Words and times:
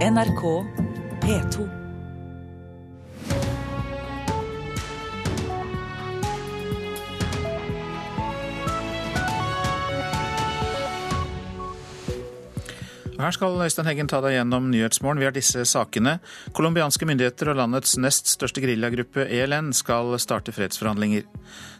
NRK 0.00 0.64
P2. 1.20 1.79
Her 13.20 13.34
skal 13.36 13.58
Øystein 13.60 13.84
Heggen 13.84 14.08
ta 14.08 14.22
deg 14.24 14.32
gjennom 14.32 14.70
Nyhetsmorgen. 14.72 15.20
Vi 15.20 15.26
har 15.28 15.34
disse 15.36 15.60
sakene. 15.68 16.14
Colombianske 16.56 17.04
myndigheter 17.04 17.50
og 17.52 17.58
landets 17.58 17.98
nest 18.00 18.30
største 18.32 18.62
geriljagruppe 18.64 19.26
ELN 19.28 19.74
skal 19.76 20.14
starte 20.22 20.54
fredsforhandlinger. 20.56 21.26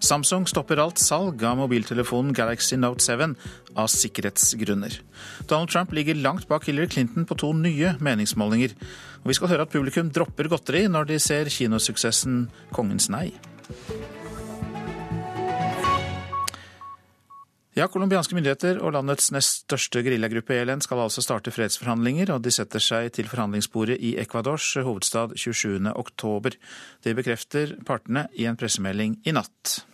Samsung 0.04 0.44
stopper 0.50 0.82
alt 0.84 1.00
salg 1.00 1.40
av 1.48 1.56
mobiltelefonen 1.62 2.36
Galaxy 2.36 2.76
Note 2.76 3.00
7 3.00 3.32
av 3.72 3.88
sikkerhetsgrunner. 3.88 5.00
Donald 5.48 5.72
Trump 5.72 5.96
ligger 5.96 6.20
langt 6.20 6.48
bak 6.50 6.68
Hillary 6.68 6.92
Clinton 6.92 7.24
på 7.24 7.38
to 7.40 7.54
nye 7.56 7.96
meningsmålinger. 8.04 8.76
Og 9.24 9.32
vi 9.32 9.40
skal 9.40 9.54
høre 9.54 9.64
at 9.64 9.72
publikum 9.72 10.12
dropper 10.12 10.52
godteri 10.52 10.88
når 10.92 11.08
de 11.14 11.22
ser 11.24 11.48
kinosuksessen 11.48 12.50
Kongens 12.76 13.08
nei. 13.08 13.30
Ja, 17.78 17.86
Colombianske 17.86 18.34
myndigheter 18.34 18.80
og 18.82 18.96
landets 18.96 19.28
nest 19.30 19.60
største 19.62 20.00
geriljagruppe 20.02 20.56
ELN 20.58 20.80
skal 20.82 21.04
altså 21.04 21.22
starte 21.22 21.52
fredsforhandlinger, 21.54 22.32
og 22.34 22.42
de 22.42 22.50
setter 22.50 22.82
seg 22.82 23.12
til 23.14 23.30
forhandlingsbordet 23.30 23.94
i 24.02 24.16
Ecuadors 24.18 24.72
hovedstad 24.74 25.36
27. 25.38 25.92
oktober. 25.94 26.58
Det 27.06 27.14
bekrefter 27.14 27.76
partene 27.86 28.26
i 28.34 28.48
en 28.50 28.58
pressemelding 28.58 29.20
i 29.22 29.36
natt. 29.38 29.84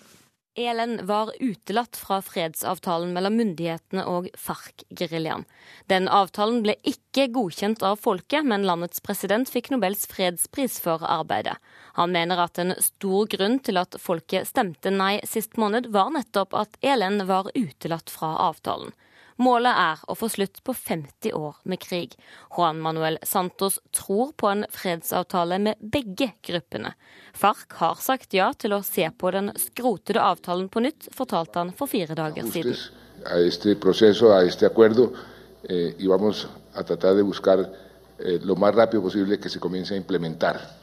ELN 0.56 1.02
var 1.04 1.34
utelatt 1.36 1.98
fra 2.00 2.22
fredsavtalen 2.24 3.12
mellom 3.12 3.36
myndighetene 3.36 4.06
og 4.08 4.30
FARC-geriljaen. 4.40 5.44
Den 5.92 6.08
avtalen 6.08 6.62
ble 6.64 6.78
ikke 6.80 7.28
godkjent 7.34 7.84
av 7.84 8.00
folket, 8.00 8.46
men 8.48 8.64
landets 8.64 9.04
president 9.04 9.52
fikk 9.52 9.68
Nobels 9.74 10.08
fredspris 10.08 10.78
for 10.80 11.04
arbeidet. 11.04 11.58
Han 11.96 12.12
mener 12.12 12.40
at 12.44 12.58
en 12.60 12.74
stor 12.82 13.26
grunn 13.32 13.58
til 13.64 13.80
at 13.80 13.96
folket 14.00 14.48
stemte 14.48 14.92
nei 14.92 15.16
sist 15.24 15.56
måned, 15.56 15.88
var 15.94 16.12
nettopp 16.12 16.52
at 16.58 16.76
ELN 16.84 17.22
var 17.28 17.48
utelatt 17.56 18.12
fra 18.12 18.34
avtalen. 18.50 18.92
Målet 19.40 19.76
er 19.76 20.00
å 20.08 20.14
få 20.16 20.28
slutt 20.32 20.62
på 20.64 20.72
50 20.76 21.34
år 21.36 21.56
med 21.68 21.80
krig. 21.80 22.14
Juan 22.56 22.78
Manuel 22.80 23.18
Santos 23.24 23.78
tror 23.92 24.32
på 24.36 24.48
en 24.48 24.64
fredsavtale 24.72 25.58
med 25.60 25.80
begge 25.80 26.30
gruppene. 26.48 26.94
FARC 27.36 27.76
har 27.80 28.00
sagt 28.00 28.36
ja 28.36 28.48
til 28.56 28.72
å 28.76 28.82
se 28.84 29.10
på 29.12 29.32
den 29.36 29.52
skrotede 29.60 30.24
avtalen 30.24 30.70
på 30.72 30.84
nytt, 30.84 31.10
fortalte 31.16 31.60
han 31.60 31.74
for 31.76 31.92
fire 31.92 32.16
dager 32.16 32.48
siden. 32.48 32.76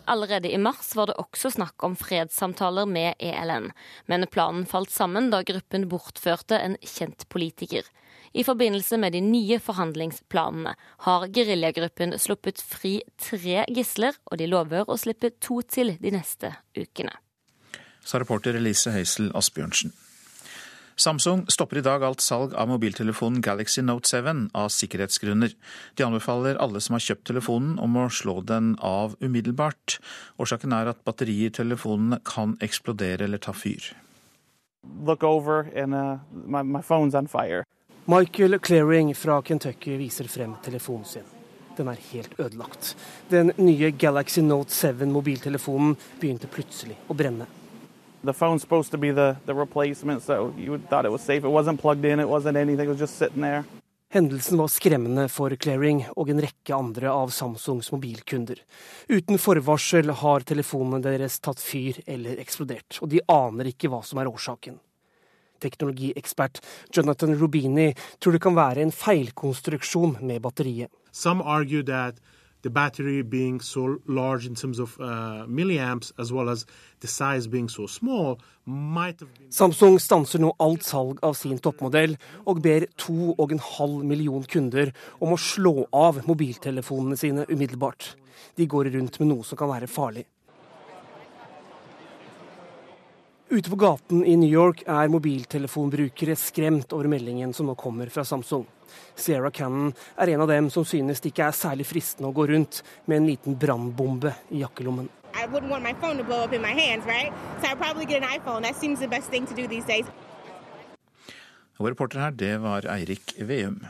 Allerede 0.06 0.52
i 0.52 0.58
mars 0.58 0.95
var 0.95 1.09
det 1.09 1.17
også 1.17 1.50
snakk 1.56 1.84
om 1.88 1.95
fredssamtaler 1.98 2.86
med 2.86 3.14
ELN, 3.20 3.72
men 4.06 4.28
planen 4.30 4.67
falt 4.70 4.94
sammen 4.94 5.31
da 5.34 5.42
gruppen 5.48 5.88
bortførte 5.89 6.59
en 6.61 6.78
kjent 6.81 7.26
politiker. 7.34 7.84
I 8.34 8.44
forbindelse 8.44 8.98
med 8.98 9.14
de 9.14 9.22
nye 9.22 9.59
forhandlingsplanene 9.61 10.73
har 11.06 11.28
geriljagruppen 11.34 12.17
sluppet 12.17 12.61
fri 12.61 12.95
tre 13.22 13.66
gisler, 13.70 14.17
og 14.26 14.42
de 14.42 14.50
lover 14.50 14.89
å 14.89 14.98
slippe 14.98 15.36
to 15.38 15.61
til 15.61 15.94
de 16.02 16.14
neste 16.16 16.56
ukene. 16.78 17.14
Sa 18.04 18.20
reporter 18.20 18.58
Elise 18.58 18.92
Høisel 18.92 19.30
Asbjørnsen. 19.38 19.94
Samsung 20.95 21.45
stopper 21.49 21.77
i 21.77 21.81
dag 21.81 22.03
alt 22.03 22.22
salg 22.22 22.53
av 22.53 22.67
mobiltelefonen 22.69 23.41
Galaxy 23.41 23.81
Note 23.81 24.09
7 24.09 24.49
av 24.53 24.69
sikkerhetsgrunner. 24.69 25.55
De 25.97 26.05
anbefaler 26.05 26.59
alle 26.61 26.81
som 26.81 26.94
har 26.94 27.02
kjøpt 27.02 27.25
telefonen 27.31 27.80
om 27.81 27.97
å 27.97 28.09
slå 28.13 28.41
den 28.45 28.75
av 28.77 29.16
umiddelbart. 29.19 29.97
Årsaken 30.38 30.75
er 30.77 30.91
at 30.94 31.02
batteriet 31.08 31.53
i 31.53 31.58
telefonene 31.64 32.21
kan 32.27 32.58
eksplodere 32.61 33.25
eller 33.25 33.41
ta 33.41 33.55
fyr. 33.58 33.94
And 34.83 35.95
uh, 35.95 36.17
my, 36.45 36.61
my 36.61 36.81
phone's 36.81 37.15
on 37.15 37.27
fire. 37.27 37.64
Michael 38.05 38.60
Clearing 38.60 39.15
fra 39.15 39.42
Kentucky 39.42 39.98
viser 39.98 40.27
frem 40.27 40.55
telefonen 40.64 41.05
sin. 41.05 41.23
Den 41.77 41.87
er 41.87 41.98
helt 42.11 42.39
ødelagt. 42.39 42.95
Den 43.30 43.52
nye 43.58 43.92
Galaxy 43.92 44.42
Note 44.42 44.70
7-mobiltelefonen 44.70 45.95
begynte 46.21 46.52
plutselig 46.52 46.99
å 47.10 47.17
brenne. 47.17 47.48
The 48.23 48.34
phone's 48.34 48.61
supposed 48.61 48.92
to 48.92 48.98
be 48.98 49.11
the, 49.11 49.36
the 49.45 49.54
replacement, 49.54 50.23
so 50.23 50.54
you 50.58 50.78
thought 50.89 51.06
it 51.06 51.11
was 51.11 51.22
safe. 51.22 51.44
It 51.44 51.50
wasn't 51.50 51.82
plugged 51.82 52.06
in, 52.06 52.20
it 52.20 52.30
wasn't 52.30 52.58
anything, 52.58 52.86
it 52.86 52.89
was 52.89 53.00
just 53.00 53.17
sitting 53.17 53.42
there. 53.42 53.64
Hendelsen 54.14 54.58
var 54.58 54.67
skremmende 54.67 55.30
for 55.30 55.56
Clearing 55.56 56.06
og 56.16 56.30
en 56.30 56.39
rekke 56.42 56.76
andre 56.76 57.10
av 57.10 57.32
Samsungs 57.34 57.92
mobilkunder. 57.92 58.61
Uten 59.10 59.42
forvarsel 59.42 60.14
har 60.22 60.45
telefonene 60.45 61.02
deres 61.02 61.39
tatt 61.42 61.60
fyr 61.60 61.98
eller 62.06 62.38
eksplodert, 62.39 63.02
og 63.02 63.10
de 63.10 63.23
aner 63.28 63.73
ikke 63.73 63.89
hva 63.89 64.04
som 64.06 64.22
er 64.22 64.30
årsaken 64.30 64.80
teknologiekspert 65.64 66.61
Jonathan 66.94 67.36
Rubini 67.40 67.94
tror 68.20 68.36
det 68.36 68.44
kan 68.44 68.58
være 68.58 68.84
en 68.84 68.94
feilkonstruksjon 68.94 70.17
med 70.22 70.44
batteriet. 70.44 70.92
Some 71.11 71.44
argue 71.45 71.84
that 71.84 72.20
the 72.63 72.69
battery 72.69 73.21
being 73.21 73.59
so 73.61 73.99
large 74.07 74.47
in 74.47 74.55
terms 74.55 74.79
of 74.79 74.97
uh, 74.99 75.45
milliamps, 75.47 76.11
as 76.17 76.31
well 76.31 76.49
as 76.49 76.65
the 77.01 77.07
size 77.07 77.45
being 77.45 77.69
so 77.69 77.85
small, 77.87 78.39
might 78.65 79.19
have 79.19 79.33
been 79.37 79.51
Samsung 79.51 79.99
stanser 79.99 80.39
nå 80.39 80.53
alt 80.63 80.87
salg 80.87 81.19
av 81.27 81.35
sin 81.37 81.59
toppmodell, 81.59 82.15
og 82.47 82.61
ber 82.63 82.87
2,5 83.03 84.03
million 84.07 84.43
kunder 84.43 84.93
om 85.19 85.35
å 85.35 85.39
slå 85.39 85.87
av 85.91 86.23
mobiltelefonene 86.27 87.19
sine 87.19 87.45
umiddelbart. 87.51 88.15
De 88.55 88.67
går 88.67 88.93
rundt 88.95 89.19
med 89.19 89.33
noe 89.33 89.43
som 89.47 89.59
kan 89.59 89.71
være 89.71 89.91
farlig. 89.91 90.23
Ute 93.53 93.69
på 93.69 93.77
gaten 93.77 94.23
i 94.25 94.37
New 94.39 94.49
York 94.49 94.85
er 94.89 95.11
mobiltelefonbrukere 95.13 96.33
skremt 96.39 96.95
over 96.95 97.11
meldingen 97.11 97.51
som 97.53 97.67
nå 97.69 97.75
kommer 97.77 98.09
fra 98.09 98.23
Samsung. 98.25 98.63
Sarah 99.15 99.52
Cannon 99.54 99.93
er 100.17 100.33
en 100.33 100.43
av 100.45 100.52
dem 100.52 100.70
som 100.73 100.86
synes 100.87 101.21
det 101.23 101.33
ikke 101.33 101.48
er 101.49 101.58
særlig 101.58 101.87
fristende 101.89 102.30
å 102.30 102.36
gå 102.36 102.48
rundt 102.52 102.81
med 103.05 103.21
en 103.21 103.27
liten 103.31 103.58
brannbombe 103.59 104.33
i 104.54 104.64
jakkelommen. 104.64 105.09
Og 111.81 111.89
reporter 111.89 112.21
her, 112.21 112.31
det 112.37 112.54
var 112.61 112.86
Eirik 112.93 113.33
Veum. 113.42 113.81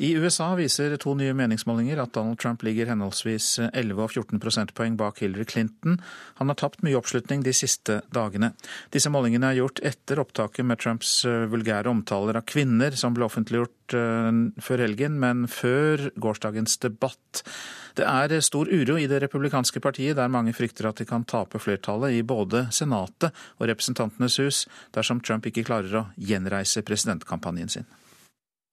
I 0.00 0.14
USA 0.16 0.54
viser 0.56 0.94
to 0.96 1.12
nye 1.12 1.34
meningsmålinger 1.36 1.98
at 2.00 2.14
Donald 2.16 2.38
Trump 2.40 2.62
ligger 2.64 2.88
henholdsvis 2.88 3.58
11 3.66 3.98
og 4.00 4.14
14 4.14 4.40
prosentpoeng 4.40 4.94
bak 4.96 5.20
Hillary 5.20 5.44
Clinton. 5.44 5.98
Han 6.38 6.48
har 6.48 6.56
tapt 6.56 6.80
mye 6.86 6.96
oppslutning 6.96 7.42
de 7.44 7.52
siste 7.52 7.98
dagene. 8.08 8.54
Disse 8.96 9.12
målingene 9.12 9.50
er 9.50 9.58
gjort 9.58 9.82
etter 9.84 10.22
opptaket 10.24 10.64
med 10.64 10.80
Trumps 10.80 11.12
eh, 11.28 11.44
vulgære 11.52 11.92
omtaler 11.92 12.40
av 12.40 12.48
kvinner, 12.48 12.96
som 12.96 13.12
ble 13.12 13.28
offentliggjort 13.28 13.98
eh, 14.00 14.32
før 14.64 14.86
helgen, 14.86 15.20
men 15.20 15.44
før 15.52 16.08
gårsdagens 16.16 16.80
debatt. 16.80 17.44
Det 18.00 18.08
er 18.08 18.40
stor 18.40 18.72
uro 18.72 18.96
i 18.96 19.08
det 19.10 19.20
republikanske 19.26 19.84
partiet, 19.84 20.16
der 20.16 20.32
mange 20.32 20.56
frykter 20.56 20.88
at 20.88 21.04
de 21.04 21.10
kan 21.12 21.28
tape 21.28 21.60
flertallet 21.60 22.16
i 22.16 22.24
både 22.24 22.70
Senatet 22.72 23.36
og 23.58 23.68
Representantenes 23.68 24.40
hus 24.40 24.64
dersom 24.96 25.20
Trump 25.20 25.44
ikke 25.44 25.68
klarer 25.68 26.06
å 26.06 26.08
gjenreise 26.16 26.88
presidentkampanjen 26.88 27.76
sin. 27.76 27.96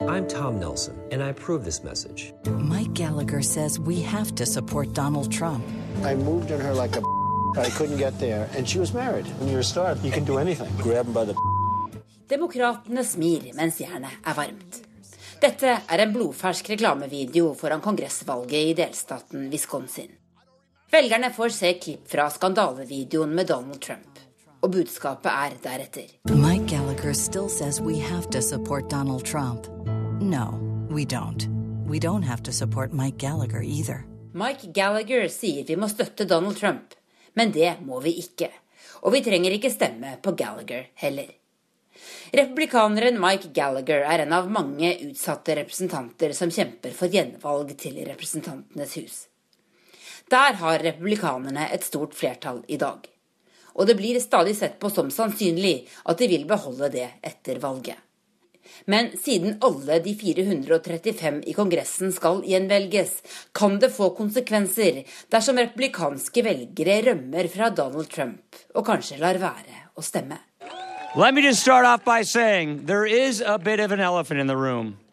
I'm 0.01 0.27
Tom 0.27 0.59
Nelson, 0.59 0.95
and 1.11 1.23
I 1.23 1.29
approve 1.29 1.65
this 1.65 1.83
message. 1.83 2.31
Mike 2.45 2.93
Gallagher 2.93 3.41
says 3.41 3.79
we 3.79 4.01
have 4.03 4.33
to 4.35 4.45
support 4.45 4.93
Donald 4.93 5.31
Trump. 5.31 5.65
I 6.03 6.13
moved 6.15 6.51
in 6.51 6.61
her 6.61 6.73
like 6.73 6.95
a 6.95 7.01
I 7.59 7.69
couldn't 7.71 7.97
get 7.97 8.19
there, 8.19 8.47
and 8.55 8.69
she 8.69 8.77
was 8.79 8.93
married. 8.93 9.25
When 9.39 9.49
you're 9.49 9.61
a 9.61 9.63
star, 9.63 9.97
you 10.03 10.11
can 10.11 10.23
do 10.23 10.37
anything. 10.37 10.69
Grab 10.77 11.07
him 11.07 11.13
by 11.13 11.25
the 11.25 11.35
Demokratene 12.29 13.03
smir 13.03 13.53
mens 13.55 13.79
jernet 13.79 14.19
er 14.27 14.35
varmt. 14.35 14.81
Dette 15.41 15.79
er 15.89 16.03
en 16.03 16.13
blodfersk 16.13 16.69
reklamevideo 16.69 17.53
foran 17.55 17.81
kongressvalget 17.81 18.71
i 18.71 18.73
delstaten 18.77 19.49
Wisconsin. 19.51 20.11
Velgerne 20.91 21.31
får 21.33 21.49
se 21.55 21.73
klipp 21.81 22.07
fra 22.11 22.29
skandalevideoen 22.29 23.33
med 23.35 23.47
Donald 23.47 23.81
Trump, 23.81 24.19
og 24.61 24.71
budskapet 24.71 25.31
er 25.31 25.57
deretter. 25.63 26.13
Mike 26.29 26.67
Gallagher 26.67 27.13
still 27.13 27.49
says 27.49 27.81
we 27.81 27.97
have 27.99 28.29
to 28.29 28.41
support 28.41 28.89
Donald 28.89 29.25
Trump. 29.25 29.67
No, 30.21 30.57
we 30.89 31.05
don't. 31.05 31.47
We 31.87 31.99
don't 31.99 32.23
have 32.23 32.41
to 32.43 32.51
support 32.51 32.91
Mike 32.91 33.17
Gallagher 33.17 33.61
either. 33.61 34.05
Mike 34.33 34.73
Gallagher 34.73 35.27
sier 35.27 35.63
vi 35.63 35.75
må 35.77 35.85
støtte 35.89 36.25
Donald 36.25 36.57
Trump, 36.57 36.95
men 37.33 37.51
det 37.51 37.75
må 37.85 37.99
vi 38.01 38.15
ikke. 38.23 38.49
Og 39.05 39.13
vi 39.13 39.21
trenger 39.21 39.53
ikke 39.53 39.69
stemme 39.69 40.15
på 40.21 40.33
Gallagher 40.33 40.87
heller. 41.03 41.29
Republikaneren 42.33 43.21
Mike 43.21 43.51
Gallagher 43.53 44.01
er 44.09 44.25
en 44.25 44.33
av 44.33 44.49
mange 44.49 44.89
utsatte 45.05 45.55
representanter 45.61 46.33
som 46.33 46.49
kjemper 46.49 46.97
for 46.97 47.13
gjenvalg 47.13 47.75
til 47.77 48.01
Representantenes 48.09 48.97
hus. 48.97 49.19
Der 50.33 50.57
har 50.63 50.81
republikanerne 50.81 51.69
et 51.69 51.85
stort 51.85 52.17
flertall 52.17 52.63
i 52.67 52.81
dag. 52.81 53.05
Og 53.77 53.85
det 53.85 53.95
blir 54.01 54.17
stadig 54.19 54.57
sett 54.57 54.79
på 54.81 54.89
som 54.89 55.13
sannsynlig 55.13 55.77
at 56.09 56.17
de 56.17 56.33
vil 56.33 56.49
beholde 56.49 56.89
det 56.97 57.07
etter 57.21 57.61
valget. 57.61 58.06
Men 58.85 59.11
siden 59.17 59.57
alle 59.65 59.99
de 60.03 60.13
435 60.17 61.41
i 61.47 61.55
Kongressen 61.57 62.11
skal 62.15 62.43
gjenvelges, 62.47 63.21
kan 63.55 63.79
det 63.81 63.91
få 63.95 64.11
konsekvenser 64.17 65.03
dersom 65.33 65.59
republikanske 65.61 66.43
velgere 66.45 66.99
rømmer 67.09 67.49
fra 67.53 67.69
Donald 67.69 68.11
Trump 68.13 68.61
og 68.75 68.85
kanskje 68.87 69.19
lar 69.21 69.39
være 69.41 69.87
å 69.97 70.05
stemme. 70.05 70.39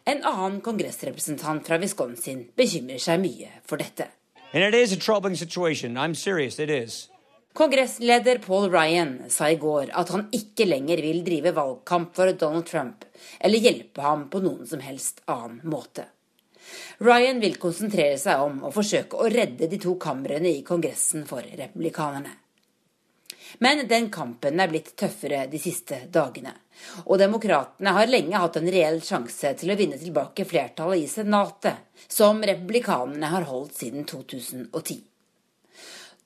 En 0.04 0.20
annen 0.28 0.60
kongressrepresentant 0.60 1.64
fra 1.64 1.78
Wisconsin 1.80 2.44
bekymrer 2.56 3.00
seg 3.00 3.22
mye 3.22 3.48
for 3.64 3.80
dette. 3.80 4.10
And 4.52 4.62
it 4.62 4.74
is 4.74 4.92
a 4.92 4.96
troubling 4.96 5.34
situation. 5.34 5.96
I'm 5.96 6.14
serious, 6.14 6.58
it 6.58 6.70
is. 6.70 7.08
Kongressleder 7.54 8.38
Paul 8.38 8.70
Ryan 8.70 9.18
sa 9.28 9.50
i 9.50 9.54
går 9.54 9.92
at 9.94 10.08
han 10.10 10.24
ikke 10.34 10.64
lenger 10.66 10.98
vil 11.04 11.20
drive 11.22 11.52
valgkamp 11.54 12.16
for 12.16 12.32
Donald 12.34 12.66
Trump 12.66 13.04
eller 13.38 13.62
hjelpe 13.62 14.02
ham 14.02 14.24
på 14.32 14.40
noen 14.42 14.66
som 14.66 14.82
helst 14.82 15.22
annen 15.30 15.60
måte. 15.70 16.08
Ryan 16.98 17.38
vil 17.38 17.54
konsentrere 17.62 18.16
seg 18.18 18.42
om 18.42 18.58
å 18.66 18.72
forsøke 18.74 19.22
å 19.22 19.30
redde 19.30 19.70
de 19.70 19.78
to 19.78 19.94
kamrene 20.02 20.50
i 20.50 20.64
Kongressen 20.66 21.22
for 21.30 21.46
republikanerne. 21.46 22.34
Men 23.62 23.86
den 23.86 24.10
kampen 24.10 24.58
er 24.58 24.74
blitt 24.74 24.96
tøffere 24.98 25.46
de 25.46 25.62
siste 25.62 26.08
dagene. 26.10 26.56
Og 27.06 27.22
demokratene 27.22 27.94
har 27.94 28.10
lenge 28.10 28.34
hatt 28.34 28.58
en 28.58 28.70
reell 28.80 28.98
sjanse 28.98 29.54
til 29.62 29.70
å 29.70 29.78
vinne 29.78 30.02
tilbake 30.02 30.42
flertallet 30.42 31.06
i 31.06 31.10
Senatet, 31.18 31.86
som 32.10 32.42
republikanerne 32.42 33.30
har 33.30 33.46
holdt 33.46 33.78
siden 33.78 34.10
2010. 34.10 35.04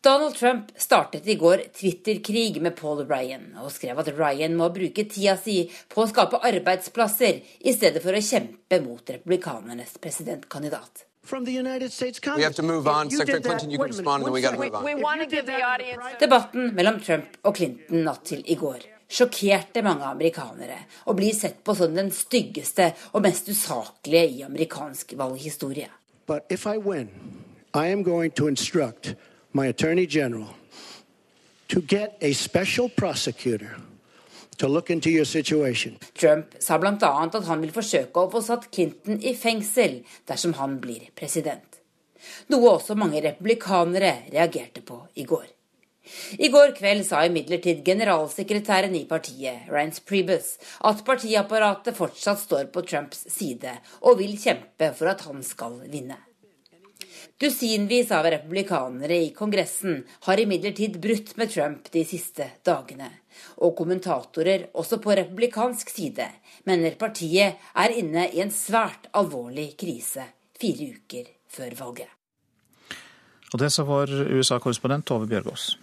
Donald 0.08 0.34
Trump 0.34 0.70
startet 0.76 1.26
i 1.28 1.34
går 1.34 1.62
Twitter-krig 1.81 2.62
med 2.62 2.76
Paul 2.76 3.08
Ryan, 3.08 3.43
og 3.60 3.72
skrev 3.72 3.99
at 4.00 4.08
Ryan 4.16 4.55
må 4.56 4.70
bruke 4.72 5.05
tida 5.05 5.34
si 5.37 5.58
på 5.93 6.00
å 6.00 6.08
skape 6.08 6.40
arbeidsplasser, 6.49 7.43
i 7.69 7.75
stedet 7.76 8.00
for 8.00 8.16
å 8.16 8.22
kjempe 8.25 8.78
mot 8.87 9.12
republikanernes 9.12 9.99
presidentkandidat. 10.00 11.05
Debatten 16.25 16.72
mellom 16.81 17.05
Trump 17.05 17.38
og 17.44 17.60
Clinton 17.60 18.05
natt 18.08 18.25
til 18.32 18.40
i 18.49 18.56
går 18.64 18.90
sjokkerte 19.20 19.84
mange 19.84 20.08
amerikanere, 20.08 20.87
og 21.05 21.20
blir 21.20 21.37
sett 21.37 21.60
på 21.60 21.76
som 21.76 21.93
den 21.93 22.08
styggeste 22.16 22.94
og 23.12 23.28
mest 23.28 23.52
usaklige 23.52 24.25
i 24.38 24.44
amerikansk 24.49 25.19
valghistorie. 25.20 25.93
But 26.25 26.49
if 26.49 26.64
I 26.64 26.78
win, 26.81 27.12
I 27.75 27.93
am 27.93 28.02
going 28.02 28.32
to 28.40 28.49
instruct 28.49 29.12
my 29.58 29.66
attorney 29.66 30.06
general 30.06 30.55
to 31.66 31.81
get 31.81 32.16
a 32.20 32.32
special 32.32 32.88
prosecutor 32.88 33.76
to 34.58 34.69
look 34.69 34.90
into 34.90 35.10
your 35.10 35.25
situation. 35.25 35.99
Trump 36.14 36.55
sa 36.58 36.78
bl.a. 36.78 36.94
at 36.94 37.44
han 37.50 37.62
vil 37.62 37.75
forsøke 37.75 38.22
å 38.22 38.31
få 38.31 38.43
satt 38.44 38.70
Clinton 38.75 39.19
i 39.19 39.34
fengsel 39.34 40.00
dersom 40.31 40.55
han 40.58 40.78
blir 40.82 41.10
president. 41.19 41.81
Noe 42.52 42.75
også 42.76 42.96
mange 42.99 43.22
republikanere 43.25 44.12
reagerte 44.32 44.82
på 44.87 45.00
i 45.19 45.26
går. 45.26 45.46
I 46.40 46.49
går 46.49 46.72
kveld 46.78 47.05
sa 47.05 47.25
imidlertid 47.28 47.82
generalsekretæren 47.84 48.94
i 48.96 49.05
partiet, 49.10 49.66
Rance 49.69 50.00
Priebus, 50.00 50.55
at 50.88 51.05
partiapparatet 51.05 51.99
fortsatt 51.99 52.40
står 52.46 52.70
på 52.72 52.87
Trumps 52.87 53.26
side 53.34 53.75
og 54.00 54.22
vil 54.22 54.38
kjempe 54.40 54.94
for 54.96 55.12
at 55.12 55.26
han 55.28 55.44
skal 55.44 55.82
vinne. 55.90 56.16
Dusinvis 57.38 58.11
av 58.11 58.25
republikanere 58.25 59.14
i 59.14 59.29
Kongressen 59.31 60.00
har 60.26 60.40
imidlertid 60.43 60.96
brutt 60.99 61.37
med 61.38 61.52
Trump 61.52 61.87
de 61.94 62.02
siste 62.02 62.49
dagene. 62.67 63.12
Og 63.62 63.76
kommentatorer, 63.79 64.64
også 64.75 64.99
på 64.99 65.14
republikansk 65.14 65.93
side, 65.94 66.26
mener 66.67 66.96
partiet 66.99 67.62
er 67.79 67.94
inne 67.94 68.26
i 68.35 68.43
en 68.43 68.50
svært 68.50 69.06
alvorlig 69.14 69.69
krise 69.79 70.26
fire 70.58 70.90
uker 70.96 71.31
før 71.46 71.79
valget. 71.79 72.11
Og 73.55 73.62
det 73.62 73.70
så 73.70 73.87
var 73.87 74.11
USA-korrespondent 74.11 75.06
Tove 75.06 75.31
Bjørgaas. 75.31 75.76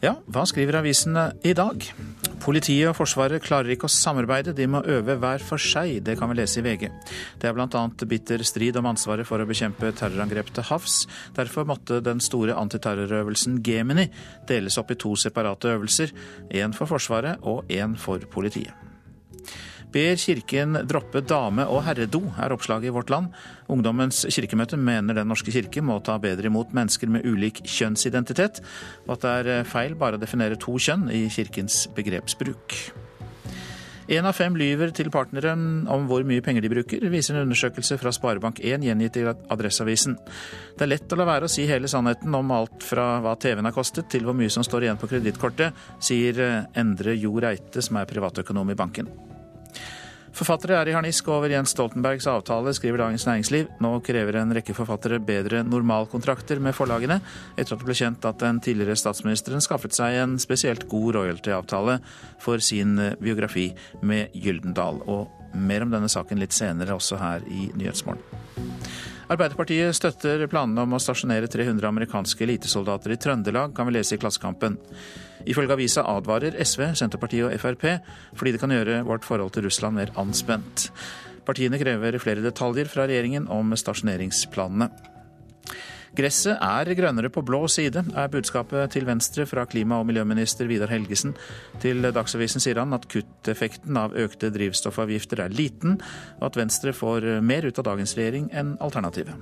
Ja, 0.00 0.16
hva 0.24 0.48
skriver 0.48 0.80
avisene 0.80 1.34
i 1.44 1.52
dag? 1.52 1.84
Politiet 2.42 2.86
og 2.88 2.96
Forsvaret 2.96 3.42
klarer 3.44 3.74
ikke 3.74 3.88
å 3.88 3.92
samarbeide, 3.92 4.54
de 4.56 4.66
må 4.70 4.80
øve 4.86 5.18
hver 5.20 5.42
for 5.44 5.60
seg. 5.60 5.98
Det 6.06 6.14
kan 6.18 6.30
vi 6.30 6.38
lese 6.38 6.60
i 6.60 6.64
VG. 6.64 6.86
Det 7.40 7.50
er 7.50 7.56
bl.a. 7.56 7.84
bitter 8.08 8.44
strid 8.46 8.78
om 8.80 8.88
ansvaret 8.90 9.28
for 9.28 9.42
å 9.42 9.48
bekjempe 9.48 9.92
terrorangrep 9.98 10.52
til 10.54 10.68
havs. 10.70 11.02
Derfor 11.36 11.68
måtte 11.68 12.00
den 12.04 12.22
store 12.24 12.56
antiterrorøvelsen 12.60 13.60
Gemini 13.66 14.08
deles 14.48 14.78
opp 14.80 14.94
i 14.94 15.00
to 15.00 15.16
separate 15.18 15.74
øvelser. 15.74 16.14
Én 16.54 16.76
for 16.76 16.90
Forsvaret 16.90 17.42
og 17.42 17.66
én 17.68 17.98
for 17.98 18.22
politiet. 18.32 18.87
Ber 19.92 20.16
Kirken 20.20 20.76
droppe 20.84 21.22
dame- 21.24 21.64
og 21.64 21.80
herredo, 21.86 22.20
er 22.36 22.52
oppslaget 22.52 22.90
i 22.90 22.92
Vårt 22.92 23.08
Land. 23.10 23.32
Ungdommens 23.72 24.26
kirkemøte 24.28 24.76
mener 24.76 25.14
Den 25.14 25.28
norske 25.28 25.50
kirke 25.50 25.80
må 25.80 26.02
ta 26.04 26.18
bedre 26.18 26.46
imot 26.46 26.74
mennesker 26.76 27.08
med 27.08 27.24
ulik 27.24 27.62
kjønnsidentitet, 27.64 28.60
og 29.06 29.16
at 29.16 29.22
det 29.22 29.56
er 29.56 29.64
feil 29.64 29.94
bare 29.94 30.18
å 30.18 30.20
definere 30.20 30.60
to 30.60 30.76
kjønn 30.76 31.08
i 31.10 31.28
kirkens 31.32 31.86
begrepsbruk. 31.96 32.76
Én 34.08 34.24
av 34.24 34.32
fem 34.32 34.54
lyver 34.56 34.88
til 34.96 35.10
partneren 35.12 35.86
om 35.92 36.06
hvor 36.08 36.22
mye 36.24 36.40
penger 36.40 36.64
de 36.64 36.70
bruker, 36.72 37.08
viser 37.12 37.36
en 37.36 37.44
undersøkelse 37.44 37.98
fra 38.00 38.12
Sparebank1 38.12 38.84
gjengitt 38.86 39.18
i 39.20 39.24
Adresseavisen. 39.28 40.16
Det 40.76 40.84
er 40.84 40.92
lett 40.94 41.12
å 41.12 41.20
la 41.20 41.28
være 41.28 41.44
å 41.44 41.52
si 41.52 41.66
hele 41.68 41.88
sannheten 41.88 42.32
om 42.36 42.52
alt 42.56 42.84
fra 42.88 43.18
hva 43.24 43.36
TV-en 43.36 43.68
har 43.68 43.76
kostet 43.76 44.08
til 44.08 44.24
hvor 44.24 44.36
mye 44.36 44.52
som 44.52 44.64
står 44.64 44.86
igjen 44.86 45.00
på 45.00 45.12
kredittkortet, 45.12 45.76
sier 46.00 46.40
Endre 46.72 47.16
Jo 47.20 47.36
Reite, 47.36 47.84
som 47.84 48.00
er 48.00 48.08
privatøkonom 48.08 48.72
i 48.72 48.80
banken. 48.80 49.12
Forfattere 50.38 50.76
er 50.78 50.86
i 50.86 50.92
harnisk 50.94 51.26
over 51.34 51.50
Jens 51.50 51.72
Stoltenbergs 51.74 52.28
avtale, 52.30 52.70
skriver 52.76 53.00
Dagens 53.02 53.24
Næringsliv. 53.26 53.72
Nå 53.82 53.88
krever 54.06 54.36
en 54.38 54.54
rekke 54.54 54.76
forfattere 54.76 55.18
bedre 55.18 55.64
normalkontrakter 55.66 56.60
med 56.62 56.76
forlagene, 56.78 57.16
etter 57.56 57.74
at 57.74 57.82
det 57.82 57.88
ble 57.88 57.96
kjent 57.98 58.28
at 58.28 58.38
den 58.44 58.60
tidligere 58.62 58.94
statsministeren 59.00 59.64
skaffet 59.64 59.98
seg 59.98 60.20
en 60.20 60.36
spesielt 60.38 60.86
god 60.92 61.18
royalty-avtale 61.18 61.98
for 62.38 62.62
sin 62.62 62.94
biografi 63.18 63.72
med 64.06 64.30
Gyldendal. 64.38 65.02
Og 65.10 65.58
mer 65.58 65.82
om 65.82 65.90
denne 65.90 66.12
saken 66.12 66.38
litt 66.38 66.54
senere, 66.54 66.94
også 66.94 67.18
her 67.18 67.42
i 67.50 67.72
Nyhetsmorgen. 67.74 68.22
Arbeiderpartiet 69.28 69.96
støtter 69.98 70.46
planene 70.46 70.86
om 70.86 70.94
å 70.94 71.02
stasjonere 71.02 71.50
300 71.50 71.90
amerikanske 71.90 72.46
elitesoldater 72.46 73.10
i 73.10 73.18
Trøndelag, 73.18 73.74
kan 73.74 73.90
vi 73.90 73.98
lese 73.98 74.14
i 74.14 74.22
Klassekampen. 74.22 74.78
Ifølge 75.48 75.76
avisa 75.76 76.04
advarer 76.08 76.58
SV, 76.60 76.90
Senterpartiet 76.98 77.48
og 77.48 77.60
Frp 77.62 77.86
fordi 78.36 78.54
det 78.54 78.60
kan 78.62 78.72
gjøre 78.74 79.02
vårt 79.08 79.26
forhold 79.26 79.54
til 79.54 79.66
Russland 79.68 79.96
mer 79.98 80.12
anspent. 80.20 80.88
Partiene 81.48 81.80
krever 81.80 82.18
flere 82.20 82.44
detaljer 82.44 82.90
fra 82.92 83.06
regjeringen 83.08 83.48
om 83.48 83.72
stasjoneringsplanene. 83.76 84.90
Gresset 86.18 86.56
er 86.64 86.88
grønnere 86.98 87.30
på 87.30 87.44
blå 87.46 87.60
side, 87.70 88.00
er 88.16 88.30
budskapet 88.32 88.90
til 88.94 89.06
Venstre 89.06 89.44
fra 89.46 89.66
klima- 89.68 90.00
og 90.00 90.06
miljøminister 90.08 90.66
Vidar 90.66 90.90
Helgesen. 90.90 91.34
Til 91.82 92.02
Dagsavisen 92.02 92.64
sier 92.64 92.80
han 92.80 92.96
at 92.96 93.06
kutteffekten 93.12 93.96
av 94.00 94.16
økte 94.18 94.50
drivstoffavgifter 94.54 95.44
er 95.44 95.54
liten, 95.54 96.00
og 96.40 96.48
at 96.50 96.58
Venstre 96.58 96.96
får 96.96 97.28
mer 97.44 97.68
ut 97.68 97.78
av 97.78 97.90
dagens 97.92 98.16
regjering 98.18 98.48
enn 98.56 98.74
alternativet. 98.80 99.36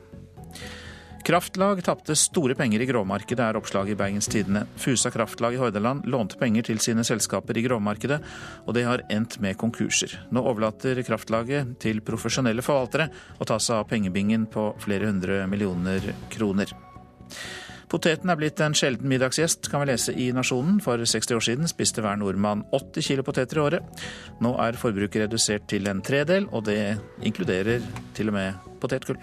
Kraftlag 1.26 1.80
tapte 1.85 2.14
store 2.14 2.54
penger 2.54 2.85
i 2.85 2.87
gråmarkedet, 2.87 3.42
er 3.42 3.56
oppslaget 3.59 3.97
i 3.97 3.99
Bergens 3.99 4.28
Tidende. 4.30 4.61
Fusa 4.78 5.11
kraftlag 5.11 5.56
i 5.56 5.59
Hordaland 5.59 6.04
lånte 6.06 6.38
penger 6.38 6.68
til 6.68 6.78
sine 6.78 7.02
selskaper 7.02 7.59
i 7.59 7.64
gråmarkedet, 7.64 8.21
og 8.62 8.76
det 8.76 8.85
har 8.87 9.02
endt 9.11 9.40
med 9.42 9.59
konkurser. 9.59 10.12
Nå 10.30 10.45
overlater 10.47 11.00
kraftlaget 11.02 11.73
til 11.83 11.99
profesjonelle 12.06 12.62
forvaltere 12.62 13.09
å 13.40 13.49
ta 13.50 13.59
seg 13.59 13.80
av 13.80 13.88
pengebingen 13.90 14.45
på 14.47 14.68
flere 14.85 15.09
hundre 15.11 15.40
millioner 15.50 16.12
kroner. 16.30 16.71
Poteten 17.90 18.30
er 18.30 18.38
blitt 18.38 18.62
en 18.62 18.76
sjelden 18.78 19.11
middagsgjest, 19.11 19.66
kan 19.73 19.83
vi 19.83 19.88
lese 19.90 20.14
i 20.14 20.28
Nasjonen. 20.35 20.78
For 20.85 21.02
60 21.02 21.40
år 21.40 21.47
siden 21.49 21.71
spiste 21.71 22.06
hver 22.06 22.21
nordmann 22.23 22.62
80 22.71 23.09
kilo 23.09 23.26
poteter 23.26 23.59
i 23.59 23.64
året. 23.64 24.06
Nå 24.47 24.54
er 24.62 24.78
forbruket 24.78 25.26
redusert 25.26 25.66
til 25.75 25.90
en 25.90 26.04
tredel, 26.06 26.47
og 26.54 26.68
det 26.71 27.00
inkluderer 27.26 27.83
til 28.14 28.30
og 28.30 28.38
med 28.38 28.71
potetgull. 28.78 29.18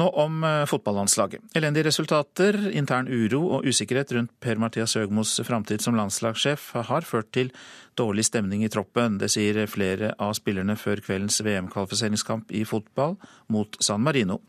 Nå 0.00 0.06
om 0.08 0.44
eh, 0.44 0.62
fotballandslaget. 0.64 1.42
Elendige 1.54 1.84
resultater, 1.90 2.56
intern 2.72 3.10
uro 3.12 3.42
og 3.58 3.66
usikkerhet 3.68 4.14
rundt 4.16 4.32
Per-Mathias 4.40 4.96
Høgmos 4.96 5.34
framtid 5.44 5.84
som 5.84 5.98
landslagssjef 5.98 6.70
har 6.88 7.04
ført 7.04 7.28
til 7.36 7.52
dårlig 8.00 8.24
stemning 8.24 8.64
i 8.64 8.70
troppen. 8.72 9.18
Det 9.20 9.28
sier 9.34 9.66
flere 9.68 10.14
av 10.16 10.32
spillerne 10.38 10.78
før 10.80 11.04
kveldens 11.04 11.42
VM-kvalifiseringskamp 11.44 12.54
i 12.56 12.64
fotball 12.64 13.18
mot 13.52 13.76
San 13.84 14.00
Marino. 14.00 14.40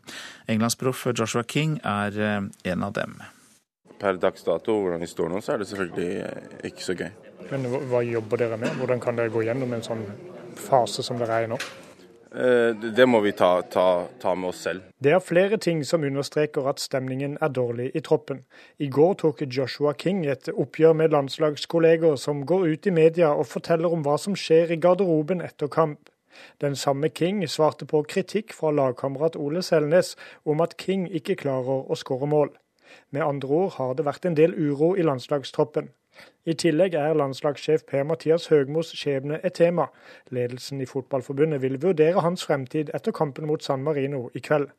Englandsproff 0.48 1.04
Joshua 1.12 1.44
King 1.44 1.76
er 1.84 2.16
eh, 2.16 2.40
en 2.72 2.88
av 2.88 2.96
dem. 2.96 3.20
Per 4.00 4.16
dags 4.20 4.48
dato, 4.48 4.80
hvordan 4.80 5.04
vi 5.04 5.12
står 5.12 5.28
nå, 5.28 5.44
så 5.44 5.54
er 5.54 5.60
det 5.60 5.68
selvfølgelig 5.68 6.10
eh, 6.24 6.68
ikke 6.72 6.88
så 6.88 6.96
gøy. 6.96 7.10
Men 7.52 7.68
hva 7.92 8.00
jobber 8.00 8.40
dere 8.40 8.56
med? 8.56 8.78
Hvordan 8.80 9.00
kan 9.04 9.20
dere 9.20 9.32
gå 9.32 9.44
gjennom 9.44 9.76
en 9.76 9.84
sånn 9.84 10.06
fase 10.56 11.04
som 11.04 11.20
dere 11.20 11.36
er 11.36 11.50
i 11.50 11.52
nå? 11.52 11.60
Eh, 12.34 12.74
Det 12.74 13.06
må 13.06 13.20
vi 13.20 13.32
ta, 13.32 13.62
ta, 13.62 14.06
ta 14.18 14.34
med 14.34 14.48
oss 14.48 14.62
selv. 14.66 14.82
Det 14.98 15.12
er 15.14 15.20
flere 15.22 15.56
ting 15.56 15.84
som 15.86 16.02
understreker 16.02 16.66
at 16.66 16.82
stemningen 16.82 17.36
er 17.40 17.52
dårlig 17.54 17.90
i 17.94 18.00
troppen. 18.00 18.42
I 18.78 18.88
går 18.88 19.14
tok 19.22 19.44
Joshua 19.46 19.94
King 19.94 20.24
et 20.26 20.48
oppgjør 20.50 20.96
med 20.98 21.14
landslagskolleger 21.14 22.16
som 22.18 22.42
går 22.46 22.66
ut 22.72 22.86
i 22.86 22.90
media 22.90 23.30
og 23.30 23.46
forteller 23.46 23.92
om 23.92 24.02
hva 24.02 24.18
som 24.18 24.34
skjer 24.34 24.74
i 24.74 24.80
garderoben 24.82 25.44
etter 25.46 25.70
kamp. 25.70 26.10
Den 26.60 26.74
samme 26.74 27.08
King 27.08 27.44
svarte 27.46 27.86
på 27.86 28.02
kritikk 28.02 28.52
fra 28.52 28.72
lagkamerat 28.74 29.36
Ole 29.36 29.62
Selnes 29.62 30.16
om 30.44 30.60
at 30.60 30.74
King 30.80 31.06
ikke 31.06 31.38
klarer 31.38 31.86
å 31.86 31.94
skåre 31.94 32.26
mål. 32.26 32.50
Med 33.10 33.22
andre 33.22 33.48
ord 33.48 33.76
har 33.78 33.94
det 33.94 34.06
vært 34.06 34.26
en 34.26 34.34
del 34.34 34.54
uro 34.58 34.96
i 34.98 35.06
landslagstroppen. 35.06 35.92
I 36.44 36.52
tillegg 36.60 36.94
er 37.00 37.16
landslagssjef 37.16 37.86
Per-Mathias 37.88 38.50
Høgmos 38.52 38.92
skjebne 38.98 39.40
et 39.42 39.56
tema. 39.56 39.88
Ledelsen 40.30 40.82
i 40.84 40.88
Fotballforbundet 40.88 41.62
vil 41.62 41.80
vurdere 41.82 42.24
hans 42.24 42.44
fremtid 42.44 42.92
etter 42.94 43.16
kampen 43.16 43.48
mot 43.48 43.64
San 43.64 43.84
Marino 43.86 44.28
i 44.34 44.44
kveld. 44.44 44.72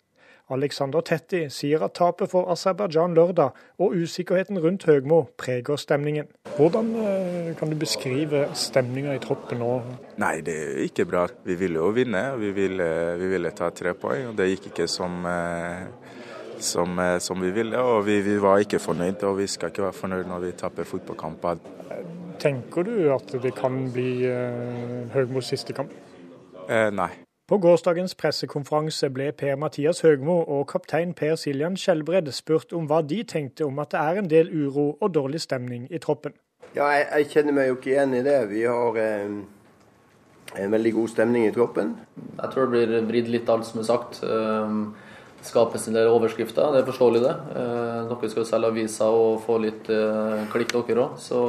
Alexander 0.54 1.02
Tetti 1.02 1.48
sier 1.50 1.82
at 1.82 1.96
tapet 1.98 2.30
for 2.30 2.52
Aserbajdsjan 2.54 3.16
lørdag 3.18 3.56
og 3.82 3.96
usikkerheten 3.98 4.60
rundt 4.62 4.86
Høgmo 4.86 5.24
preger 5.42 5.80
stemningen. 5.82 6.28
Hvordan 6.58 6.92
eh, 7.02 7.50
kan 7.58 7.74
du 7.74 7.78
beskrive 7.82 8.44
stemninga 8.54 9.16
i 9.18 9.24
troppen 9.24 9.64
nå? 9.64 9.72
Nei, 10.22 10.36
det 10.46 10.58
er 10.68 10.84
ikke 10.86 11.08
bra. 11.10 11.26
Vi 11.48 11.58
ville 11.58 11.82
jo 11.82 11.90
vinne, 11.98 12.22
vi 12.38 12.54
ville, 12.54 12.90
vi 13.18 13.32
ville 13.34 13.54
ta 13.58 13.72
tre 13.74 13.96
poeng. 13.98 14.30
og 14.30 14.38
Det 14.38 14.52
gikk 14.52 14.70
ikke 14.70 14.88
som, 14.92 15.26
eh, 15.26 15.88
som, 16.60 17.00
eh, 17.00 17.20
som 17.20 17.42
vi 17.42 17.52
ville. 17.52 17.78
Og 17.82 18.06
vi, 18.06 18.22
vi 18.22 18.38
var 18.42 18.64
ikke 18.64 18.80
fornøyd, 18.80 19.24
og 19.24 19.38
vi 19.38 19.48
skal 19.48 19.70
ikke 19.70 19.84
være 19.84 19.94
fornøyd 19.94 20.30
når 20.30 20.40
vi 20.40 20.52
taper 20.52 20.84
fotballkamper. 20.84 21.58
Tenker 22.40 22.84
du 22.84 23.14
at 23.14 23.32
det 23.44 23.56
kan 23.56 23.92
bli 23.94 24.26
eh, 24.28 25.12
Høgmos 25.14 25.52
siste 25.52 25.74
kamp? 25.74 25.94
Eh, 26.70 26.90
nei. 26.92 27.12
På 27.46 27.60
gårsdagens 27.62 28.16
pressekonferanse 28.18 29.12
ble 29.14 29.30
Per-Mathias 29.38 30.02
Høgmo 30.02 30.40
og 30.42 30.66
kaptein 30.72 31.14
Per 31.14 31.36
Siljan 31.38 31.78
Skjelbred 31.78 32.32
spurt 32.34 32.74
om 32.74 32.88
hva 32.90 33.04
de 33.06 33.22
tenkte 33.24 33.68
om 33.68 33.78
at 33.80 33.94
det 33.94 34.02
er 34.02 34.22
en 34.22 34.30
del 34.32 34.50
uro 34.50 34.96
og 35.00 35.14
dårlig 35.14 35.44
stemning 35.44 35.86
i 35.94 36.02
troppen. 36.02 36.34
Ja, 36.76 36.90
jeg, 36.90 37.06
jeg 37.12 37.30
kjenner 37.36 37.54
meg 37.54 37.70
jo 37.70 37.78
ikke 37.78 37.92
igjen 37.94 38.18
i 38.18 38.24
det. 38.26 38.40
Vi 38.50 38.66
har 38.66 38.98
eh, 38.98 39.38
en 40.64 40.74
veldig 40.74 40.94
god 40.98 41.14
stemning 41.14 41.46
i 41.46 41.54
troppen. 41.54 41.94
Jeg 42.42 42.50
tror 42.52 42.66
det 42.66 42.74
blir 42.74 43.06
vridd 43.12 43.30
litt 43.38 43.50
alt 43.54 43.70
som 43.70 43.84
er 43.84 43.88
sagt. 43.94 44.22
Det 44.26 45.05
skapes 45.46 45.88
en 45.88 45.96
del 45.98 46.10
overskrifter, 46.12 46.74
det 46.74 46.82
er 46.82 46.90
forståelig 46.90 47.22
det. 47.24 47.34
Eh, 47.56 48.02
Dere 48.10 48.30
skal 48.32 48.44
jo 48.44 48.50
selge 48.50 48.72
aviser 48.74 49.22
og 49.22 49.40
få 49.46 49.58
litt 49.64 49.90
eh, 49.94 50.44
klikk 50.54 50.76
dere 50.76 51.08
òg. 51.08 51.18
Så 51.22 51.40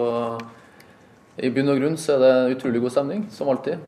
i 1.36 1.50
bunn 1.52 1.72
og 1.72 1.82
grunn 1.82 1.98
så 2.00 2.16
er 2.16 2.24
det 2.24 2.56
utrolig 2.56 2.82
god 2.84 2.94
stemning, 2.96 3.26
som 3.32 3.52
alltid. 3.52 3.84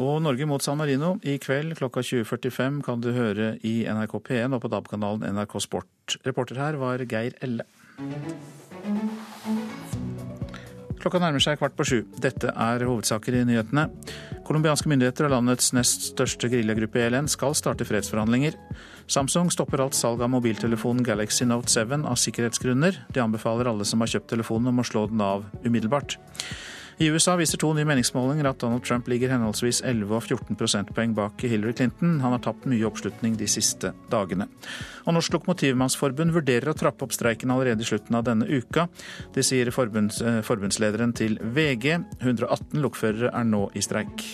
Og 0.00 0.20
Norge 0.24 0.46
mot 0.48 0.62
San 0.64 0.78
Marino 0.80 1.16
i 1.26 1.36
kveld 1.42 1.74
klokka 1.76 2.00
20.45 2.06 2.80
kan 2.86 3.02
du 3.04 3.10
høre 3.16 3.56
i 3.66 3.82
NRK 3.84 4.16
P1 4.28 4.56
og 4.56 4.62
på 4.64 4.70
DAB-kanalen 4.72 5.26
NRK 5.36 5.58
Sport. 5.66 6.16
Reporter 6.24 6.60
her 6.62 6.80
var 6.80 7.04
Geir 7.04 7.36
Elle. 7.44 7.68
Klokka 11.00 11.16
nærmer 11.22 11.40
seg 11.40 11.56
kvart 11.56 11.76
på 11.78 11.84
sju. 11.88 11.98
Dette 12.20 12.50
er 12.52 12.82
hovedsaker 12.84 13.38
i 13.38 13.44
nyhetene. 13.48 13.86
Colombianske 14.44 14.90
myndigheter 14.90 15.28
og 15.28 15.32
landets 15.32 15.70
nest 15.72 16.10
største 16.10 16.50
geriljagruppe 16.52 17.00
ELN 17.00 17.30
skal 17.30 17.56
starte 17.56 17.86
fredsforhandlinger. 17.88 18.58
Samsung 19.10 19.48
stopper 19.54 19.80
alt 19.80 19.96
salg 19.96 20.20
av 20.20 20.28
mobiltelefonen 20.34 21.06
Galaxy 21.06 21.48
Note 21.48 21.72
7 21.72 22.04
av 22.04 22.20
sikkerhetsgrunner. 22.20 23.00
De 23.16 23.24
anbefaler 23.24 23.70
alle 23.72 23.88
som 23.88 24.04
har 24.04 24.12
kjøpt 24.12 24.28
telefonen 24.34 24.74
om 24.74 24.82
å 24.82 24.86
slå 24.86 25.06
den 25.08 25.24
av 25.24 25.48
umiddelbart. 25.64 26.18
I 27.00 27.06
USA 27.08 27.32
viser 27.40 27.56
to 27.56 27.70
nye 27.72 27.86
meningsmålinger 27.88 28.44
at 28.50 28.58
Donald 28.60 28.84
Trump 28.84 29.06
ligger 29.08 29.30
henholdsvis 29.32 29.78
11 29.88 30.10
og 30.18 30.26
14 30.26 30.58
prosentpoeng 30.60 31.14
bak 31.16 31.40
Hillary 31.48 31.72
Clinton. 31.78 32.18
Han 32.20 32.34
har 32.34 32.42
tapt 32.44 32.66
mye 32.68 32.84
oppslutning 32.84 33.38
de 33.40 33.48
siste 33.48 33.94
dagene. 34.12 34.44
Og 35.08 35.16
Norsk 35.16 35.32
Lokomotivmannsforbund 35.38 36.36
vurderer 36.36 36.68
å 36.68 36.76
trappe 36.76 37.06
opp 37.06 37.16
streiken 37.16 37.54
allerede 37.54 37.80
i 37.80 37.88
slutten 37.88 38.20
av 38.20 38.26
denne 38.28 38.44
uka. 38.44 38.90
Det 39.32 39.46
sier 39.48 39.72
forbunds, 39.72 40.20
eh, 40.20 40.42
forbundslederen 40.44 41.16
til 41.16 41.40
VG. 41.40 42.04
118 42.20 42.84
lokførere 42.84 43.32
er 43.32 43.48
nå 43.48 43.70
i 43.72 43.80
streik. 43.80 44.26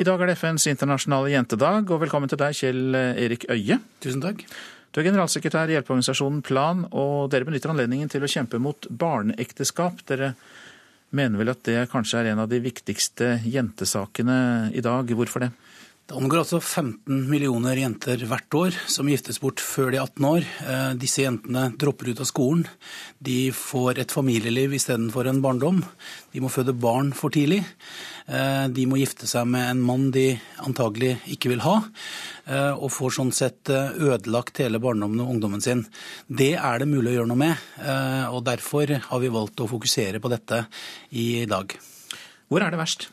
I 0.00 0.04
dag 0.08 0.18
er 0.18 0.32
det 0.32 0.38
FNs 0.38 0.64
internasjonale 0.72 1.28
jentedag, 1.28 1.90
og 1.90 2.00
velkommen 2.00 2.26
til 2.26 2.40
deg, 2.40 2.56
Kjell 2.56 2.96
Erik 2.96 3.44
Øie. 3.52 3.82
Tusen 4.00 4.24
takk. 4.24 4.46
Du 4.92 5.00
er 5.00 5.06
generalsekretær 5.08 5.70
i 5.70 5.76
hjelpeorganisasjonen 5.78 6.42
Plan, 6.44 6.82
og 6.92 7.30
dere 7.32 7.46
benytter 7.48 7.72
anledningen 7.72 8.10
til 8.12 8.26
å 8.26 8.28
kjempe 8.28 8.58
mot 8.60 8.84
barneekteskap. 8.90 10.02
Dere 10.10 10.34
mener 11.16 11.40
vel 11.40 11.52
at 11.54 11.62
det 11.64 11.86
kanskje 11.92 12.20
er 12.20 12.32
en 12.32 12.42
av 12.44 12.50
de 12.50 12.60
viktigste 12.60 13.38
jentesakene 13.48 14.36
i 14.76 14.84
dag. 14.84 15.08
Hvorfor 15.16 15.46
det? 15.46 15.50
Det 16.02 16.16
omgår 16.18 16.40
altså 16.42 16.58
15 16.58 17.28
millioner 17.30 17.78
jenter 17.78 18.20
hvert 18.26 18.54
år 18.58 18.74
som 18.90 19.06
giftes 19.08 19.38
bort 19.40 19.62
før 19.62 19.92
de 19.94 20.00
er 20.00 20.02
18 20.02 20.26
år. 20.26 20.48
Eh, 20.66 20.88
Disse 20.98 21.22
jentene 21.22 21.68
dropper 21.78 22.10
ut 22.10 22.22
av 22.24 22.26
skolen. 22.28 22.64
De 23.22 23.36
får 23.54 24.00
et 24.02 24.12
familieliv 24.12 24.74
istedenfor 24.76 25.30
en 25.30 25.38
barndom. 25.44 25.78
De 26.34 26.42
må 26.42 26.50
føde 26.52 26.74
barn 26.74 27.12
for 27.16 27.32
tidlig. 27.32 27.60
Eh, 28.26 28.66
De 28.74 28.88
må 28.90 28.98
gifte 28.98 29.30
seg 29.30 29.46
med 29.54 29.68
en 29.70 29.84
mann 29.86 30.10
de 30.12 30.26
antagelig 30.66 31.14
ikke 31.36 31.54
vil 31.54 31.62
ha, 31.64 31.78
eh, 32.50 32.74
og 32.74 32.90
får 32.90 33.16
sånn 33.20 33.32
sett 33.32 33.70
ødelagt 33.70 34.58
hele 34.58 34.82
barndommen 34.82 35.22
og 35.22 35.36
ungdommen 35.36 35.62
sin. 35.62 35.86
Det 36.26 36.56
er 36.58 36.82
det 36.82 36.90
mulig 36.90 37.14
å 37.14 37.18
gjøre 37.20 37.30
noe 37.30 37.42
med, 37.46 37.56
og 38.34 38.42
derfor 38.44 38.90
har 39.06 39.22
vi 39.22 39.30
valgt 39.32 39.62
å 39.62 39.70
fokusere 39.70 40.20
på 40.20 40.34
dette 40.34 40.64
i 41.14 41.46
dag. 41.46 41.78
Hvor 42.50 42.60
er 42.60 42.74
det 42.74 42.82
verst? 42.82 43.06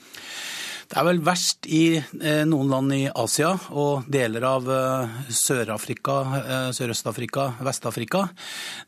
Det 0.89 0.97
er 0.97 1.05
vel 1.05 1.19
verst 1.21 1.67
i 1.69 1.99
eh, 1.99 2.39
noen 2.49 2.71
land 2.71 2.93
i 2.95 3.03
Asia 3.13 3.51
og 3.77 4.07
deler 4.09 4.41
av 4.49 4.69
eh, 4.73 5.17
Sør-Afrika, 5.37 6.15
eh, 6.39 6.69
Sørøst-Afrika, 6.73 7.43
Vest-Afrika. 7.61 8.23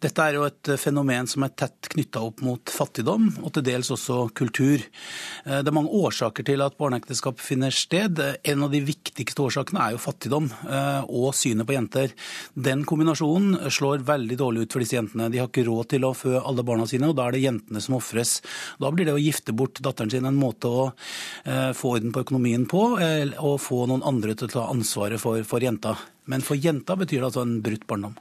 Dette 0.02 0.26
er 0.26 0.40
jo 0.40 0.48
et 0.48 0.72
fenomen 0.82 1.30
som 1.30 1.46
er 1.46 1.54
tett 1.54 1.92
knytta 1.94 2.24
opp 2.26 2.42
mot 2.42 2.74
fattigdom, 2.74 3.28
og 3.46 3.54
til 3.54 3.66
dels 3.68 3.94
også 3.94 4.18
kultur. 4.34 4.82
Det 5.46 5.60
er 5.70 5.76
mange 5.76 5.94
årsaker 5.94 6.46
til 6.48 6.64
at 6.66 6.78
barneekteskap 6.80 7.38
finner 7.42 7.74
sted. 7.76 8.18
En 8.50 8.66
av 8.66 8.74
de 8.74 8.82
viktigste 8.88 9.46
årsakene 9.46 9.84
er 9.84 9.94
jo 9.94 10.02
fattigdom 10.02 10.48
og 11.06 11.36
synet 11.38 11.68
på 11.70 11.76
jenter. 11.76 12.16
Den 12.56 12.82
kombinasjonen 12.88 13.70
slår 13.70 14.06
veldig 14.08 14.40
dårlig 14.40 14.66
ut 14.66 14.74
for 14.74 14.82
disse 14.82 14.98
jentene. 14.98 15.30
De 15.30 15.42
har 15.42 15.52
ikke 15.52 15.68
råd 15.68 15.92
til 15.94 16.08
å 16.08 16.14
fø 16.18 16.38
alle 16.40 16.66
barna 16.66 16.88
sine, 16.90 17.12
og 17.12 17.18
da 17.20 17.28
er 17.28 17.38
det 17.38 17.44
jentene 17.44 17.84
som 17.84 18.00
ofres. 18.00 18.40
Da 18.82 18.90
blir 18.90 19.10
det 19.10 19.18
å 19.18 19.22
gifte 19.22 19.54
bort 19.54 19.84
datteren 19.84 20.14
sin 20.14 20.30
en 20.30 20.40
måte 20.40 20.72
å 20.72 20.90
få 21.78 21.91
orden 21.92 22.14
på 22.16 22.24
økonomien 22.26 22.66
på, 22.70 22.84
eh, 23.04 23.34
og 23.40 23.60
få 23.64 23.86
noen 23.90 24.06
andre 24.08 24.36
til 24.36 24.50
å 24.50 24.54
ta 24.56 24.66
ansvaret 24.72 25.22
for, 25.22 25.44
for 25.48 25.64
jenta. 25.64 25.98
Men 26.30 26.44
for 26.46 26.60
jenta 26.60 26.94
betyr 27.00 27.18
det 27.18 27.28
altså 27.32 27.42
en 27.42 27.56
brutt 27.66 27.88
barndom. 27.90 28.14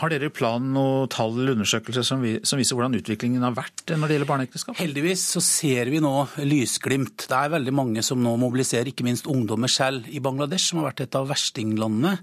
Har 0.00 0.08
dere 0.08 0.30
i 0.30 0.32
planen 0.32 0.70
noen 0.72 1.10
tall 1.12 1.34
eller 1.36 1.58
undersøkelser 1.58 2.06
som, 2.06 2.22
vi, 2.24 2.38
som 2.46 2.56
viser 2.56 2.78
hvordan 2.78 2.96
utviklingen 2.96 3.44
har 3.44 3.52
vært 3.56 3.82
når 3.92 4.08
det 4.08 4.16
gjelder 4.16 4.30
barneekteskap? 4.30 4.78
Heldigvis 4.80 5.26
så 5.34 5.42
ser 5.44 5.90
vi 5.92 6.00
nå 6.00 6.12
lysglimt. 6.40 7.26
Det 7.28 7.36
er 7.36 7.52
veldig 7.52 7.74
mange 7.76 8.04
som 8.06 8.22
nå 8.24 8.32
mobiliserer, 8.40 8.88
ikke 8.88 9.04
minst 9.04 9.28
ungdommer 9.28 9.68
selv. 9.68 10.08
I 10.08 10.22
Bangladesh, 10.24 10.70
som 10.70 10.80
har 10.80 10.88
vært 10.88 11.04
et 11.04 11.18
av 11.20 11.28
verstinglandene 11.28 12.14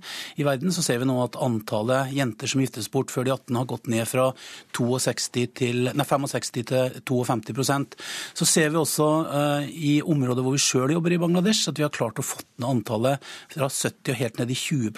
i 0.41 0.47
verden, 0.47 0.73
så 0.73 0.81
ser 0.85 1.03
vi 1.03 1.09
nå 1.09 1.19
at 1.21 1.37
antallet 1.37 2.15
jenter 2.17 2.49
som 2.49 2.65
giftes 2.65 2.89
bort 2.89 3.13
før 3.13 3.29
de 3.29 3.35
18 3.35 3.61
har 3.61 3.69
gått 3.69 3.91
ned 3.93 4.09
fra 4.09 4.31
62 4.73 5.45
til, 5.61 5.91
nei, 5.93 6.07
65 6.07 6.51
til 6.57 6.97
52% 7.05 7.97
Så 8.41 8.49
ser 8.49 8.73
vi 8.73 8.81
også 8.81 9.11
uh, 9.29 9.69
i 9.69 9.99
områder 10.01 10.41
hvor 10.41 10.57
vi 10.57 10.65
sjøl 10.65 10.97
jobber 10.97 11.13
i 11.13 11.21
Bangladesh, 11.21 11.69
at 11.69 11.77
vi 11.77 11.85
har 11.85 11.93
klart 11.93 12.17
å 12.17 12.25
få 12.25 12.41
ned 12.41 12.69
antallet 12.71 13.31
fra 13.53 13.69
70 13.69 14.15
og 14.15 14.19
helt 14.19 14.41
ned 14.41 14.51
i 14.53 14.57
20 14.57 14.91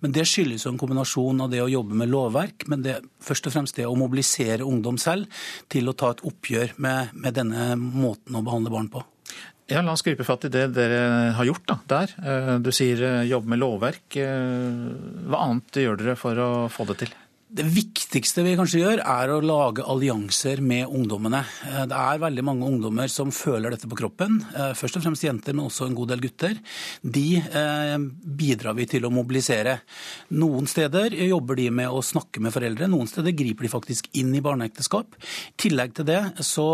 men 0.00 0.14
det 0.14 0.26
skyldes 0.28 0.64
jo 0.66 0.72
en 0.72 0.80
kombinasjon 0.80 1.44
av 1.44 1.50
det 1.52 1.60
å 1.64 1.68
jobbe 1.70 1.94
med 1.98 2.10
lovverk, 2.12 2.66
men 2.68 2.82
det, 2.86 2.98
først 3.24 3.48
og 3.50 3.54
fremst 3.54 3.76
det 3.76 3.86
å 3.88 3.96
mobilisere 3.98 4.66
ungdom 4.66 4.98
selv 4.98 5.26
til 5.68 5.88
å 5.88 5.96
ta 5.98 6.10
et 6.14 6.24
oppgjør 6.28 6.74
med, 6.78 7.14
med 7.14 7.34
denne 7.38 7.70
måten 7.76 8.36
å 8.38 8.44
behandle 8.46 8.74
barn 8.74 8.90
på. 8.92 9.04
Ja, 9.68 9.82
La 9.84 9.92
oss 9.92 10.00
gripe 10.02 10.24
fatt 10.24 10.46
i 10.48 10.52
det 10.52 10.70
dere 10.72 11.32
har 11.36 11.44
gjort 11.44 11.66
da, 11.68 11.74
der. 11.90 12.14
Eh, 12.24 12.54
Du 12.64 12.70
sier 12.72 13.22
jobb 13.28 13.44
med 13.52 13.60
lovverk. 13.60 14.16
Eh, 14.16 14.84
Hva 15.28 15.42
annet 15.44 15.80
gjør 15.84 15.98
dere 16.00 16.16
for 16.16 16.40
å 16.40 16.50
få 16.72 16.86
det 16.88 17.02
til? 17.04 17.12
Det 17.48 17.64
viktigste 17.64 18.42
vi 18.44 18.50
kanskje 18.58 18.82
gjør, 18.82 19.00
er 19.08 19.30
å 19.32 19.38
lage 19.40 19.84
allianser 19.88 20.60
med 20.60 20.90
ungdommene. 20.92 21.40
Eh, 21.64 21.86
Det 21.88 21.96
er 21.96 22.20
veldig 22.20 22.44
mange 22.44 22.66
ungdommer 22.68 23.08
som 23.08 23.30
føler 23.32 23.70
dette 23.70 23.88
på 23.88 23.96
kroppen. 23.96 24.44
eh, 24.54 24.74
Først 24.74 24.98
og 24.98 25.02
fremst 25.02 25.24
jenter, 25.24 25.54
men 25.54 25.64
også 25.64 25.86
en 25.86 25.94
god 25.94 26.08
del 26.08 26.20
gutter. 26.20 26.58
De 27.02 27.36
eh, 27.40 27.96
bidrar 27.96 28.76
vi 28.76 28.84
til 28.84 29.02
å 29.08 29.10
mobilisere. 29.10 29.80
Noen 30.32 30.68
steder 30.68 31.16
jobber 31.16 31.56
de 31.56 31.70
med 31.70 31.88
å 31.88 32.04
snakke 32.04 32.38
med 32.38 32.52
foreldre, 32.52 32.86
noen 32.86 33.08
steder 33.08 33.32
griper 33.32 33.62
de 33.64 33.72
faktisk 33.72 34.08
inn 34.12 34.34
i 34.34 34.44
barneekteskap. 34.44 35.16
I 35.16 35.56
tillegg 35.56 35.94
til 35.94 36.04
det 36.04 36.44
så 36.44 36.68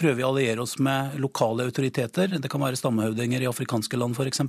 prøver 0.00 0.18
vi 0.18 0.24
å 0.24 0.30
alliere 0.32 0.64
oss 0.64 0.76
med 0.82 1.16
lokale 1.20 1.66
autoriteter. 1.68 2.36
Det 2.40 2.50
kan 2.50 2.62
være 2.62 2.78
stammehøvdinger 2.78 3.44
i 3.44 3.48
afrikanske 3.50 3.98
land 4.00 4.16
f.eks., 4.16 4.42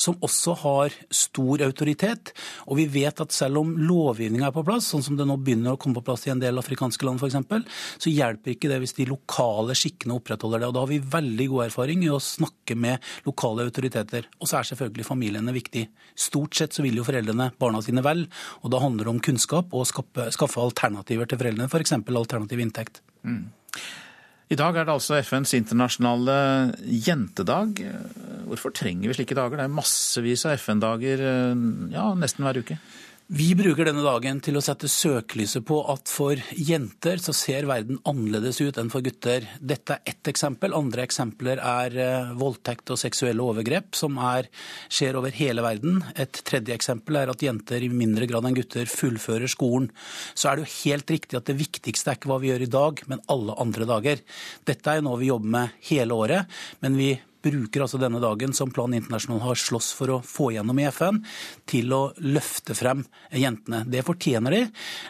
som 0.00 0.18
også 0.24 0.56
har 0.62 0.96
stor 1.14 1.64
autoritet. 1.66 2.32
Og 2.66 2.80
vi 2.80 2.86
vet 2.90 3.22
at 3.22 3.34
selv 3.34 3.62
om 3.62 3.74
lovgivninga 3.78 4.48
er 4.48 4.56
på 4.56 4.64
plass, 4.66 4.90
sånn 4.90 5.04
som 5.04 5.18
det 5.18 5.26
nå 5.28 5.36
begynner 5.40 5.76
å 5.76 5.80
komme 5.80 5.98
på 5.98 6.04
plass 6.08 6.26
i 6.28 6.32
en 6.34 6.42
del 6.42 6.60
afrikanske 6.60 7.06
land 7.06 7.22
f.eks., 7.22 7.38
så 8.00 8.12
hjelper 8.12 8.54
ikke 8.54 8.70
det 8.72 8.80
hvis 8.82 8.96
de 8.98 9.08
lokale 9.10 9.76
skikkene 9.78 10.16
opprettholder 10.16 10.64
det. 10.64 10.70
Og 10.70 10.76
da 10.76 10.84
har 10.84 10.92
vi 10.92 11.00
veldig 11.14 11.48
god 11.54 11.66
erfaring 11.68 12.04
i 12.06 12.12
å 12.12 12.20
snakke 12.22 12.76
med 12.78 13.10
lokale 13.28 13.68
autoriteter. 13.68 14.28
Og 14.40 14.50
så 14.50 14.60
er 14.60 14.70
selvfølgelig 14.72 15.08
familiene 15.08 15.54
viktig. 15.56 15.86
Stort 16.18 16.56
sett 16.58 16.76
så 16.76 16.84
vil 16.86 17.00
jo 17.00 17.06
foreldrene 17.06 17.50
barna 17.60 17.82
sine 17.84 18.04
vel, 18.06 18.26
og 18.64 18.72
da 18.72 18.82
handler 18.82 19.06
det 19.06 19.14
om 19.14 19.24
kunnskap 19.30 19.74
og 19.76 19.88
skaffe, 19.88 20.30
skaffe 20.34 20.62
alternativer 20.62 21.28
til 21.28 21.40
foreldrene, 21.40 21.68
f.eks. 21.70 21.98
alternativ 22.20 22.62
inntekt. 22.62 23.02
Mm. 23.26 23.50
I 24.50 24.58
dag 24.58 24.74
er 24.74 24.86
det 24.86 24.94
altså 24.96 25.20
FNs 25.22 25.52
internasjonale 25.54 26.34
jentedag. 27.06 27.84
Hvorfor 28.50 28.72
trenger 28.74 29.06
vi 29.06 29.14
slike 29.20 29.36
dager? 29.38 29.60
Det 29.60 29.68
er 29.68 29.76
massevis 29.76 30.42
av 30.48 30.56
FN-dager 30.58 31.22
ja, 31.94 32.08
nesten 32.18 32.46
hver 32.46 32.58
uke. 32.58 32.80
Vi 33.30 33.52
bruker 33.54 33.86
denne 33.86 34.02
dagen 34.02 34.40
til 34.42 34.56
å 34.58 34.60
sette 34.64 34.88
søkelyset 34.90 35.62
på 35.62 35.76
at 35.92 36.10
for 36.10 36.40
jenter 36.58 37.20
så 37.22 37.30
ser 37.36 37.68
verden 37.70 38.00
annerledes 38.10 38.58
ut 38.58 38.80
enn 38.82 38.90
for 38.90 39.06
gutter. 39.06 39.46
Dette 39.62 40.00
er 40.00 40.10
ett 40.10 40.30
eksempel. 40.32 40.74
Andre 40.74 41.04
eksempler 41.06 41.62
er 41.62 41.94
eh, 41.94 42.32
voldtekt 42.40 42.90
og 42.90 42.98
seksuelle 42.98 43.44
overgrep, 43.46 43.94
som 43.94 44.18
er, 44.32 44.50
skjer 44.90 45.20
over 45.20 45.30
hele 45.38 45.62
verden. 45.62 46.02
Et 46.18 46.42
tredje 46.42 46.74
eksempel 46.74 47.20
er 47.20 47.30
at 47.30 47.46
jenter 47.46 47.86
i 47.86 47.92
mindre 47.94 48.26
grad 48.26 48.50
enn 48.50 48.58
gutter 48.58 48.90
fullfører 48.90 49.54
skolen. 49.54 49.92
Så 50.34 50.50
er 50.50 50.58
det 50.58 50.66
jo 50.66 50.74
helt 50.80 51.14
riktig 51.14 51.38
at 51.38 51.46
det 51.46 51.60
viktigste 51.62 52.10
er 52.10 52.18
ikke 52.18 52.34
hva 52.34 52.42
vi 52.42 52.50
gjør 52.50 52.66
i 52.66 52.72
dag, 52.80 53.06
men 53.14 53.22
alle 53.30 53.60
andre 53.62 53.86
dager. 53.94 54.26
Dette 54.66 54.90
er 54.90 54.98
jo 54.98 55.06
noe 55.06 55.22
vi 55.22 55.30
jobber 55.30 55.54
med 55.54 55.82
hele 55.92 56.18
året, 56.18 56.62
men 56.82 56.98
vi 56.98 57.12
bruker 57.42 57.84
altså 57.84 58.00
denne 58.00 58.20
dagen, 58.22 58.54
som 58.56 58.72
Plan 58.74 58.94
International 58.96 59.42
har 59.44 59.58
slåss 59.58 59.90
for 59.96 60.14
å 60.14 60.20
få 60.24 60.50
gjennom 60.54 60.78
i 60.80 60.86
FN, 60.90 61.22
til 61.70 61.92
å 61.96 62.02
løfte 62.22 62.76
frem 62.78 63.04
jentene. 63.32 63.82
Det 63.90 64.04
fortjener 64.06 64.56
de, 64.56 64.62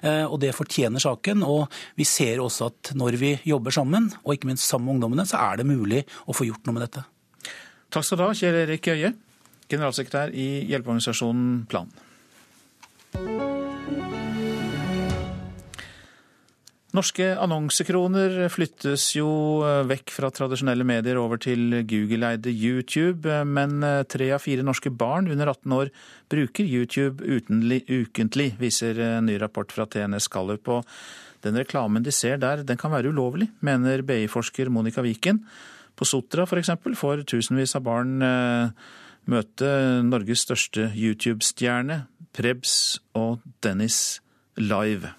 eh, 0.03 0.25
og 0.25 0.41
det 0.43 0.55
fortjener 0.57 1.03
saken. 1.03 1.45
Og 1.47 1.67
vi 1.99 2.07
ser 2.09 2.43
også 2.43 2.71
at 2.71 2.93
når 2.95 3.19
vi 3.21 3.33
jobber 3.45 3.75
sammen, 3.75 4.11
og 4.25 4.35
ikke 4.35 4.51
minst 4.53 4.69
sammen 4.69 4.87
med 4.91 4.99
ungdommene, 4.99 5.27
så 5.29 5.41
er 5.51 5.61
det 5.61 5.71
mulig 5.71 6.05
å 6.27 6.37
få 6.37 6.49
gjort 6.49 6.67
noe 6.67 6.79
med 6.79 6.87
dette. 6.89 7.05
Takk 7.91 8.07
skal 8.07 8.21
du 8.21 8.27
ha, 8.29 8.33
Kjell 8.39 8.63
Erik 8.65 8.87
Øie, 8.93 9.15
generalsekretær 9.71 10.35
i 10.35 10.67
hjelpeorganisasjonen 10.71 11.65
Plan. 11.71 11.91
Norske 16.91 17.27
annonsekroner 17.39 18.49
flyttes 18.51 19.05
jo 19.15 19.29
eh, 19.63 19.85
vekk 19.87 20.11
fra 20.11 20.31
tradisjonelle 20.35 20.83
medier 20.87 21.21
over 21.21 21.39
til 21.39 21.85
Google-eide 21.87 22.51
YouTube, 22.51 23.31
eh, 23.31 23.45
men 23.47 23.79
eh, 23.87 24.03
tre 24.11 24.33
av 24.35 24.43
fire 24.43 24.65
norske 24.67 24.91
barn 24.91 25.31
under 25.31 25.53
18 25.53 25.77
år 25.77 25.93
bruker 26.35 26.67
YouTube 26.67 27.23
utenlig, 27.23 27.85
ukentlig, 27.87 28.49
viser 28.59 28.99
en 29.07 29.31
ny 29.31 29.39
rapport 29.39 29.71
fra 29.71 29.87
TNS 29.87 30.27
Gallup. 30.35 30.67
Og 30.67 31.47
den 31.47 31.61
reklamen 31.63 32.03
de 32.03 32.15
ser 32.15 32.43
der, 32.43 32.67
den 32.67 32.81
kan 32.81 32.91
være 32.91 33.15
ulovlig, 33.15 33.53
mener 33.63 34.03
BI-forsker 34.03 34.73
Monica 34.75 35.07
Wiken. 35.07 35.45
På 35.95 36.09
Sotra 36.09 36.43
f.eks. 36.43 36.75
får 36.99 37.23
tusenvis 37.31 37.77
av 37.79 37.87
barn 37.87 38.19
møte 39.31 39.73
Norges 40.03 40.43
største 40.49 40.91
YouTube-stjerne, 40.97 42.03
Prebz 42.35 42.99
og 43.15 43.45
Dennis 43.63 44.19
live. 44.59 45.15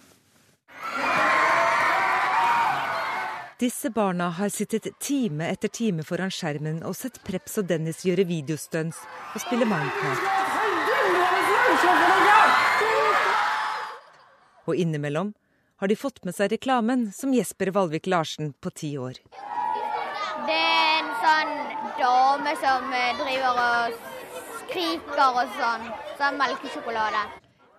Disse 3.62 3.89
barna 3.89 4.30
har 4.30 4.50
sittet 4.50 4.88
time 5.00 5.46
etter 5.46 5.70
time 5.70 6.01
foran 6.01 6.32
skjermen 6.34 6.80
og 6.82 6.96
sett 6.98 7.20
Preps 7.22 7.60
og 7.62 7.68
Dennis 7.70 8.00
gjøre 8.01 8.24
videostunts 8.25 8.98
og 9.36 9.44
spille 9.44 9.68
Minecraft. 9.70 10.24
Og 14.65 14.82
innimellom 14.82 15.30
har 15.77 15.91
de 15.94 15.98
fått 16.00 16.18
med 16.25 16.34
seg 16.34 16.56
reklamen 16.56 17.12
som 17.13 17.36
Jesper 17.38 17.70
Valvik 17.75 18.10
Larsen 18.10 18.56
på 18.58 18.74
ti 18.82 18.96
år. 18.98 19.22
Det 20.50 20.58
er 20.58 20.98
en 21.03 21.13
sånn 21.22 21.53
dame 22.01 22.58
som 22.65 22.89
eh, 22.98 23.13
driver 23.22 23.62
og 23.68 24.01
skriker 24.63 25.24
og 25.44 25.56
sånn. 25.62 25.88
Sånn 26.18 26.41
melkesjokolade. 26.41 27.24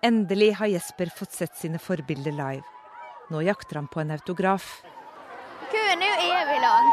Endelig 0.07 0.55
har 0.63 0.71
Jesper 0.77 1.11
fått 1.19 1.35
sett 1.43 1.59
sine 1.59 1.83
forbilder 1.83 2.39
live. 2.39 2.63
Nå 3.35 3.43
jakter 3.51 3.83
han 3.83 3.91
på 3.91 4.07
en 4.07 4.15
autograf. 4.15 4.71
Køen 5.73 6.03
er 6.05 6.11
jo 6.21 6.33
evig 6.37 6.57
lang. 6.61 6.89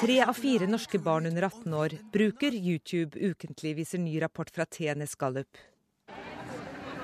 Tre 0.00 0.14
av 0.24 0.34
fire 0.34 0.66
norske 0.66 0.98
barn 0.98 1.28
under 1.28 1.44
18 1.46 1.74
år 1.78 1.92
bruker 2.10 2.56
YouTube 2.56 3.14
ukentlig, 3.14 3.76
viser 3.76 4.02
ny 4.02 4.16
rapport 4.22 4.50
fra 4.50 4.66
TNS 4.66 5.14
Gallup. 5.20 5.60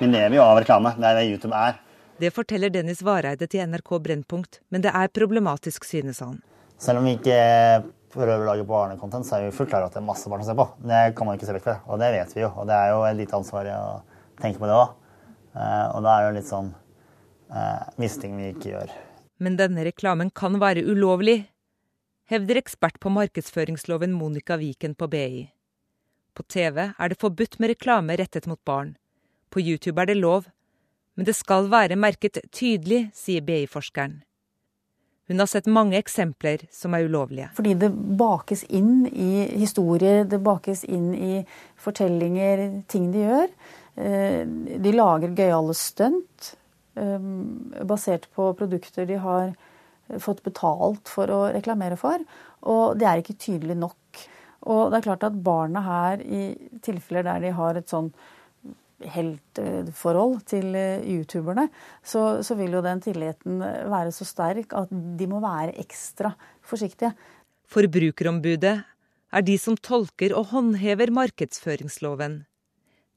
Vi 0.01 0.09
lever 0.09 0.35
jo 0.35 0.42
av 0.42 0.59
reklame. 0.59 0.97
Det 0.99 1.07
er 1.07 1.21
det 1.21 1.29
YouTube 1.29 1.55
er. 1.55 1.79
Det 2.19 2.33
forteller 2.35 2.75
Dennis 2.75 3.05
Vareide 3.07 3.47
til 3.47 3.62
NRK 3.71 3.92
Brennpunkt, 4.03 4.61
men 4.75 4.83
det 4.83 4.90
er 4.99 5.14
problematisk, 5.14 5.87
synes 5.87 6.25
han. 6.25 6.40
Selv 6.83 6.99
om 6.99 7.07
vi 7.07 7.14
ikke 7.21 7.38
prøver 8.16 8.42
å 8.42 8.51
lage 8.51 8.66
barnekontent, 8.66 9.31
så 9.31 9.38
er 9.38 9.47
vi 9.47 9.55
fullt 9.55 9.71
klar 9.71 9.87
over 9.87 9.92
at 9.92 10.01
det 10.01 10.03
er 10.03 10.11
masse 10.11 10.33
barn 10.33 10.42
som 10.42 10.51
ser 10.51 10.59
på. 10.59 10.69
Det 10.90 11.07
kan 11.14 11.31
man 11.31 11.38
ikke 11.38 11.47
se 11.47 11.59
vekk 11.61 11.69
fra, 11.69 11.79
og 11.87 12.03
det 12.03 12.12
vet 12.19 12.35
vi 12.35 12.42
jo. 12.42 12.51
Og 12.51 12.66
det 12.66 12.83
er 12.83 12.95
jo 12.97 13.03
et 13.07 13.21
lite 13.23 13.38
ansvar 13.38 13.71
å 13.77 13.83
tenke 14.42 14.59
på 14.59 14.66
det 14.66 14.79
òg. 14.83 15.03
Eh, 15.55 15.87
og 15.87 16.03
da 16.03 16.16
er 16.16 16.25
det 16.25 16.31
jo 16.33 16.38
litt 16.40 16.51
sånn 16.51 16.73
eh, 17.55 17.92
visse 18.03 18.25
ting 18.25 18.35
vi 18.40 18.57
ikke 18.57 18.73
gjør 18.75 19.03
men 19.38 19.59
denne 19.59 19.85
reklamen 19.85 20.31
kan 20.31 20.59
være 20.61 20.85
ulovlig, 20.87 21.44
hevder 22.31 22.61
ekspert 22.61 22.99
på 23.01 23.12
markedsføringsloven 23.12 24.14
Monica 24.16 24.57
Viken 24.57 24.94
på 24.94 25.09
BI. 25.12 25.46
På 26.35 26.42
TV 26.42 26.90
er 26.90 27.09
det 27.09 27.20
forbudt 27.20 27.59
med 27.59 27.72
reklame 27.72 28.16
rettet 28.18 28.46
mot 28.46 28.61
barn. 28.64 28.96
På 29.51 29.61
YouTube 29.61 30.03
er 30.03 30.11
det 30.11 30.18
lov, 30.18 30.49
men 31.16 31.25
det 31.25 31.37
skal 31.37 31.70
være 31.72 31.96
merket 31.96 32.42
tydelig, 32.53 33.07
sier 33.16 33.44
BI-forskeren. 33.44 34.20
Hun 35.27 35.42
har 35.42 35.49
sett 35.51 35.66
mange 35.66 35.99
eksempler 35.99 36.61
som 36.70 36.94
er 36.94 37.09
ulovlige. 37.09 37.49
Fordi 37.57 37.72
det 37.81 37.88
bakes 38.18 38.62
inn 38.68 39.09
i 39.11 39.46
historier, 39.59 40.22
det 40.29 40.38
bakes 40.44 40.85
inn 40.85 41.09
i 41.14 41.40
fortellinger, 41.83 42.62
ting 42.87 43.09
de 43.14 43.25
gjør. 43.25 43.49
Eh, 43.96 44.44
de 44.85 44.92
lager 44.94 45.35
gøyale 45.35 45.75
stunt. 45.75 46.53
Um, 46.97 47.75
basert 47.85 48.25
på 48.33 48.55
produkter 48.57 49.05
de 49.05 49.19
har 49.21 49.51
fått 50.23 50.43
betalt 50.47 51.11
for 51.11 51.29
å 51.29 51.43
reklamere 51.53 51.99
for. 52.01 52.23
Og 52.67 52.97
det 52.99 53.09
er 53.09 53.21
ikke 53.21 53.37
tydelig 53.43 53.77
nok. 53.79 54.23
Og 54.67 54.89
det 54.91 54.99
er 54.99 55.07
klart 55.07 55.27
at 55.27 55.37
barna 55.45 55.83
her, 55.85 56.23
i 56.25 56.81
tilfeller 56.83 57.27
der 57.27 57.45
de 57.45 57.53
har 57.55 57.79
et 57.79 57.91
sånn 57.91 58.11
heltforhold 59.05 60.39
til 60.49 60.73
eh, 60.79 61.05
youtuberne, 61.05 61.67
så, 62.01 62.41
så 62.41 62.57
vil 62.57 62.79
jo 62.79 62.83
den 62.85 63.03
tilliten 63.05 63.61
være 63.61 64.13
så 64.15 64.25
sterk 64.25 64.73
at 64.79 64.89
de 64.91 65.29
må 65.29 65.43
være 65.45 65.77
ekstra 65.83 66.33
forsiktige. 66.65 67.13
Forbrukerombudet 67.69 68.77
er 69.37 69.45
de 69.45 69.57
som 69.61 69.77
tolker 69.77 70.33
og 70.39 70.49
håndhever 70.55 71.13
markedsføringsloven. 71.13 72.45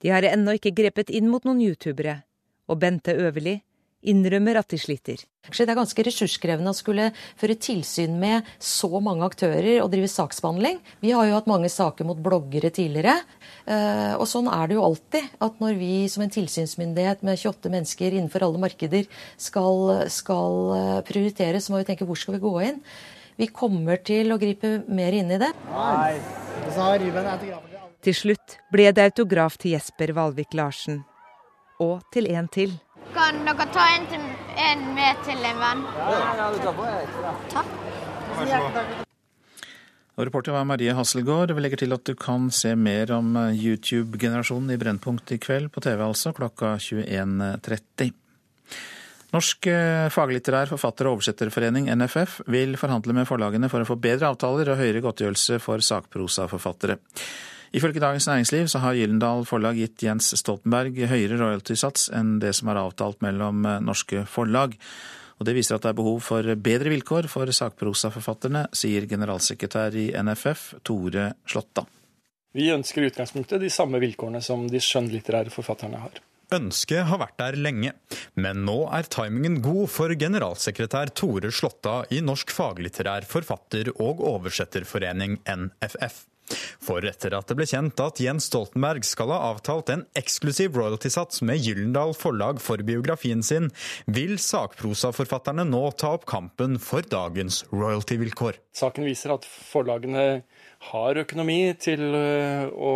De 0.04 0.12
har 0.12 0.26
ennå 0.28 0.58
ikke 0.58 0.76
grepet 0.76 1.12
inn 1.15 1.30
mot 1.32 1.46
noen 1.48 1.62
youtubere. 1.63 2.22
Og 2.70 2.80
Bente 2.82 3.15
Øverli, 3.15 3.56
innrømmer 4.00 4.60
at 4.62 4.70
de 4.72 4.80
sliter. 4.80 5.24
Det 5.50 5.66
er 5.66 5.78
ganske 5.78 6.04
ressurskrevende 6.06 6.72
å 6.72 6.78
skulle 6.78 7.10
føre 7.40 7.58
tilsyn 7.60 8.16
med 8.22 8.48
så 8.62 8.90
mange 9.04 9.26
aktører 9.26 9.82
og 9.84 9.90
drive 9.92 10.10
saksbehandling. 10.12 10.80
Vi 11.04 11.12
har 11.16 11.28
jo 11.28 11.36
hatt 11.36 11.50
mange 11.50 11.72
saker 11.74 12.08
mot 12.08 12.20
bloggere 12.22 12.72
tidligere. 12.76 13.18
Eh, 13.66 14.14
og 14.16 14.28
sånn 14.30 14.50
er 14.52 14.70
det 14.70 14.78
jo 14.78 14.86
alltid. 14.86 15.30
At 15.44 15.60
når 15.64 15.80
vi 15.82 15.94
som 16.12 16.24
en 16.24 16.34
tilsynsmyndighet 16.34 17.26
med 17.28 17.40
28 17.42 17.74
mennesker 17.76 18.16
innenfor 18.16 18.46
alle 18.46 18.62
markeder 18.62 19.10
skal, 19.42 20.06
skal 20.14 20.60
eh, 20.78 21.00
prioritere, 21.08 21.60
så 21.60 21.74
må 21.74 21.82
vi 21.82 21.90
tenke 21.90 22.08
hvor 22.08 22.20
skal 22.20 22.38
vi 22.38 22.44
gå 22.46 22.54
inn? 22.70 22.84
Vi 23.40 23.48
kommer 23.56 24.02
til 24.04 24.34
å 24.36 24.40
gripe 24.40 24.82
mer 24.92 25.16
inn 25.16 25.32
i 25.32 25.40
det. 25.40 25.54
Til 28.04 28.16
slutt 28.16 28.60
ble 28.72 28.90
det 28.96 29.06
autograf 29.12 29.56
til 29.60 29.78
Jesper 29.78 30.12
Valvik 30.16 30.56
Larsen. 30.60 31.02
Og 31.80 32.04
til 32.12 32.28
en 32.36 32.50
til. 32.52 32.76
Kan 33.13 33.43
dere 33.45 33.67
ta 33.74 33.86
en, 33.95 34.08
til, 34.12 34.26
en 34.69 34.88
med 34.95 35.22
til 35.26 35.45
en 35.52 35.62
venn? 35.63 35.86
Ja, 35.98 36.50
du 36.54 36.60
tar 36.63 36.76
på 36.78 36.88
få 37.17 37.36
Takk. 37.54 39.06
Og 40.19 40.26
reporter 40.28 40.52
var 40.52 40.65
Marie 40.67 40.91
Hasselgaard. 40.91 41.54
Vi 41.56 41.62
legger 41.63 41.80
til 41.80 41.95
at 41.95 42.04
du 42.04 42.12
kan 42.19 42.50
se 42.52 42.74
mer 42.76 43.13
om 43.15 43.38
eh, 43.39 43.56
YouTube-generasjonen 43.56 44.74
i 44.76 44.80
Brennpunkt 44.82 45.32
i 45.32 45.39
kveld, 45.39 45.69
på 45.72 45.84
TV 45.86 46.04
altså, 46.04 46.34
klokka 46.36 46.74
21.30. 46.76 48.12
Norsk 49.32 49.69
eh, 49.72 50.10
faglitterær 50.12 50.74
forfatter- 50.74 51.08
og 51.08 51.19
oversetterforening, 51.19 51.88
NFF, 51.95 52.41
vil 52.52 52.76
forhandle 52.82 53.15
med 53.15 53.30
forlagene 53.30 53.72
for 53.72 53.86
å 53.86 53.88
få 53.88 53.95
bedre 54.02 54.34
avtaler 54.34 54.74
og 54.74 54.82
høyere 54.82 55.06
godtgjørelse 55.06 55.62
for 55.63 55.86
sakprosaforfattere. 55.88 57.00
Ifølge 57.75 58.01
Dagens 58.01 58.25
Næringsliv 58.25 58.67
så 58.71 58.82
har 58.82 58.97
Gyllendal 58.97 59.43
forlag 59.45 59.77
gitt 59.77 60.01
Jens 60.01 60.32
Stoltenberg 60.39 60.95
høyere 61.12 61.38
royaltysats 61.38 62.08
enn 62.17 62.39
det 62.41 62.55
som 62.58 62.71
er 62.71 62.82
avtalt 62.82 63.21
mellom 63.21 63.62
eh, 63.65 63.82
norske 63.86 64.23
forlag. 64.25 64.73
Og 65.39 65.45
Det 65.45 65.53
viser 65.55 65.77
at 65.77 65.86
det 65.86 65.93
er 65.93 65.99
behov 65.99 66.17
for 66.25 66.55
bedre 66.60 66.91
vilkår 66.91 67.29
for 67.32 67.47
sakprosaforfatterne, 67.47 68.65
sier 68.75 69.05
generalsekretær 69.08 69.95
i 69.95 70.10
NFF 70.17 70.82
Tore 70.84 71.29
Slåtta. 71.47 71.86
Vi 72.58 72.71
ønsker 72.73 73.05
i 73.05 73.12
utgangspunktet 73.12 73.62
de 73.62 73.69
samme 73.71 74.01
vilkårene 74.01 74.41
som 74.43 74.65
de 74.67 74.82
skjønnlitterære 74.82 75.53
forfatterne 75.53 76.01
har. 76.01 76.17
Ønsket 76.49 77.05
har 77.05 77.19
vært 77.21 77.38
der 77.38 77.55
lenge, 77.62 77.91
men 78.34 78.63
nå 78.65 78.79
er 78.97 79.05
timingen 79.13 79.60
god 79.62 79.86
for 79.93 80.12
generalsekretær 80.17 81.13
Tore 81.13 81.53
Slåtta 81.53 82.01
i 82.10 82.23
Norsk 82.25 82.49
faglitterær 82.49 83.29
forfatter- 83.29 83.93
og 83.93 84.23
oversetterforening, 84.34 85.38
NFF. 85.45 86.23
For 86.84 87.06
etter 87.06 87.36
at 87.38 87.50
det 87.50 87.58
ble 87.60 87.68
kjent 87.70 88.02
at 88.04 88.22
Jens 88.24 88.50
Stoltenberg 88.50 89.06
skal 89.08 89.34
ha 89.34 89.40
avtalt 89.52 89.92
en 89.94 90.06
eksklusiv 90.20 90.78
royaltysats 90.80 91.44
med 91.46 91.62
Gyllendal 91.64 92.16
forlag 92.18 92.62
for 92.64 92.82
biografien 92.86 93.44
sin, 93.46 93.70
vil 94.06 94.38
sakprosaforfatterne 94.42 95.68
nå 95.70 95.84
ta 96.00 96.14
opp 96.18 96.26
kampen 96.30 96.80
for 96.82 97.06
dagens 97.06 97.64
royaltyvilkår. 97.74 98.60
Saken 98.76 99.08
viser 99.08 99.36
at 99.36 99.48
forlagene 99.48 100.26
har 100.90 101.20
økonomi 101.20 101.62
til 101.82 102.02
øh, 102.16 102.70
å 102.72 102.92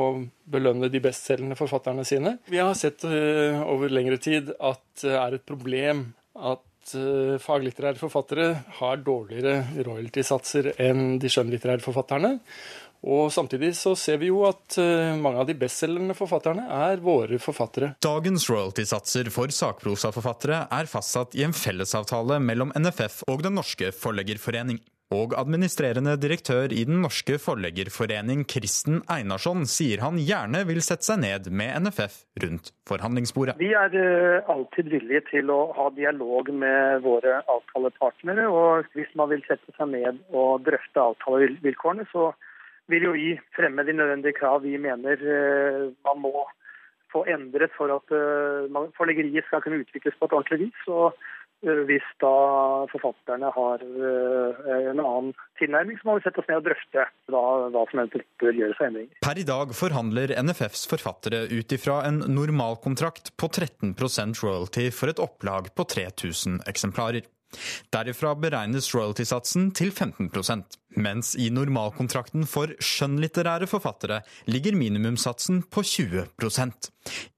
belønne 0.54 0.90
de 0.92 1.02
bestselgende 1.04 1.58
forfatterne 1.60 2.06
sine. 2.08 2.38
Vi 2.48 2.62
har 2.62 2.76
sett 2.80 3.04
øh, 3.08 3.60
over 3.68 3.92
lengre 3.92 4.20
tid 4.24 4.54
at 4.60 4.86
det 5.04 5.18
er 5.20 5.36
et 5.36 5.48
problem 5.48 6.08
at 6.40 6.64
faglitterære 7.40 7.96
forfattere 7.96 8.48
har 8.80 8.98
dårligere 9.00 9.84
royaltysatser 9.88 10.74
enn 10.84 11.18
de 11.22 11.30
skjønnlitterære 11.32 11.80
forfatterne. 11.80 12.34
Og 13.04 13.28
samtidig 13.36 13.74
så 13.76 13.96
ser 14.00 14.22
vi 14.22 14.30
jo 14.30 14.46
at 14.48 14.78
mange 15.20 15.42
av 15.44 15.50
de 15.50 15.58
bestselgende 15.60 16.16
forfatterne 16.16 16.64
er 16.88 17.04
våre 17.04 17.36
forfattere. 17.42 17.94
Dagens 18.04 18.48
royaltysatser 18.48 19.28
for 19.34 19.52
sakprosaforfattere 19.52 20.64
er 20.72 20.88
fastsatt 20.88 21.36
i 21.36 21.44
en 21.44 21.56
fellesavtale 21.56 22.40
mellom 22.40 22.72
NFF 22.80 23.26
og 23.28 23.44
Den 23.44 23.60
norske 23.60 23.92
forleggerforening. 23.92 24.80
Og 25.14 25.34
administrerende 25.38 26.16
direktør 26.18 26.72
i 26.74 26.86
Den 26.88 27.02
norske 27.04 27.36
forleggerforening, 27.42 28.46
Kristen 28.50 29.02
Einarsson, 29.12 29.66
sier 29.70 30.02
han 30.02 30.18
gjerne 30.18 30.64
vil 30.70 30.82
sette 30.82 31.06
seg 31.06 31.20
ned 31.22 31.50
med 31.54 31.86
NFF 31.86 32.16
rundt 32.44 32.72
forhandlingsbordet. 32.90 33.60
Vi 33.60 33.74
er 33.78 33.94
alltid 34.50 34.90
villige 34.96 35.22
til 35.30 35.52
å 35.54 35.60
ha 35.78 35.90
dialog 35.94 36.50
med 36.50 37.04
våre 37.06 37.44
avtalepartnere. 37.46 38.48
Og 38.50 38.90
hvis 38.98 39.12
man 39.20 39.30
vil 39.36 39.46
sette 39.46 39.76
seg 39.78 39.92
ned 39.94 40.24
og 40.32 40.66
drøfte 40.66 41.06
avtalevilkårene, 41.12 42.08
så 42.10 42.32
vil 42.92 43.08
jo 43.08 43.14
vi 43.16 43.30
fremme 43.56 43.86
de 43.88 43.96
nødvendige 43.96 44.38
krav 44.40 44.62
vi 44.64 44.76
mener 44.82 45.22
man 46.04 46.20
må 46.24 46.44
få 47.14 47.24
endret 47.30 47.72
for 47.78 47.94
at 47.94 48.10
forleggeriet 48.98 49.46
skal 49.48 49.62
kunne 49.64 49.84
utvikles 49.84 50.18
på 50.20 50.28
et 50.28 50.36
ordentlig 50.36 50.66
vis. 50.66 50.80
Og 50.90 51.14
hvis 51.88 52.08
da 52.20 52.32
forfatterne 52.92 53.52
har 53.56 53.84
en 53.84 55.00
annen 55.00 55.30
tilnærming, 55.60 56.00
så 56.00 56.10
må 56.10 56.18
vi 56.18 56.26
sette 56.26 56.42
oss 56.42 56.50
ned 56.50 56.60
og 56.60 56.66
drøfte 56.66 57.06
hva, 57.32 57.44
hva 57.72 57.84
som 57.88 58.02
eventuelt 58.02 58.28
bør 58.42 58.58
gjøres 58.58 58.82
av 58.82 58.90
endringer. 58.90 59.14
Per 59.24 59.40
i 59.40 59.46
dag 59.48 59.76
forhandler 59.78 60.36
NFFs 60.44 60.84
forfattere 60.92 61.46
ut 61.54 61.78
ifra 61.78 62.02
en 62.10 62.20
normalkontrakt 62.28 63.32
på 63.40 63.48
13% 63.48 64.44
royalty 64.44 64.90
for 64.92 65.14
et 65.14 65.24
opplag 65.24 65.72
på 65.78 65.88
3000 65.96 66.66
eksemplarer. 66.74 67.24
Derifra 67.94 68.34
beregnes 68.40 68.90
royaltysatsen 68.96 69.72
til 69.78 69.94
15% 69.94 70.80
mens 70.94 71.34
i 71.40 71.50
normalkontrakten 71.54 72.46
for 72.50 72.74
skjønnlitterære 72.78 73.68
forfattere 73.70 74.20
ligger 74.46 74.78
minimumssatsen 74.78 75.64
på 75.74 75.82
20% 75.82 76.92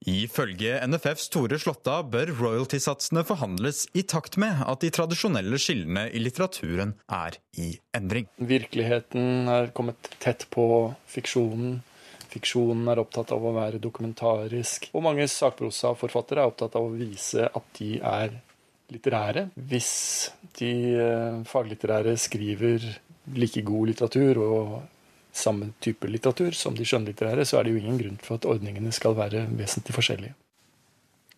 Ifølge 0.06 0.76
NFFs 0.86 1.30
Tore 1.32 1.58
Slåtta 1.58 1.98
bør 2.06 2.30
royaltysatsene 2.38 3.24
forhandles 3.26 3.86
i 3.98 4.04
takt 4.06 4.38
med 4.40 4.62
at 4.66 4.84
de 4.84 4.92
tradisjonelle 4.94 5.58
skillene 5.58 6.06
i 6.14 6.22
litteraturen 6.22 6.94
er 7.10 7.38
i 7.58 7.72
endring. 7.96 8.28
Virkeligheten 8.38 9.50
er 9.50 9.72
kommet 9.74 10.12
tett 10.22 10.46
på 10.54 10.66
fiksjonen. 11.10 11.80
Fiksjonen 12.30 12.86
er 12.92 13.00
opptatt 13.02 13.32
av 13.34 13.42
å 13.42 13.54
være 13.56 13.80
dokumentarisk. 13.82 14.90
Og 14.94 15.04
mange 15.06 15.26
sakprosaforfattere 15.30 16.44
er 16.44 16.52
opptatt 16.52 16.76
av 16.78 16.86
å 16.86 16.94
vise 16.94 17.48
at 17.48 17.72
de 17.80 17.96
er 17.98 18.38
litterære. 18.94 19.48
Hvis 19.54 19.90
de 20.58 20.70
faglitterære 21.48 22.16
skriver 22.20 22.84
like 23.34 23.62
god 23.66 23.90
litteratur 23.90 24.40
og 24.42 24.82
samme 25.36 25.72
type 25.82 26.08
litteratur 26.08 26.54
som 26.56 26.76
de 26.76 26.86
skjønnlitterære, 26.86 27.44
så 27.44 27.58
er 27.58 27.66
det 27.66 27.76
jo 27.76 27.82
ingen 27.82 28.00
grunn 28.00 28.18
for 28.22 28.38
at 28.38 28.48
ordningene 28.48 28.92
skal 28.94 29.16
være 29.18 29.46
vesentlig 29.50 29.96
forskjellige. 29.96 30.34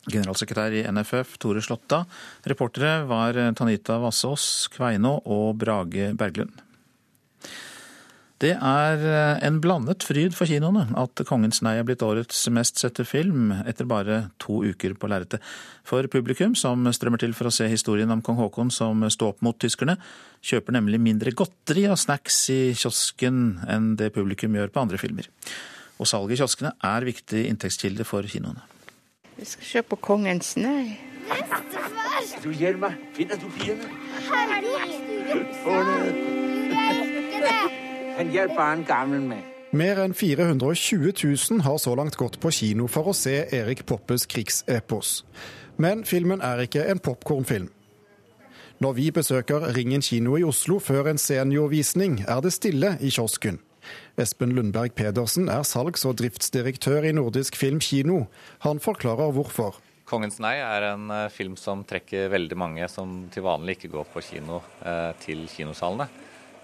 Generalsekretær 0.09 0.73
i 0.73 0.85
NFF 0.89 1.37
Tore 1.43 1.61
Slåtta. 1.65 2.05
Reportere 2.49 3.03
var 3.09 3.37
Tanita 3.59 3.99
Vassås 4.01 4.69
Kveino 4.73 5.19
og 5.27 5.59
Brage 5.61 6.15
Berglund. 6.17 6.68
Det 8.39 8.53
er 8.55 9.01
en 9.43 9.57
blandet 9.59 10.05
fryd 10.07 10.31
for 10.37 10.47
kinoene 10.47 10.85
at 10.95 11.19
'Kongens 11.27 11.59
nei' 11.67 11.81
er 11.81 11.87
blitt 11.87 12.05
årets 12.07 12.47
mest 12.55 12.79
sette 12.79 13.03
film 13.03 13.51
etter 13.67 13.85
bare 13.85 14.31
to 14.39 14.63
uker 14.63 14.95
på 14.95 15.11
lerretet. 15.11 15.43
For 15.83 16.07
publikum, 16.07 16.55
som 16.55 16.87
strømmer 16.87 17.19
til 17.19 17.35
for 17.35 17.51
å 17.51 17.53
se 17.53 17.67
historien 17.67 18.11
om 18.15 18.23
kong 18.23 18.39
Haakon 18.39 18.71
som 18.71 19.03
sto 19.11 19.33
opp 19.33 19.43
mot 19.43 19.59
tyskerne, 19.59 19.99
kjøper 20.41 20.71
nemlig 20.73 21.01
mindre 21.03 21.35
godteri 21.35 21.89
og 21.91 21.99
snacks 21.99 22.39
i 22.55 22.75
kiosken 22.79 23.59
enn 23.67 23.97
det 23.97 24.15
publikum 24.15 24.55
gjør 24.55 24.71
på 24.71 24.87
andre 24.87 24.99
filmer. 25.03 25.27
Og 25.99 26.07
salget 26.07 26.39
i 26.39 26.43
kioskene 26.43 26.73
er 26.79 27.03
viktig 27.11 27.43
inntektskilde 27.51 28.07
for 28.07 28.23
kinoene. 28.23 28.63
Vi 29.35 29.45
skal 29.45 29.65
se 29.65 29.83
på 29.83 29.97
'Kongens 29.99 30.55
nei'. 30.55 30.95
Bestefar! 31.27 32.43
Du 32.43 32.53
gir 32.53 32.77
meg. 32.79 32.95
Finner 33.15 33.37
du 33.37 33.51
pigene? 33.59 33.89
Han 38.19 38.33
hjelper 38.35 38.63
han 38.63 38.81
gammel 38.83 39.23
med. 39.23 39.43
Mer 39.71 40.01
enn 40.03 40.15
420 40.17 41.13
000 41.23 41.61
har 41.63 41.77
så 41.79 41.93
langt 41.95 42.17
gått 42.19 42.41
på 42.43 42.51
kino 42.51 42.89
for 42.91 43.13
å 43.13 43.15
se 43.15 43.45
Erik 43.55 43.85
Poppes 43.87 44.25
krigsepos. 44.27 45.21
Men 45.79 46.03
filmen 46.09 46.43
er 46.43 46.65
ikke 46.65 46.83
en 46.91 46.99
popkornfilm. 46.99 47.69
Når 48.83 48.97
vi 48.97 49.07
besøker 49.15 49.69
Ringen 49.77 50.03
kino 50.03 50.35
i 50.35 50.43
Oslo 50.47 50.81
før 50.83 51.13
en 51.13 51.21
seniorvisning, 51.23 52.25
er 52.27 52.43
det 52.43 52.57
stille 52.57 52.97
i 52.99 53.11
kiosken. 53.15 53.61
Espen 54.19 54.51
Lundberg 54.57 54.97
Pedersen 54.99 55.47
er 55.47 55.63
salgs- 55.63 56.07
og 56.07 56.19
driftsdirektør 56.19 57.07
i 57.07 57.15
Nordisk 57.15 57.57
Film 57.57 57.79
Kino. 57.79 58.25
Han 58.67 58.83
forklarer 58.83 59.31
hvorfor. 59.31 59.79
'Kongens 60.09 60.41
nei' 60.41 60.59
er 60.59 60.95
en 60.95 61.11
eh, 61.11 61.29
film 61.29 61.55
som 61.57 61.85
trekker 61.85 62.31
veldig 62.33 62.57
mange 62.57 62.89
som 62.89 63.29
til 63.31 63.45
vanlig 63.45 63.77
ikke 63.77 63.93
går 63.93 64.07
på 64.11 64.23
kino, 64.25 64.63
eh, 64.83 65.13
til 65.21 65.47
kinosalene. 65.53 66.09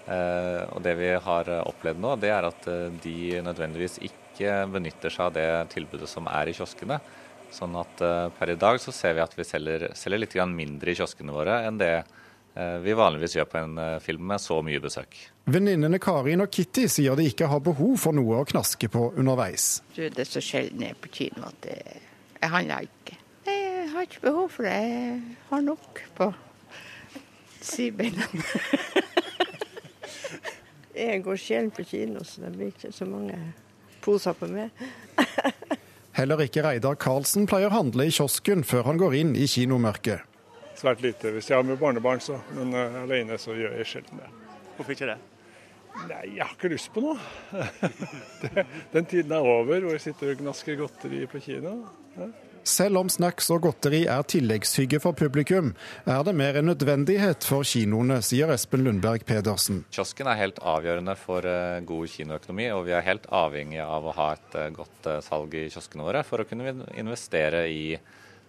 Eh, 0.05 0.63
og 0.69 0.81
Det 0.85 0.95
vi 0.99 1.11
har 1.27 1.51
opplevd 1.61 2.01
nå, 2.01 2.15
det 2.21 2.31
er 2.33 2.47
at 2.49 2.67
de 3.03 3.17
nødvendigvis 3.45 3.99
ikke 4.05 4.65
benytter 4.69 5.13
seg 5.13 5.29
av 5.29 5.37
det 5.37 5.47
tilbudet 5.73 6.09
som 6.11 6.27
er 6.29 6.51
i 6.51 6.55
kioskene. 6.57 6.99
Sånn 7.55 7.75
at 7.79 8.01
per 8.35 8.51
i 8.51 8.57
dag 8.59 8.81
så 8.83 8.91
ser 8.91 9.13
vi 9.15 9.23
at 9.23 9.35
vi 9.37 9.45
selger, 9.47 9.85
selger 9.95 10.19
litt 10.19 10.33
mindre 10.51 10.91
i 10.91 10.97
kioskene 10.97 11.31
våre 11.31 11.61
enn 11.63 11.77
det 11.79 11.93
vi 12.83 12.95
vanligvis 12.95 13.35
gjør 13.37 13.47
på 13.51 13.59
en 13.61 13.79
film 14.03 14.27
med 14.27 14.41
så 14.43 14.57
mye 14.63 14.81
besøk. 14.83 15.15
Venninnene 15.45 15.99
Karin 16.03 16.41
og 16.41 16.51
Kitty 16.51 16.87
sier 16.89 17.15
de 17.15 17.27
ikke 17.29 17.47
har 17.51 17.61
behov 17.63 17.95
for 18.01 18.17
noe 18.17 18.39
å 18.41 18.47
knaske 18.49 18.89
på 18.91 19.11
underveis. 19.19 19.83
Du, 19.93 20.01
det 20.09 20.23
er 20.23 20.29
så 20.29 20.41
sjelden 20.43 20.81
jeg 20.83 20.95
er 20.95 21.01
på 21.03 21.11
kino 21.13 21.45
at 21.47 21.67
jeg, 21.69 21.99
jeg 22.41 22.51
handler 22.55 22.87
ikke. 22.89 23.17
Jeg 23.45 23.89
har 23.93 24.07
ikke 24.07 24.23
behov 24.23 24.47
for 24.55 24.65
det. 24.65 24.73
Jeg 24.73 25.19
har 25.51 25.61
nok 25.67 26.01
på 26.17 26.31
sidebeina. 27.61 28.25
jeg 30.95 31.23
går 31.25 31.39
sjelden 31.39 31.71
på 31.75 31.85
kino, 31.87 32.23
så 32.23 32.45
det 32.45 32.53
blir 32.55 32.71
ikke 32.71 32.91
så 32.95 33.07
mange 33.09 33.37
poser 34.05 34.35
på 34.37 34.49
meg. 34.51 34.71
Heller 36.15 36.45
ikke 36.45 36.63
Reidar 36.63 36.95
Karlsen 36.95 37.47
pleier 37.49 37.73
handle 37.73 38.07
i 38.07 38.13
kiosken 38.13 38.63
før 38.63 38.87
han 38.91 38.99
går 39.01 39.17
inn 39.19 39.35
i 39.35 39.47
kinomørket. 39.51 40.23
Svært 40.75 41.03
lite 41.03 41.31
hvis 41.35 41.49
jeg 41.51 41.59
har 41.59 41.67
med 41.67 41.79
barnebarn, 41.79 42.21
så. 42.23 42.39
Men 42.55 42.71
uh, 42.75 43.01
alene 43.03 43.39
så 43.41 43.55
gjør 43.55 43.77
jeg 43.79 43.89
sjelden 43.89 44.21
det. 44.23 44.29
Hvorfor 44.75 44.95
ikke 44.95 45.09
det? 45.11 45.17
Nei, 46.09 46.23
jeg 46.35 46.43
har 46.43 46.55
ikke 46.55 46.71
lyst 46.73 46.91
på 46.91 47.03
noe. 47.03 47.15
det, 48.41 48.65
den 48.95 49.07
tiden 49.07 49.31
er 49.35 49.47
over 49.47 49.79
hvor 49.79 49.95
jeg 49.95 50.03
sitter 50.03 50.33
og 50.33 50.41
gnasker 50.43 50.79
godteri 50.79 51.23
på 51.31 51.43
kino. 51.43 51.77
Ja. 52.15 52.27
Selv 52.65 52.97
om 52.97 53.09
snacks 53.13 53.51
og 53.53 53.61
godteri 53.61 53.99
er 54.09 54.23
tilleggshygge 54.25 54.97
for 55.03 55.13
publikum, 55.13 55.75
er 56.09 56.23
det 56.25 56.33
mer 56.33 56.57
en 56.57 56.65
nødvendighet 56.71 57.45
for 57.45 57.61
kinoene, 57.61 58.17
sier 58.25 58.49
Espen 58.55 58.81
Lundberg 58.87 59.21
Pedersen. 59.29 59.83
Kiosken 59.93 60.25
er 60.31 60.39
helt 60.39 60.57
avgjørende 60.65 61.13
for 61.19 61.45
uh, 61.45 61.77
god 61.85 62.09
kinoøkonomi, 62.09 62.65
og 62.73 62.87
vi 62.87 62.95
er 62.97 63.05
helt 63.05 63.29
avhengige 63.29 63.85
av 63.85 64.09
å 64.09 64.15
ha 64.17 64.31
et 64.33 64.57
uh, 64.57 64.65
godt 64.73 65.09
uh, 65.11 65.19
salg 65.21 65.53
i 65.53 65.67
kioskene 65.69 66.07
våre 66.07 66.25
for 66.25 66.41
å 66.41 66.47
kunne 66.49 66.73
investere 66.97 67.67
i 67.69 67.87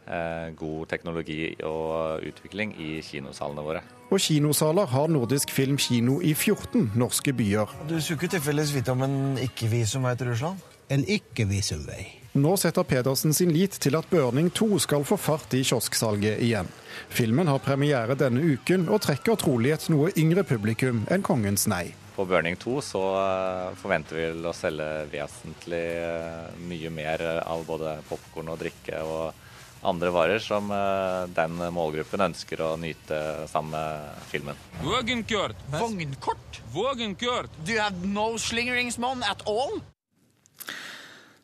god 0.07 0.85
teknologi 0.87 1.49
og 1.67 2.23
utvikling 2.23 2.77
i 2.79 3.01
kinosalene 3.03 3.65
våre. 3.67 3.81
Og 4.15 4.23
kinosaler 4.23 4.87
har 4.93 5.09
Nordisk 5.11 5.51
Film 5.51 5.81
Kino 5.83 6.21
i 6.23 6.31
14 6.31 6.93
norske 6.95 7.35
byer. 7.35 7.75
Du 7.91 7.97
skulle 7.99 8.21
ikke 8.21 8.37
tilfeldigvis 8.37 8.77
vite 8.77 8.95
om 8.95 9.03
en 9.03 9.19
ikke-visumvei 9.49 10.15
til 10.21 10.31
Russland? 10.31 10.63
En 10.95 11.03
ikke-visumvei? 11.03 12.07
Nå 12.37 12.53
setter 12.61 12.85
Pedersen 12.85 13.33
sin 13.33 13.49
lit 13.49 13.79
til 13.81 13.95
at 13.97 14.11
Børning 14.13 14.51
2 14.53 14.77
skal 14.85 15.07
få 15.09 15.17
fart 15.17 15.55
i 15.57 15.63
kiosksalget 15.65 16.43
igjen. 16.45 16.67
Filmen 17.09 17.49
har 17.49 17.63
premiere 17.65 18.13
denne 18.19 18.43
uken, 18.45 18.91
og 18.93 19.01
trekker 19.07 19.39
trolig 19.41 19.73
et 19.73 19.87
noe 19.89 20.11
yngre 20.21 20.45
publikum 20.45 21.07
enn 21.09 21.25
Kongens 21.25 21.65
nei. 21.73 21.95
På 22.13 22.27
Burning 22.29 22.59
2 22.61 22.75
så 22.85 23.03
eh, 23.23 23.73
forventer 23.81 24.21
vi 24.21 24.27
å 24.37 24.53
selge 24.57 24.91
vesentlig 25.15 25.83
eh, 25.97 26.61
mye 26.69 26.93
mer 26.93 27.25
av 27.41 27.65
både 27.65 27.97
popkorn 28.11 28.53
og 28.53 28.61
drikke 28.61 29.01
og 29.01 29.43
andre 29.89 30.13
varer 30.13 30.45
som 30.45 30.69
eh, 30.77 31.25
den 31.41 31.57
målgruppen 31.73 32.29
ønsker 32.29 32.67
å 32.69 32.71
nyte 32.77 33.49
sammen 33.49 33.73
med 33.79 34.23
filmen. 34.29 34.65
Vågenkjørt. 34.85 35.69
Vognkort? 35.73 36.65
Vågenkjørt. 36.77 37.61
Do 37.65 37.73
you 37.73 37.81
have 37.81 38.05
no 38.05 38.35
slingringsmonn 38.37 39.25
at 39.25 39.49
all? 39.49 39.81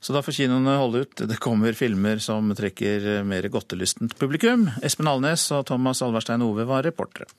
Så 0.03 0.15
da 0.15 0.23
får 0.25 0.35
kinoene 0.41 0.75
holde 0.81 1.05
ut. 1.05 1.25
Det 1.31 1.39
kommer 1.43 1.77
filmer 1.79 2.19
som 2.23 2.51
trekker 2.59 3.23
mer 3.27 3.47
godtelystent 3.55 4.17
publikum. 4.19 4.67
Espen 4.83 5.07
Alnes 5.07 5.45
og 5.55 5.69
Thomas 5.71 6.03
Alverstein 6.03 6.43
Ove 6.43 6.67
var 6.67 6.83
reportere. 6.83 7.31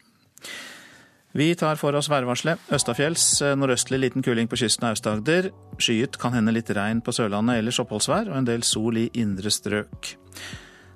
Vi 1.34 1.50
tar 1.58 1.80
for 1.82 1.98
oss 1.98 2.08
værvarselet. 2.14 2.62
Østafjells 2.72 3.26
nordøstlig 3.58 4.00
liten 4.00 4.24
kuling 4.24 4.48
på 4.48 4.60
kysten 4.62 4.86
av 4.86 4.94
Aust-Agder. 4.94 5.50
Skyet, 5.82 6.20
kan 6.22 6.36
hende 6.38 6.54
litt 6.54 6.70
regn 6.78 7.02
på 7.04 7.12
Sørlandet, 7.16 7.58
ellers 7.60 7.82
oppholdsvær 7.82 8.30
og 8.30 8.38
en 8.38 8.48
del 8.48 8.64
sol 8.64 9.02
i 9.02 9.08
indre 9.18 9.52
strøk. 9.52 10.14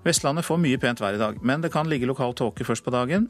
Vestlandet 0.06 0.46
får 0.48 0.62
mye 0.62 0.80
pent 0.80 1.02
vær 1.02 1.18
i 1.18 1.20
dag, 1.20 1.40
men 1.44 1.66
det 1.66 1.74
kan 1.74 1.90
ligge 1.90 2.08
lokal 2.08 2.38
tåke 2.38 2.64
først 2.64 2.86
på 2.86 2.94
dagen. 2.94 3.28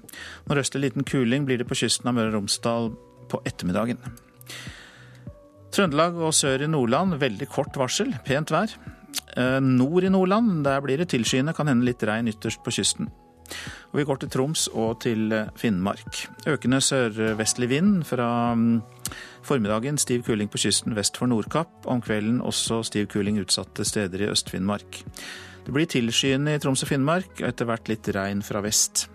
Nordøstlig 0.49 0.83
liten 0.83 1.07
kuling 1.07 1.47
blir 1.47 1.57
det 1.63 1.69
på 1.69 1.79
kysten 1.79 2.11
av 2.11 2.19
Møre 2.19 2.33
og 2.33 2.41
Romsdal 2.41 2.91
på 3.31 3.39
ettermiddagen. 3.47 4.03
Trøndelag 5.77 6.15
og 6.17 6.33
sør 6.33 6.63
i 6.65 6.67
Nordland 6.71 7.19
veldig 7.21 7.45
kort 7.53 7.75
varsel, 7.77 8.09
pent 8.25 8.49
vær. 8.49 8.71
Eh, 9.37 9.59
nord 9.61 10.07
i 10.07 10.09
Nordland 10.09 10.63
der 10.65 10.81
blir 10.81 10.97
det 10.97 11.11
tilskyende, 11.11 11.53
kan 11.53 11.69
hende 11.69 11.85
litt 11.85 12.01
regn 12.01 12.31
ytterst 12.31 12.63
på 12.65 12.73
kysten. 12.73 13.11
Og 13.91 13.99
vi 13.99 14.05
går 14.09 14.23
til 14.23 14.31
Troms 14.33 14.65
og 14.73 15.03
til 15.05 15.29
eh, 15.37 15.51
Finnmark. 15.53 16.23
Økende 16.49 16.81
sørvestlig 16.81 17.69
vind 17.75 18.01
fra 18.09 18.55
mm, 18.57 18.81
formiddagen, 19.45 20.01
stiv 20.01 20.25
kuling 20.25 20.49
på 20.49 20.63
kysten 20.65 20.97
vest 20.97 21.21
for 21.21 21.29
Nordkapp. 21.29 21.85
Om 21.85 22.01
kvelden 22.01 22.41
også 22.41 22.81
stiv 22.89 23.11
kuling 23.13 23.37
utsatte 23.43 23.85
steder 23.85 24.25
i 24.25 24.33
Øst-Finnmark. 24.33 25.03
Det 25.67 25.77
blir 25.77 25.93
tilskyende 25.93 26.57
i 26.57 26.63
Troms 26.63 26.87
og 26.87 26.89
Finnmark, 26.89 27.35
og 27.37 27.51
etter 27.51 27.69
hvert 27.69 27.93
litt 27.93 28.09
regn 28.17 28.41
fra 28.41 28.65
vest. 28.65 29.11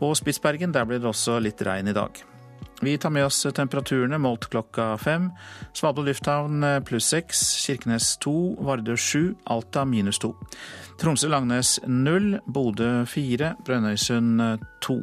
Og 0.00 0.16
Spitsbergen, 0.16 0.72
der 0.72 0.88
blir 0.88 1.02
det 1.02 1.12
også 1.12 1.42
litt 1.44 1.60
regn 1.60 1.92
i 1.92 1.98
dag. 2.00 2.24
Vi 2.82 2.96
tar 2.98 3.10
med 3.14 3.26
oss 3.28 3.46
temperaturene 3.54 4.18
målt 4.18 4.48
klokka 4.50 4.96
fem. 4.98 5.30
Svalbard 5.72 6.08
lufthavn 6.10 6.66
pluss 6.86 7.10
seks, 7.12 7.42
Kirkenes 7.62 8.16
to, 8.22 8.56
Vardø 8.58 8.96
sju, 8.96 9.34
Alta 9.46 9.84
minus 9.86 10.18
to. 10.22 10.32
Tromsø-Langnes 11.00 11.78
null, 11.86 12.36
Bodø 12.46 13.04
fire, 13.06 13.54
Brønnøysund 13.66 14.42
to. 14.82 15.00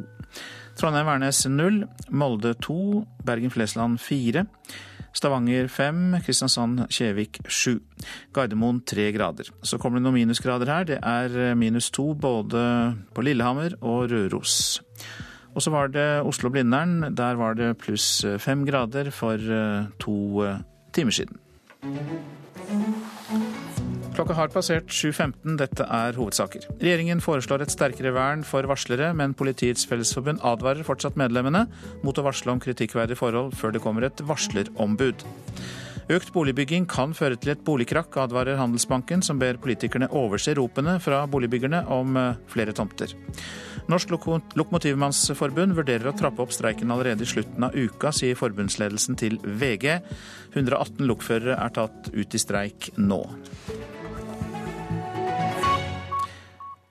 Trondheim-Værnes 0.80 1.44
null, 1.50 1.82
Molde 2.08 2.54
to, 2.62 3.04
Bergen-Flesland 3.26 3.98
fire. 4.00 4.46
Stavanger 5.12 5.66
fem, 5.68 6.14
Kristiansand-Kjevik 6.22 7.40
sju. 7.50 7.80
Gardermoen 8.32 8.78
tre 8.86 9.10
grader. 9.12 9.50
Så 9.62 9.78
kommer 9.82 9.98
det 9.98 10.06
noen 10.06 10.20
minusgrader 10.20 10.70
her. 10.70 10.86
Det 10.86 11.00
er 11.02 11.56
minus 11.58 11.90
to 11.90 12.12
både 12.14 12.62
på 13.14 13.24
Lillehammer 13.26 13.74
og 13.82 14.06
Røros. 14.12 14.78
Og 15.54 15.64
så 15.64 15.72
var 15.74 15.90
det 15.90 16.08
Oslo-Blindern. 16.22 17.10
Der 17.16 17.38
var 17.40 17.56
det 17.58 17.72
pluss 17.82 18.24
fem 18.38 18.66
grader 18.68 19.10
for 19.10 19.36
to 19.98 20.44
timer 20.94 21.16
siden. 21.16 21.40
Klokka 24.20 24.34
har 24.36 24.50
passert 24.52 24.90
7.15. 24.92 25.54
Dette 25.56 25.86
er 25.86 26.16
hovedsaker. 26.18 26.66
Regjeringen 26.82 27.22
foreslår 27.24 27.62
et 27.64 27.72
sterkere 27.72 28.10
vern 28.12 28.42
for 28.44 28.66
varslere, 28.68 29.14
men 29.16 29.32
Politiets 29.38 29.86
Fellesforbund 29.88 30.42
advarer 30.44 30.84
fortsatt 30.84 31.16
medlemmene 31.16 31.62
mot 32.04 32.18
å 32.18 32.24
varsle 32.26 32.52
om 32.52 32.60
kritikkverdige 32.60 33.16
forhold 33.16 33.54
før 33.56 33.72
det 33.72 33.80
kommer 33.80 34.04
et 34.04 34.20
varslerombud. 34.28 35.24
Økt 36.10 36.32
boligbygging 36.34 36.88
kan 36.90 37.12
føre 37.14 37.36
til 37.38 37.52
et 37.52 37.60
boligkrakk, 37.62 38.16
advarer 38.18 38.58
Handelsbanken, 38.58 39.22
som 39.22 39.38
ber 39.38 39.60
politikerne 39.62 40.08
overse 40.18 40.56
ropene 40.58 40.96
fra 41.02 41.20
boligbyggerne 41.30 41.84
om 41.94 42.18
flere 42.50 42.74
tomter. 42.74 43.14
Norsk 43.90 44.10
Lokomotivmannsforbund 44.58 45.76
vurderer 45.78 46.10
å 46.10 46.16
trappe 46.18 46.42
opp 46.42 46.54
streiken 46.54 46.90
allerede 46.90 47.22
i 47.22 47.30
slutten 47.30 47.66
av 47.66 47.78
uka, 47.78 48.10
sier 48.14 48.38
forbundsledelsen 48.38 49.18
til 49.22 49.38
VG. 49.44 50.00
118 50.56 51.06
lokførere 51.06 51.58
er 51.62 51.78
tatt 51.78 52.10
ut 52.10 52.34
i 52.34 52.42
streik 52.42 52.90
nå. 52.98 53.22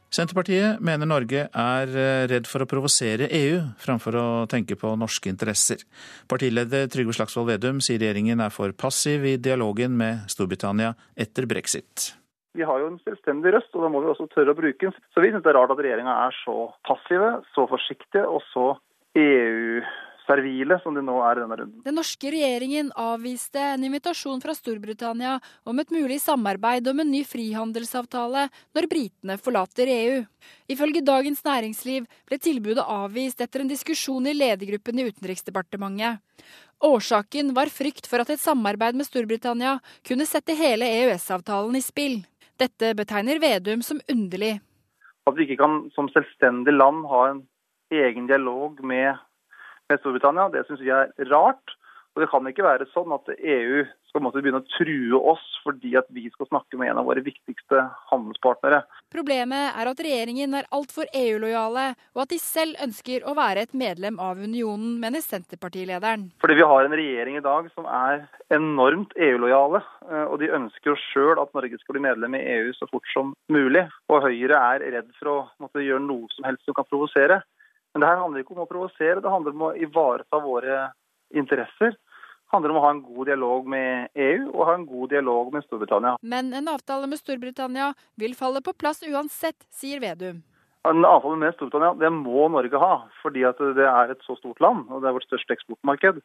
Senterpartiet 0.10 0.80
mener 0.82 1.06
Norge 1.06 1.44
er 1.54 1.92
redd 2.32 2.48
for 2.50 2.66
å 2.66 2.68
provosere 2.70 3.28
EU, 3.30 3.60
framfor 3.78 4.16
å 4.18 4.28
tenke 4.50 4.74
på 4.80 4.96
norske 4.98 5.30
interesser. 5.30 5.84
Partileder 6.30 6.90
Trygve 6.90 7.14
Slagsvold 7.14 7.52
Vedum 7.52 7.78
sier 7.84 8.02
regjeringen 8.02 8.42
er 8.42 8.50
for 8.50 8.74
passiv 8.74 9.28
i 9.30 9.36
dialogen 9.38 9.94
med 10.00 10.26
Storbritannia 10.34 10.96
etter 11.14 11.46
brexit. 11.50 12.16
Vi 12.58 12.66
har 12.66 12.82
jo 12.82 12.90
en 12.90 12.98
selvstendig 13.06 13.54
røst, 13.54 13.70
og 13.78 13.86
da 13.86 13.94
må 13.94 14.02
vi 14.02 14.10
også 14.10 14.26
tørre 14.34 14.56
å 14.56 14.58
bruke 14.58 14.90
den. 14.90 14.98
Så 15.14 15.22
vi 15.22 15.30
syns 15.30 15.46
det 15.46 15.54
er 15.54 15.60
rart 15.60 15.76
at 15.76 15.84
regjeringa 15.86 16.16
er 16.26 16.38
så 16.42 16.58
passive, 16.90 17.36
så 17.54 17.70
forsiktige 17.70 18.26
og 18.26 18.42
så 18.50 18.72
EU-servile 20.30 20.80
som 20.84 20.94
de 20.94 21.02
nå 21.02 21.18
er 21.26 21.38
i 21.38 21.44
denne 21.44 21.58
runden. 21.58 21.82
Den 21.84 21.96
norske 21.98 22.32
regjeringen 22.32 22.92
avviste 22.96 23.60
en 23.60 23.84
invitasjon 23.84 24.42
fra 24.42 24.54
Storbritannia 24.54 25.40
om 25.66 25.80
et 25.80 25.92
mulig 25.92 26.20
samarbeid 26.22 26.88
om 26.88 27.00
en 27.00 27.12
ny 27.12 27.24
frihandelsavtale 27.26 28.50
når 28.76 28.90
britene 28.90 29.38
forlater 29.38 29.88
EU. 29.88 30.24
Ifølge 30.70 31.02
Dagens 31.02 31.44
Næringsliv 31.44 32.08
ble 32.28 32.38
tilbudet 32.40 32.86
avvist 32.86 33.42
etter 33.42 33.62
en 33.62 33.72
diskusjon 33.72 34.28
i 34.28 34.36
ledergruppen 34.38 35.00
i 35.00 35.10
Utenriksdepartementet. 35.10 36.20
Årsaken 36.80 37.54
var 37.54 37.68
frykt 37.68 38.08
for 38.08 38.24
at 38.24 38.30
et 38.32 38.40
samarbeid 38.40 38.96
med 38.96 39.08
Storbritannia 39.08 39.80
kunne 40.08 40.28
sette 40.30 40.56
hele 40.56 40.88
EØS-avtalen 40.88 41.76
i 41.76 41.84
spill. 41.84 42.22
Dette 42.60 42.94
betegner 42.96 43.40
Vedum 43.40 43.82
som 43.84 44.00
underlig. 44.12 44.60
At 45.28 45.36
vi 45.36 45.46
ikke 45.46 45.60
kan 45.60 45.90
som 45.96 46.08
selvstendig 46.14 46.74
land 46.74 47.04
ha 47.12 47.26
en 47.30 47.42
egen 47.92 48.30
dialog 48.30 48.80
med, 48.86 49.18
med 49.90 50.02
Storbritannia, 50.02 50.50
det 50.54 50.66
syns 50.68 50.84
vi 50.86 50.94
er 50.94 51.12
rart. 51.32 51.78
Og 52.16 52.24
det 52.24 52.30
kan 52.32 52.48
ikke 52.50 52.66
være 52.66 52.90
sånn 52.92 53.12
at 53.16 53.30
EU 53.38 53.84
skal 54.10 54.24
måtte 54.26 54.42
begynne 54.42 54.60
å 54.64 54.70
true 54.74 55.20
oss 55.32 55.44
fordi 55.62 55.92
at 56.00 56.08
vi 56.12 56.24
skal 56.34 56.48
snakke 56.50 56.80
med 56.80 56.90
en 56.90 57.02
av 57.02 57.06
våre 57.06 57.22
viktigste 57.22 57.84
handelspartnere. 58.10 58.82
Problemet 59.14 59.78
er 59.78 59.90
at 59.92 60.02
regjeringen 60.02 60.56
er 60.58 60.70
altfor 60.74 61.06
EU-lojale, 61.16 61.86
og 62.18 62.24
at 62.24 62.34
de 62.34 62.40
selv 62.42 62.80
ønsker 62.82 63.28
å 63.28 63.36
være 63.38 63.68
et 63.68 63.76
medlem 63.78 64.18
av 64.24 64.42
unionen, 64.42 64.98
mener 65.04 65.22
Senterpartilederen. 65.22 66.26
Fordi 66.42 66.58
vi 66.58 66.66
har 66.72 66.88
en 66.88 66.98
regjering 66.98 67.38
i 67.38 67.46
dag 67.46 67.70
som 67.76 67.86
er 67.86 68.26
enormt 68.56 69.14
EU-lojale, 69.30 69.84
og 70.26 70.36
de 70.42 70.52
ønsker 70.58 70.92
jo 70.96 70.98
sjøl 71.06 71.44
at 71.44 71.54
Norge 71.54 71.78
skal 71.78 72.00
bli 72.00 72.04
medlem 72.08 72.40
i 72.40 72.44
EU 72.58 72.74
så 72.80 72.90
fort 72.90 73.08
som 73.14 73.36
mulig. 73.54 73.86
Og 74.10 74.26
Høyre 74.26 74.64
er 74.74 74.90
redd 74.98 75.14
for 75.22 75.32
å 75.36 75.40
måtte 75.62 75.86
gjøre 75.86 76.04
noe 76.08 76.28
som 76.34 76.50
helst 76.50 76.66
som 76.66 76.76
kan 76.80 76.90
provosere. 76.90 77.44
Men 78.00 78.06
det 78.06 78.14
her 78.14 78.22
handler 78.24 78.44
ikke 78.46 78.54
om 78.56 78.62
å 78.64 78.70
provosere, 78.70 79.20
det 79.20 79.32
handler 79.32 79.56
om 79.58 79.64
å 79.68 79.74
ivareta 79.76 80.40
våre 80.40 80.76
interesser 81.36 81.92
Det 81.92 82.54
handler 82.54 82.72
om 82.72 82.78
å 82.80 82.84
ha 82.86 82.92
en 82.94 83.02
god 83.04 83.28
dialog 83.28 83.66
med 83.68 84.08
EU 84.16 84.46
og 84.54 84.62
ha 84.70 84.76
en 84.78 84.86
god 84.88 85.12
dialog 85.12 85.50
med 85.52 85.66
Storbritannia. 85.66 86.14
Men 86.24 86.54
en 86.56 86.72
avtale 86.72 87.10
med 87.12 87.20
Storbritannia 87.20 87.90
vil 88.16 88.38
falle 88.40 88.62
på 88.64 88.72
plass 88.80 89.04
uansett, 89.04 89.68
sier 89.68 90.00
Vedum. 90.00 90.40
En 90.88 91.04
avtale 91.04 91.42
med 91.44 91.58
Storbritannia 91.58 91.92
det 92.00 92.14
må 92.16 92.48
Norge 92.56 92.80
ha, 92.80 92.94
fordi 93.20 93.44
det 93.76 93.90
er 93.92 94.16
et 94.16 94.24
så 94.24 94.38
stort 94.40 94.64
land 94.64 94.88
og 94.88 95.04
det 95.04 95.12
er 95.12 95.20
vårt 95.20 95.28
største 95.28 95.60
eksportmarked. 95.60 96.24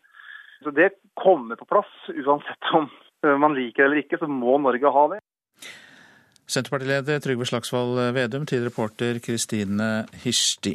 Så 0.63 0.71
Det 0.79 0.93
kommer 1.19 1.59
på 1.59 1.67
plass 1.75 1.91
uansett 2.15 2.71
om 2.79 2.87
man 3.43 3.59
liker 3.59 3.83
det 3.83 3.91
eller 3.91 4.05
ikke, 4.05 4.23
så 4.23 4.31
må 4.31 4.61
Norge 4.63 4.95
ha 4.95 5.09
det. 5.17 5.25
Senterpartileder 6.45 7.23
Trygve 7.25 7.47
Slagsvold 7.49 7.99
Vedum 8.13 8.45
til 8.47 8.67
reporter 8.67 9.17
Kristine 9.25 10.05
Hirsti. 10.25 10.75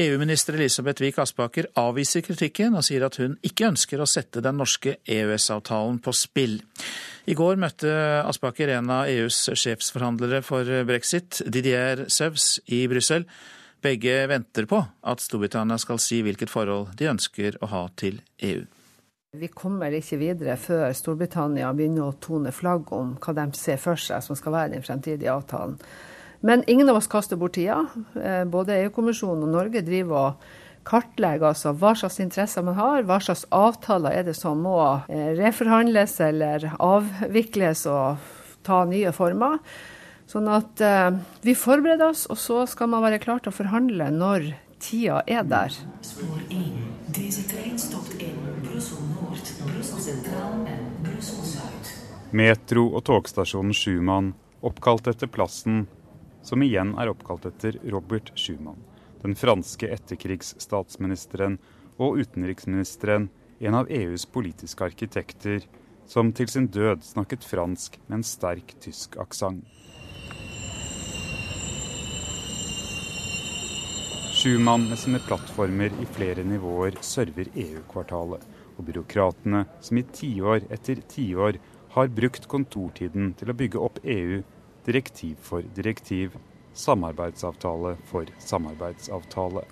EU-minister 0.00 0.56
Elisabeth 0.56 1.04
Wiik 1.04 1.18
Aspaker 1.20 1.68
avviser 1.76 2.24
kritikken 2.24 2.76
og 2.78 2.86
sier 2.86 3.04
at 3.04 3.18
hun 3.20 3.34
ikke 3.44 3.68
ønsker 3.68 4.00
å 4.00 4.08
sette 4.08 4.40
den 4.44 4.56
norske 4.60 4.96
EØS-avtalen 5.04 5.98
på 6.04 6.14
spill. 6.16 6.56
I 7.28 7.36
går 7.36 7.60
møtte 7.60 7.92
Aspaker 8.24 8.72
en 8.78 8.92
av 8.92 9.10
EUs 9.12 9.42
sjefsforhandlere 9.52 10.40
for 10.44 10.68
brexit, 10.88 11.42
Didier 11.44 12.06
Søvs, 12.08 12.62
i 12.72 12.86
Brussel. 12.88 13.28
Begge 13.84 14.22
venter 14.30 14.64
på 14.68 14.80
at 14.80 15.20
Storbritannia 15.20 15.76
skal 15.80 16.00
si 16.00 16.22
hvilket 16.24 16.52
forhold 16.52 16.94
de 16.96 17.12
ønsker 17.12 17.60
å 17.60 17.68
ha 17.74 17.84
til 18.00 18.22
EU. 18.40 18.64
Vi 19.34 19.48
kommer 19.50 19.94
ikke 19.94 20.20
videre 20.20 20.54
før 20.60 20.92
Storbritannia 20.94 21.72
begynner 21.74 22.06
å 22.06 22.18
tone 22.22 22.52
flagg 22.54 22.92
om 22.94 23.16
hva 23.18 23.34
de 23.34 23.46
ser 23.58 23.80
for 23.82 23.98
seg 23.98 24.22
som 24.22 24.38
skal 24.38 24.54
være 24.54 24.74
den 24.76 24.84
fremtidige 24.84 25.32
avtalen. 25.32 25.74
Men 26.44 26.62
ingen 26.70 26.90
av 26.92 27.00
oss 27.00 27.10
kaster 27.10 27.40
bort 27.40 27.56
tida. 27.56 27.80
Både 28.46 28.76
EU-kommisjonen 28.84 29.46
og 29.48 29.56
Norge 29.56 29.82
driver 29.82 30.20
og 30.20 30.46
kartlegger 30.86 31.48
altså 31.50 31.72
hva 31.80 31.94
slags 31.96 32.20
interesser 32.22 32.62
man 32.62 32.76
har, 32.78 33.02
hva 33.08 33.18
slags 33.24 33.46
avtaler 33.50 34.14
er 34.14 34.26
det 34.28 34.36
som 34.38 34.60
må 34.62 34.76
reforhandles 35.08 36.18
eller 36.22 36.68
avvikles. 36.78 37.86
og 37.90 38.22
ta 38.64 38.82
nye 38.88 39.12
former. 39.14 39.60
Sånn 40.30 40.48
at 40.48 40.80
uh, 40.80 41.20
vi 41.44 41.56
forbereder 41.58 42.14
oss, 42.14 42.24
og 42.32 42.40
så 42.40 42.64
skal 42.70 42.90
man 42.94 43.04
være 43.04 43.20
klar 43.22 43.44
til 43.44 43.52
å 43.52 43.58
forhandle 43.58 44.08
når 44.14 44.54
tida 44.80 45.20
er 45.28 45.44
der. 45.48 45.76
Spor 46.04 46.40
1. 46.48 47.03
Deze 47.14 47.46
trein 47.46 47.78
stopt 47.78 48.14
in 48.18 48.34
Brussel 48.62 48.98
Noord, 48.98 49.52
Brussel 49.66 49.98
Sentraal 49.98 50.66
en 50.66 50.86
Brussel 51.02 51.44
Zuid. 51.44 51.90
Metro- 52.30 52.90
og 52.90 53.04
togstasjonen 53.06 53.74
Schumann, 53.74 54.32
oppkalt 54.66 55.06
etter 55.12 55.30
plassen, 55.30 55.84
som 56.42 56.64
igjen 56.66 56.90
er 56.98 57.12
oppkalt 57.12 57.46
etter 57.46 57.78
Robert 57.94 58.32
Schumann, 58.34 58.82
den 59.22 59.38
franske 59.38 59.92
etterkrigsstatsministeren 59.94 61.60
og 62.02 62.18
utenriksministeren, 62.18 63.30
en 63.62 63.78
av 63.78 63.94
EUs 63.94 64.26
politiske 64.26 64.82
arkitekter, 64.90 65.62
som 66.10 66.34
til 66.34 66.50
sin 66.50 66.66
død 66.66 67.06
snakket 67.06 67.46
fransk 67.46 68.00
med 68.08 68.18
en 68.24 68.26
sterk 68.26 68.74
tysk 68.82 69.14
aksent. 69.22 69.62
Schumann 74.44 74.88
med 74.88 74.98
sine 74.98 75.18
plattformer 75.18 75.86
i 76.02 76.06
flere 76.12 76.42
nivåer 76.44 76.98
server 77.00 77.46
EU-kvartalet. 77.54 78.42
Og 78.76 78.84
byråkratene 78.84 79.62
som 79.80 79.96
i 79.96 80.02
tiår 80.04 80.66
etter 80.74 81.00
tiår 81.08 81.56
har 81.94 82.10
brukt 82.12 82.44
kontortiden 82.52 83.30
til 83.40 83.48
å 83.48 83.54
bygge 83.56 83.80
opp 83.80 84.02
EU 84.02 84.42
direktiv 84.84 85.38
for 85.40 85.64
direktiv, 85.78 86.36
samarbeidsavtale 86.76 87.94
for 88.10 88.28
samarbeidsavtale. 88.50 89.64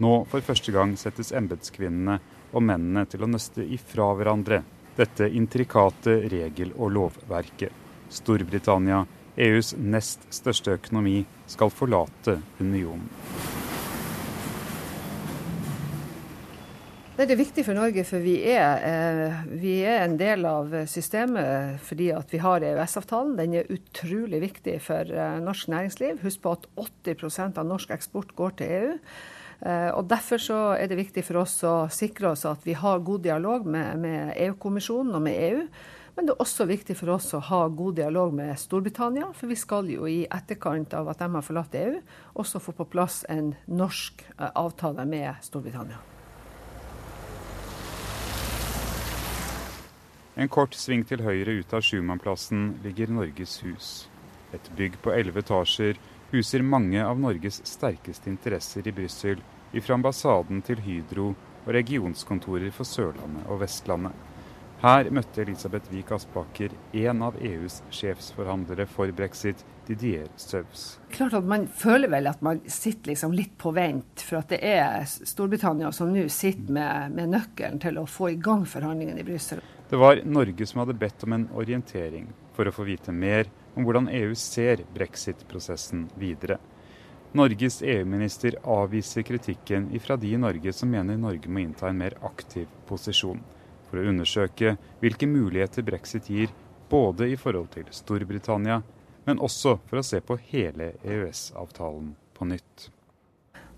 Nå 0.00 0.14
for 0.32 0.48
første 0.48 0.72
gang 0.72 0.96
settes 0.96 1.34
embetskvinnene 1.36 2.16
og 2.54 2.64
mennene 2.64 3.04
til 3.12 3.28
å 3.28 3.30
nøste 3.34 3.68
ifra 3.76 4.08
hverandre 4.16 4.62
dette 4.96 5.28
intrikate 5.28 6.16
regel- 6.32 6.72
og 6.78 6.96
lovverket. 6.96 7.76
Storbritannia, 8.08 9.04
EUs 9.36 9.76
nest 9.76 10.30
største 10.32 10.80
økonomi, 10.80 11.26
skal 11.44 11.68
forlate 11.68 12.40
unionen. 12.56 13.57
Det 17.18 17.32
er 17.34 17.40
viktig 17.40 17.64
for 17.66 17.74
Norge, 17.74 18.04
for 18.06 18.22
vi 18.22 18.36
er, 18.46 18.76
eh, 18.86 19.38
vi 19.58 19.72
er, 19.82 20.04
en 20.04 20.14
del 20.20 20.44
av 20.46 20.70
systemet 20.86 21.80
fordi 21.82 22.12
at 22.14 22.30
vi 22.30 22.38
har 22.38 22.62
EØS-avtalen. 22.62 23.32
Den 23.34 23.54
er 23.58 23.70
utrolig 23.74 24.38
viktig 24.38 24.76
for 24.80 25.02
eh, 25.02 25.40
norsk 25.42 25.66
næringsliv. 25.66 26.20
Husk 26.22 26.44
på 26.44 26.52
at 26.54 26.68
80% 26.78 27.58
av 27.58 27.66
norsk 27.66 27.90
eksport 27.90 28.36
går 28.38 28.54
til 28.60 28.70
EU. 28.70 28.92
Eh, 29.66 29.90
og 29.98 30.06
Derfor 30.06 30.38
så 30.38 30.58
er 30.78 30.86
det 30.86 31.00
viktig 31.00 31.24
for 31.26 31.40
oss 31.40 31.56
å 31.66 31.88
sikre 31.90 32.30
oss 32.36 32.44
at 32.46 32.62
vi 32.62 32.76
har 32.78 33.02
god 33.02 33.24
dialog 33.26 33.66
med, 33.66 33.98
med 33.98 34.36
EU-kommisjonen 34.36 35.16
og 35.18 35.24
med 35.26 35.40
EU. 35.48 35.64
Men 36.14 36.28
det 36.28 36.36
er 36.36 36.44
også 36.44 36.68
viktig 36.70 36.94
for 37.00 37.16
oss 37.16 37.32
å 37.34 37.40
ha 37.48 37.64
god 37.66 37.96
dialog 37.98 38.30
med 38.30 38.54
Storbritannia, 38.62 39.32
for 39.34 39.50
vi 39.50 39.58
skal 39.58 39.90
jo 39.90 40.06
i 40.06 40.20
etterkant 40.30 40.94
av 40.94 41.10
at 41.10 41.18
de 41.18 41.28
har 41.34 41.42
forlatt 41.42 41.74
EU, 41.82 41.98
også 42.38 42.62
få 42.62 42.76
på 42.78 42.86
plass 42.94 43.24
en 43.26 43.56
norsk 43.66 44.22
avtale 44.54 45.02
med 45.06 45.34
Storbritannia. 45.42 45.98
En 50.38 50.46
kort 50.48 50.76
sving 50.78 51.00
til 51.02 51.24
høyre 51.26 51.56
ut 51.58 51.72
av 51.74 51.82
Schumannplassen 51.82 52.76
ligger 52.84 53.10
Norges 53.10 53.56
hus. 53.64 53.88
Et 54.54 54.68
bygg 54.78 54.94
på 55.02 55.10
elleve 55.10 55.42
etasjer 55.42 55.96
huser 56.30 56.62
mange 56.62 57.02
av 57.02 57.18
Norges 57.18 57.58
sterkeste 57.66 58.30
interesser 58.30 58.86
i 58.86 58.92
Brussel, 58.94 59.40
ifra 59.74 59.96
ambassaden 59.98 60.60
til 60.62 60.78
Hydro 60.84 61.32
og 61.32 61.72
regionskontorer 61.74 62.70
for 62.70 62.86
Sørlandet 62.86 63.48
og 63.50 63.64
Vestlandet. 63.64 64.14
Her 64.78 65.10
møtte 65.10 65.42
Elisabeth 65.42 65.90
Wiik 65.90 66.12
Aspaker 66.14 66.70
en 67.00 67.24
av 67.26 67.40
EUs 67.42 67.80
sjefsforhandlere 67.90 68.86
for 68.86 69.10
brexit, 69.10 69.64
Didier 69.88 70.28
Søvs. 70.38 70.84
Klart 71.10 71.34
at 71.34 71.48
Man 71.50 71.66
føler 71.66 72.12
vel 72.12 72.30
at 72.30 72.44
man 72.46 72.60
sitter 72.70 73.10
liksom 73.10 73.34
litt 73.34 73.56
på 73.58 73.72
vent, 73.74 74.22
for 74.22 74.38
at 74.38 74.54
det 74.54 74.60
er 74.62 75.02
Storbritannia 75.02 75.90
som 75.90 76.14
nå 76.14 76.28
sitter 76.30 76.70
med, 76.78 77.18
med 77.18 77.34
nøkkelen 77.34 77.82
til 77.82 77.98
å 77.98 78.06
få 78.06 78.30
i 78.36 78.38
gang 78.38 78.62
forhandlingene 78.70 79.24
i 79.24 79.26
Brussel. 79.26 79.64
Det 79.88 79.96
var 79.96 80.20
Norge 80.24 80.66
som 80.66 80.78
hadde 80.82 80.94
bedt 81.00 81.22
om 81.24 81.32
en 81.32 81.46
orientering 81.56 82.26
for 82.52 82.68
å 82.68 82.72
få 82.74 82.84
vite 82.84 83.12
mer 83.12 83.48
om 83.74 83.86
hvordan 83.86 84.10
EU 84.12 84.34
ser 84.36 84.82
brexit-prosessen 84.94 86.10
videre. 86.20 86.58
Norges 87.32 87.80
EU-minister 87.82 88.58
avviser 88.64 89.24
kritikken 89.24 89.88
ifra 89.96 90.16
de 90.16 90.34
i 90.34 90.40
Norge 90.40 90.72
som 90.72 90.92
mener 90.92 91.16
Norge 91.16 91.48
må 91.48 91.62
innta 91.64 91.88
en 91.88 92.00
mer 92.00 92.18
aktiv 92.24 92.68
posisjon, 92.88 93.40
for 93.88 94.00
å 94.00 94.12
undersøke 94.12 94.76
hvilke 95.00 95.28
muligheter 95.28 95.84
brexit 95.88 96.28
gir, 96.28 96.52
både 96.88 97.28
i 97.32 97.40
forhold 97.40 97.72
til 97.72 97.88
Storbritannia, 97.92 98.82
men 99.24 99.40
også 99.44 99.78
for 99.88 100.00
å 100.00 100.04
se 100.04 100.20
på 100.24 100.36
hele 100.50 100.94
EØS-avtalen 101.00 102.14
på 102.36 102.48
nytt. 102.48 102.88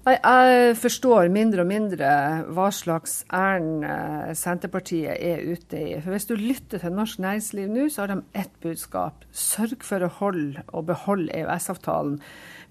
Jeg 0.01 0.77
forstår 0.81 1.29
mindre 1.29 1.61
og 1.61 1.69
mindre 1.69 2.11
hva 2.57 2.71
slags 2.73 3.19
ærend 3.37 3.83
eh, 3.85 4.31
Senterpartiet 4.33 5.13
er 5.13 5.43
ute 5.45 5.77
i. 5.77 5.99
For 6.01 6.15
Hvis 6.15 6.25
du 6.31 6.33
lytter 6.41 6.81
til 6.81 6.95
norsk 6.97 7.21
næringsliv 7.21 7.69
nå, 7.69 7.85
så 7.93 8.07
har 8.07 8.15
de 8.15 8.23
ett 8.33 8.55
budskap. 8.65 9.27
Sørg 9.29 9.85
for 9.85 10.01
å 10.01 10.09
holde 10.23 10.65
og 10.73 10.87
beholde 10.89 11.35
EØS-avtalen. 11.37 12.17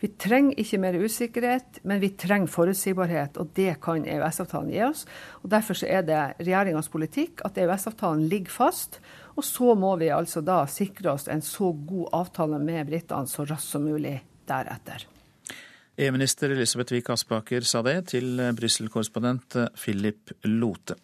Vi 0.02 0.10
trenger 0.18 0.58
ikke 0.58 0.80
mer 0.82 0.98
usikkerhet, 0.98 1.78
men 1.86 2.02
vi 2.02 2.10
trenger 2.18 2.50
forutsigbarhet, 2.50 3.38
og 3.38 3.54
det 3.54 3.78
kan 3.86 4.10
EØS-avtalen 4.10 4.74
gi 4.74 4.82
oss. 4.88 5.06
Og 5.44 5.54
Derfor 5.54 5.78
er 5.86 6.02
det 6.10 6.24
regjeringas 6.42 6.90
politikk 6.90 7.46
at 7.46 7.62
EØS-avtalen 7.62 8.26
ligger 8.32 8.58
fast. 8.58 8.98
Og 9.38 9.46
så 9.46 9.78
må 9.78 9.94
vi 10.02 10.10
altså 10.10 10.42
da 10.42 10.64
sikre 10.66 11.14
oss 11.14 11.30
en 11.30 11.46
så 11.46 11.76
god 11.78 12.10
avtale 12.24 12.58
med 12.58 12.90
britene 12.90 13.30
så 13.30 13.46
raskt 13.46 13.78
som 13.78 13.86
mulig 13.86 14.18
deretter. 14.50 15.06
EU-minister 16.00 16.54
Elisabeth 16.56 16.94
Wiik 16.96 17.10
Aspaker 17.12 17.66
sa 17.68 17.82
det 17.84 17.98
til 18.14 18.40
Brussel-korrespondent 18.56 19.58
Philip 19.76 20.32
Lote. 20.48 20.96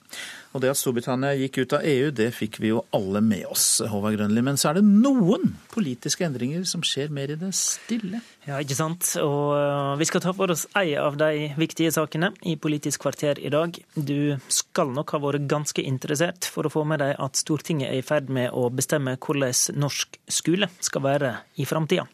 Og 0.56 0.62
det 0.64 0.70
at 0.72 0.80
Storbritannia 0.80 1.34
gikk 1.36 1.58
ut 1.66 1.74
av 1.76 1.84
EU, 1.84 2.12
det 2.16 2.30
fikk 2.32 2.62
vi 2.64 2.70
jo 2.70 2.86
alle 2.96 3.20
med 3.20 3.44
oss, 3.52 3.82
Håvard 3.92 4.16
Grønli. 4.16 4.40
Men 4.46 4.56
så 4.56 4.70
er 4.70 4.78
det 4.78 4.86
noen 4.88 5.52
politiske 5.74 6.24
endringer 6.24 6.64
som 6.70 6.84
skjer 6.86 7.12
mer 7.12 7.34
i 7.34 7.36
det 7.42 7.50
stille? 7.60 8.22
Ja, 8.48 8.62
ikke 8.64 8.78
sant. 8.78 9.10
Og 9.20 9.52
uh, 9.52 9.98
vi 10.00 10.08
skal 10.08 10.24
ta 10.24 10.32
for 10.38 10.54
oss 10.54 10.64
ei 10.80 10.94
av 10.96 11.18
de 11.20 11.50
viktige 11.60 11.92
sakene 11.92 12.30
i 12.48 12.56
Politisk 12.56 13.04
kvarter 13.04 13.42
i 13.44 13.52
dag. 13.52 13.76
Du 14.00 14.38
skal 14.48 14.94
nok 14.96 15.12
ha 15.12 15.20
vært 15.26 15.50
ganske 15.52 15.84
interessert 15.84 16.48
for 16.48 16.70
å 16.70 16.72
få 16.72 16.86
med 16.88 17.04
deg 17.04 17.20
at 17.20 17.42
Stortinget 17.42 17.92
er 17.92 18.00
i 18.00 18.06
ferd 18.08 18.32
med 18.32 18.56
å 18.56 18.70
bestemme 18.72 19.18
hvordan 19.20 19.82
norsk 19.82 20.16
skole 20.32 20.72
skal 20.80 21.04
være 21.04 21.34
i 21.60 21.68
framtida. 21.68 22.08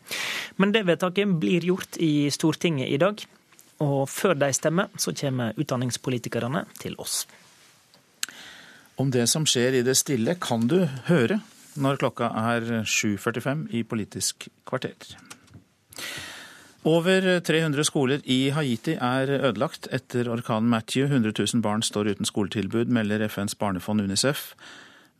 Men 0.58 0.74
det 0.74 0.88
vedtaket 0.90 1.38
blir 1.38 1.70
gjort 1.70 2.02
i 2.02 2.26
Stortinget 2.34 2.90
i 2.90 2.98
dag. 3.06 3.22
Og 3.86 4.10
før 4.10 4.34
de 4.38 4.50
stemmer, 4.54 4.90
så 4.98 5.14
kommer 5.14 5.54
utdanningspolitikerne 5.62 6.66
til 6.82 6.98
oss. 7.02 7.28
Om 9.02 9.12
det 9.14 9.28
som 9.30 9.48
skjer 9.48 9.80
i 9.80 9.86
det 9.86 9.96
stille, 9.98 10.36
kan 10.42 10.68
du 10.70 10.84
høre 11.08 11.40
når 11.80 12.02
klokka 12.02 12.28
er 12.36 12.84
7.45 12.84 13.68
i 13.72 13.84
Politisk 13.88 14.50
kvarter. 14.68 15.16
Over 16.84 17.40
300 17.46 17.86
skoler 17.86 18.24
i 18.26 18.50
Haiti 18.50 18.96
er 18.98 19.30
ødelagt 19.38 19.88
etter 19.94 20.30
orkanen 20.34 20.70
Matthew. 20.70 21.06
100 21.06 21.36
000 21.38 21.62
barn 21.62 21.84
står 21.86 22.10
uten 22.16 22.26
skoletilbud, 22.26 22.90
melder 22.90 23.28
FNs 23.30 23.56
barnefond 23.56 24.02
UNICEF. 24.02 24.56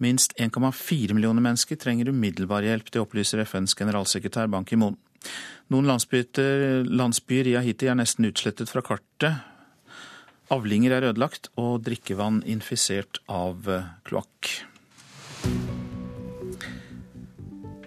Minst 0.02 0.34
1,4 0.42 1.14
millioner 1.14 1.42
mennesker 1.42 1.78
trenger 1.78 2.10
umiddelbar 2.10 2.66
hjelp, 2.66 2.90
det 2.90 3.04
opplyser 3.04 3.44
FNs 3.46 3.78
generalsekretær 3.78 4.50
Ban 4.50 4.66
Ki-moon. 4.66 4.98
Noen 5.70 5.86
landsbyer 5.86 7.52
i 7.52 7.56
Haiti 7.62 7.88
er 7.88 8.00
nesten 8.00 8.26
utslettet 8.26 8.74
fra 8.74 8.82
kartet 8.82 9.51
Avlinger 10.52 10.98
er 10.98 11.08
ødelagt 11.12 11.48
og 11.62 11.80
drikkevann 11.86 12.42
infisert 12.50 13.22
av 13.32 13.70
eh, 13.72 13.88
kloakk. 14.08 14.50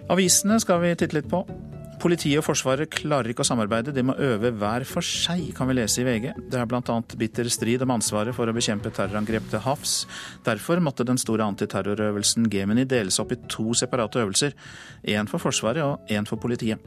Avisene 0.09 0.57
skal 0.61 0.81
vi 0.81 0.95
titte 0.97 1.17
litt 1.17 1.29
på. 1.29 1.43
Politiet 2.01 2.37
og 2.41 2.45
Forsvaret 2.45 2.91
klarer 2.91 3.31
ikke 3.31 3.41
å 3.45 3.47
samarbeide, 3.47 3.93
de 3.95 4.03
må 4.05 4.13
øve 4.21 4.51
hver 4.53 4.83
for 4.85 5.05
seg, 5.05 5.47
kan 5.57 5.69
vi 5.69 5.77
lese 5.77 6.01
i 6.01 6.05
VG. 6.05 6.27
Det 6.51 6.59
er 6.59 6.67
bl.a. 6.69 6.97
bitter 7.17 7.49
strid 7.53 7.85
om 7.85 7.93
ansvaret 7.95 8.35
for 8.35 8.49
å 8.49 8.53
bekjempe 8.53 8.91
terrorangrep 8.93 9.47
til 9.49 9.63
havs. 9.65 9.95
Derfor 10.45 10.81
måtte 10.83 11.07
den 11.07 11.21
store 11.21 11.47
antiterrorøvelsen 11.47 12.49
Gemini 12.51 12.85
deles 12.89 13.17
opp 13.21 13.33
i 13.33 13.39
to 13.49 13.73
separate 13.77 14.21
øvelser. 14.21 14.57
Én 15.15 15.29
for 15.31 15.41
Forsvaret 15.41 15.85
og 15.85 16.13
én 16.13 16.29
for 16.29 16.41
politiet. 16.41 16.81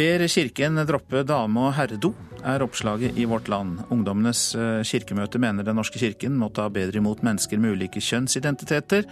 Ber 0.00 0.22
Kirken 0.28 0.80
droppe 0.88 1.20
dame- 1.28 1.60
og 1.60 1.74
herredo, 1.76 2.14
er 2.40 2.62
oppslaget 2.64 3.18
i 3.20 3.26
Vårt 3.28 3.50
Land. 3.52 3.82
Ungdommenes 3.92 4.54
eh, 4.56 4.80
kirkemøte 4.80 5.36
mener 5.36 5.66
Den 5.66 5.76
norske 5.76 6.00
kirken 6.00 6.38
må 6.40 6.48
ta 6.48 6.70
bedre 6.72 7.02
imot 7.02 7.20
mennesker 7.20 7.60
med 7.60 7.74
ulike 7.74 8.00
kjønnsidentiteter, 8.00 9.04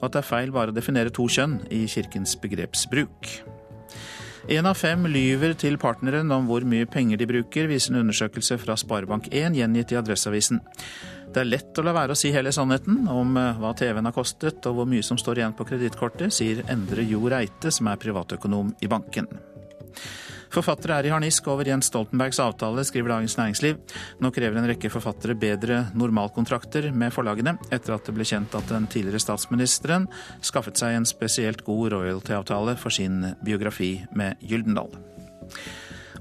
og 0.00 0.08
at 0.08 0.16
det 0.16 0.18
er 0.18 0.26
feil 0.26 0.50
bare 0.50 0.72
å 0.72 0.74
definere 0.74 1.14
to 1.14 1.28
kjønn 1.30 1.60
i 1.70 1.84
kirkens 1.86 2.34
begrepsbruk. 2.42 3.28
Én 4.50 4.66
av 4.66 4.80
fem 4.80 5.06
lyver 5.06 5.54
til 5.54 5.78
partneren 5.78 6.34
om 6.34 6.50
hvor 6.50 6.66
mye 6.66 6.90
penger 6.90 7.22
de 7.22 7.30
bruker, 7.30 7.70
viser 7.70 7.94
en 7.94 8.00
undersøkelse 8.00 8.58
fra 8.64 8.74
Sparebank1 8.74 9.60
gjengitt 9.60 9.94
i 9.94 10.00
Adresseavisen. 10.00 10.58
Det 11.30 11.44
er 11.44 11.50
lett 11.52 11.78
å 11.78 11.86
la 11.86 11.94
være 11.94 12.16
å 12.16 12.18
si 12.18 12.34
hele 12.34 12.50
sannheten 12.50 13.06
om 13.06 13.38
eh, 13.38 13.62
hva 13.62 13.76
TV-en 13.78 14.10
har 14.10 14.18
kostet 14.18 14.66
og 14.66 14.80
hvor 14.80 14.90
mye 14.90 15.06
som 15.06 15.22
står 15.22 15.38
igjen 15.38 15.54
på 15.54 15.70
kredittkortet, 15.70 16.34
sier 16.34 16.66
Endre 16.66 17.06
Jo 17.06 17.22
Reite, 17.30 17.70
som 17.70 17.94
er 17.94 18.02
privatøkonom 18.08 18.74
i 18.82 18.90
banken. 18.90 19.30
Forfattere 20.52 20.98
er 21.00 21.06
i 21.08 21.12
harnisk 21.12 21.46
over 21.48 21.64
Jens 21.64 21.88
Stoltenbergs 21.88 22.36
avtale, 22.44 22.82
skriver 22.84 23.14
Dagens 23.14 23.38
Næringsliv. 23.38 23.78
Nå 24.20 24.30
krever 24.36 24.60
en 24.60 24.68
rekke 24.68 24.90
forfattere 24.92 25.36
bedre 25.38 25.86
normalkontrakter 25.96 26.90
med 26.92 27.14
forlagene, 27.14 27.54
etter 27.72 27.94
at 27.96 28.04
det 28.04 28.12
ble 28.18 28.26
kjent 28.28 28.52
at 28.58 28.68
den 28.68 28.84
tidligere 28.92 29.22
statsministeren 29.24 30.10
skaffet 30.44 30.76
seg 30.76 30.98
en 30.98 31.08
spesielt 31.08 31.64
god 31.64 31.94
royalty-avtale 31.94 32.76
for 32.76 32.92
sin 32.92 33.22
biografi 33.46 33.94
med 34.12 34.44
Gyldendal. 34.44 34.92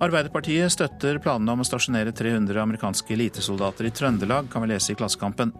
Arbeiderpartiet 0.02 0.72
støtter 0.74 1.20
planene 1.22 1.54
om 1.54 1.62
å 1.62 1.66
stasjonere 1.68 2.14
300 2.16 2.58
amerikanske 2.64 3.14
elitesoldater 3.14 3.86
i 3.86 3.92
Trøndelag, 3.94 4.48
kan 4.50 4.64
vi 4.64 4.72
lese 4.72 4.96
i 4.96 4.98
Klassekampen. 4.98 5.52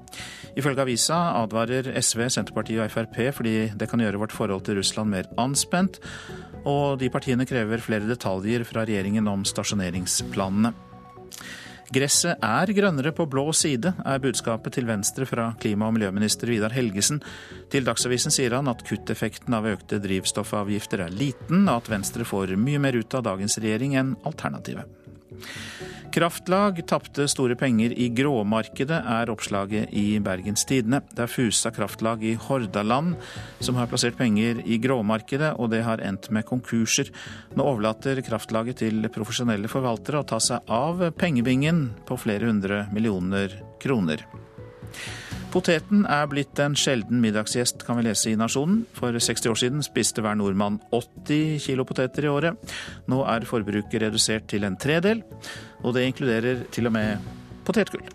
Ifølge 0.58 0.82
avisa 0.82 1.20
advarer 1.44 1.92
SV, 2.00 2.24
Senterpartiet 2.34 2.82
og 2.82 2.90
Frp 2.90 3.20
fordi 3.38 3.56
det 3.78 3.92
kan 3.92 4.02
gjøre 4.02 4.24
vårt 4.24 4.34
forhold 4.34 4.64
til 4.66 4.80
Russland 4.80 5.14
mer 5.14 5.30
anspent, 5.38 6.00
og 6.68 7.00
de 7.02 7.10
partiene 7.14 7.48
krever 7.50 7.84
flere 7.84 8.10
detaljer 8.10 8.66
fra 8.68 8.86
regjeringen 8.88 9.28
om 9.32 9.46
stasjoneringsplanene. 9.48 10.74
Gresset 11.92 12.40
er 12.40 12.72
grønnere 12.72 13.12
på 13.12 13.26
blå 13.28 13.50
side, 13.52 13.92
er 14.08 14.22
budskapet 14.24 14.78
til 14.78 14.88
Venstre 14.88 15.26
fra 15.28 15.50
klima- 15.60 15.90
og 15.90 15.98
miljøminister 15.98 16.48
Vidar 16.48 16.72
Helgesen. 16.72 17.20
Til 17.74 17.84
Dagsavisen 17.84 18.32
sier 18.32 18.56
han 18.56 18.72
at 18.72 18.86
kutteffekten 18.88 19.58
av 19.58 19.68
økte 19.68 20.00
drivstoffavgifter 20.00 21.04
er 21.04 21.12
liten, 21.12 21.66
og 21.68 21.82
at 21.82 21.92
Venstre 21.92 22.24
får 22.24 22.56
mye 22.56 22.80
mer 22.80 22.96
ut 22.96 23.20
av 23.20 23.28
dagens 23.28 23.60
regjering 23.60 24.00
enn 24.00 24.16
alternativet. 24.24 25.01
Kraftlag 26.12 26.82
tapte 26.88 27.28
store 27.32 27.56
penger 27.56 27.94
i 27.96 28.10
gråmarkedet, 28.12 28.98
er 29.00 29.32
oppslaget 29.32 29.94
i 29.96 30.20
Bergens 30.24 30.66
Tidende. 30.68 31.00
Det 31.16 31.24
er 31.24 31.32
Fusa 31.32 31.72
kraftlag 31.72 32.26
i 32.28 32.34
Hordaland 32.36 33.16
som 33.64 33.80
har 33.80 33.88
plassert 33.88 34.20
penger 34.20 34.60
i 34.66 34.80
gråmarkedet, 34.84 35.54
og 35.56 35.72
det 35.72 35.84
har 35.88 36.04
endt 36.04 36.28
med 36.36 36.48
konkurser. 36.50 37.14
Nå 37.56 37.64
overlater 37.64 38.20
kraftlaget 38.28 38.82
til 38.84 39.08
profesjonelle 39.14 39.72
forvaltere 39.72 40.20
å 40.20 40.28
ta 40.28 40.42
seg 40.44 40.68
av 40.68 41.08
pengebingen 41.16 41.88
på 42.08 42.20
flere 42.20 42.52
hundre 42.52 42.86
millioner 42.92 43.56
kroner. 43.80 44.28
Poteten 45.52 46.06
er 46.08 46.30
blitt 46.32 46.60
en 46.64 46.78
sjelden 46.80 47.20
middagsgjest, 47.20 47.82
kan 47.84 47.98
vi 48.00 48.06
lese 48.06 48.30
i 48.32 48.38
Nasjonen. 48.40 48.86
For 48.96 49.12
60 49.12 49.50
år 49.52 49.58
siden 49.60 49.84
spiste 49.84 50.24
hver 50.24 50.38
nordmann 50.40 50.78
80 50.96 51.60
kilo 51.66 51.84
poteter 51.88 52.24
i 52.24 52.32
året. 52.32 52.72
Nå 53.12 53.20
er 53.28 53.44
forbruket 53.50 54.00
redusert 54.06 54.48
til 54.48 54.64
en 54.64 54.80
tredel, 54.80 55.26
og 55.84 55.98
det 55.98 56.06
inkluderer 56.08 56.64
til 56.72 56.88
og 56.88 56.96
med 56.96 57.28
potetgull. 57.68 58.08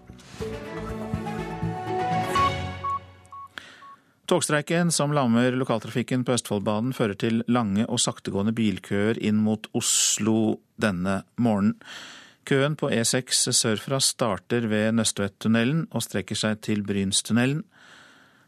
Togstreiken 4.27 4.89
som 4.91 5.13
lammer 5.15 5.53
lokaltrafikken 5.61 6.25
på 6.25 6.39
Østfoldbanen 6.39 6.97
fører 6.97 7.21
til 7.21 7.45
lange 7.53 7.85
og 7.85 8.01
saktegående 8.01 8.57
bilkøer 8.57 9.21
inn 9.21 9.45
mot 9.45 9.69
Oslo 9.77 10.57
denne 10.81 11.21
morgenen. 11.37 11.77
Køen 12.47 12.77
på 12.79 12.87
E6 12.95 13.49
sørfra 13.51 13.99
starter 13.99 14.69
ved 14.71 14.93
Nøsttvedtunnelen 14.95 15.89
og 15.91 16.05
strekker 16.07 16.39
seg 16.39 16.61
til 16.63 16.85
Brynstunnelen. 16.87 17.65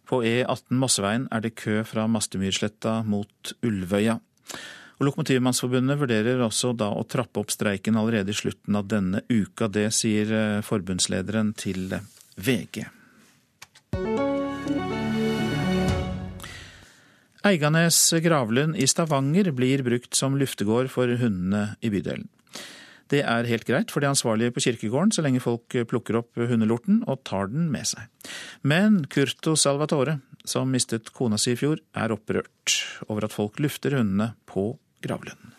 På 0.07 0.21
E18 0.23 0.79
Mosseveien 0.79 1.25
er 1.35 1.43
det 1.43 1.57
kø 1.59 1.81
fra 1.83 2.05
Mastemyrsletta 2.07 3.01
mot 3.03 3.53
Ulvøya. 3.67 4.15
Og 4.99 5.07
Lokomotivmannsforbundet 5.09 5.99
vurderer 5.99 6.45
også 6.47 6.73
da 6.79 6.93
å 6.95 7.03
trappe 7.11 7.43
opp 7.43 7.51
streiken 7.55 7.99
allerede 7.99 8.31
i 8.31 8.39
slutten 8.39 8.79
av 8.79 8.87
denne 8.91 9.25
uka. 9.27 9.67
Det 9.67 9.89
sier 9.95 10.31
eh, 10.31 10.63
forbundslederen 10.67 11.53
til 11.59 11.91
VG. 12.39 12.87
Eiganes 17.49 18.01
gravlund 18.23 18.79
i 18.79 18.87
Stavanger 18.91 19.51
blir 19.55 19.83
brukt 19.87 20.15
som 20.15 20.39
luftegård 20.39 20.91
for 20.95 21.11
hundene 21.19 21.73
i 21.83 21.91
bydelen. 21.91 22.31
Det 23.09 23.23
er 23.25 23.49
helt 23.49 23.65
greit 23.69 23.93
for 23.93 24.05
de 24.05 24.11
ansvarlige 24.11 24.53
på 24.53 24.63
kirkegården, 24.67 25.15
så 25.15 25.25
lenge 25.25 25.41
folk 25.41 25.77
plukker 25.89 26.21
opp 26.21 26.37
hundelorten 26.37 27.03
og 27.09 27.23
tar 27.29 27.49
den 27.53 27.71
med 27.73 27.89
seg. 27.89 28.09
Men 28.63 29.01
Curto 29.09 29.57
Salvatore, 29.57 30.19
som 30.45 30.69
mistet 30.73 31.13
kona 31.17 31.41
si 31.41 31.55
i 31.55 31.61
fjor, 31.61 31.81
er 31.97 32.13
opprørt 32.13 32.77
over 33.09 33.29
at 33.29 33.37
folk 33.37 33.61
lufter 33.65 33.97
hundene 33.97 34.35
på 34.49 34.71
gravlunden. 35.05 35.55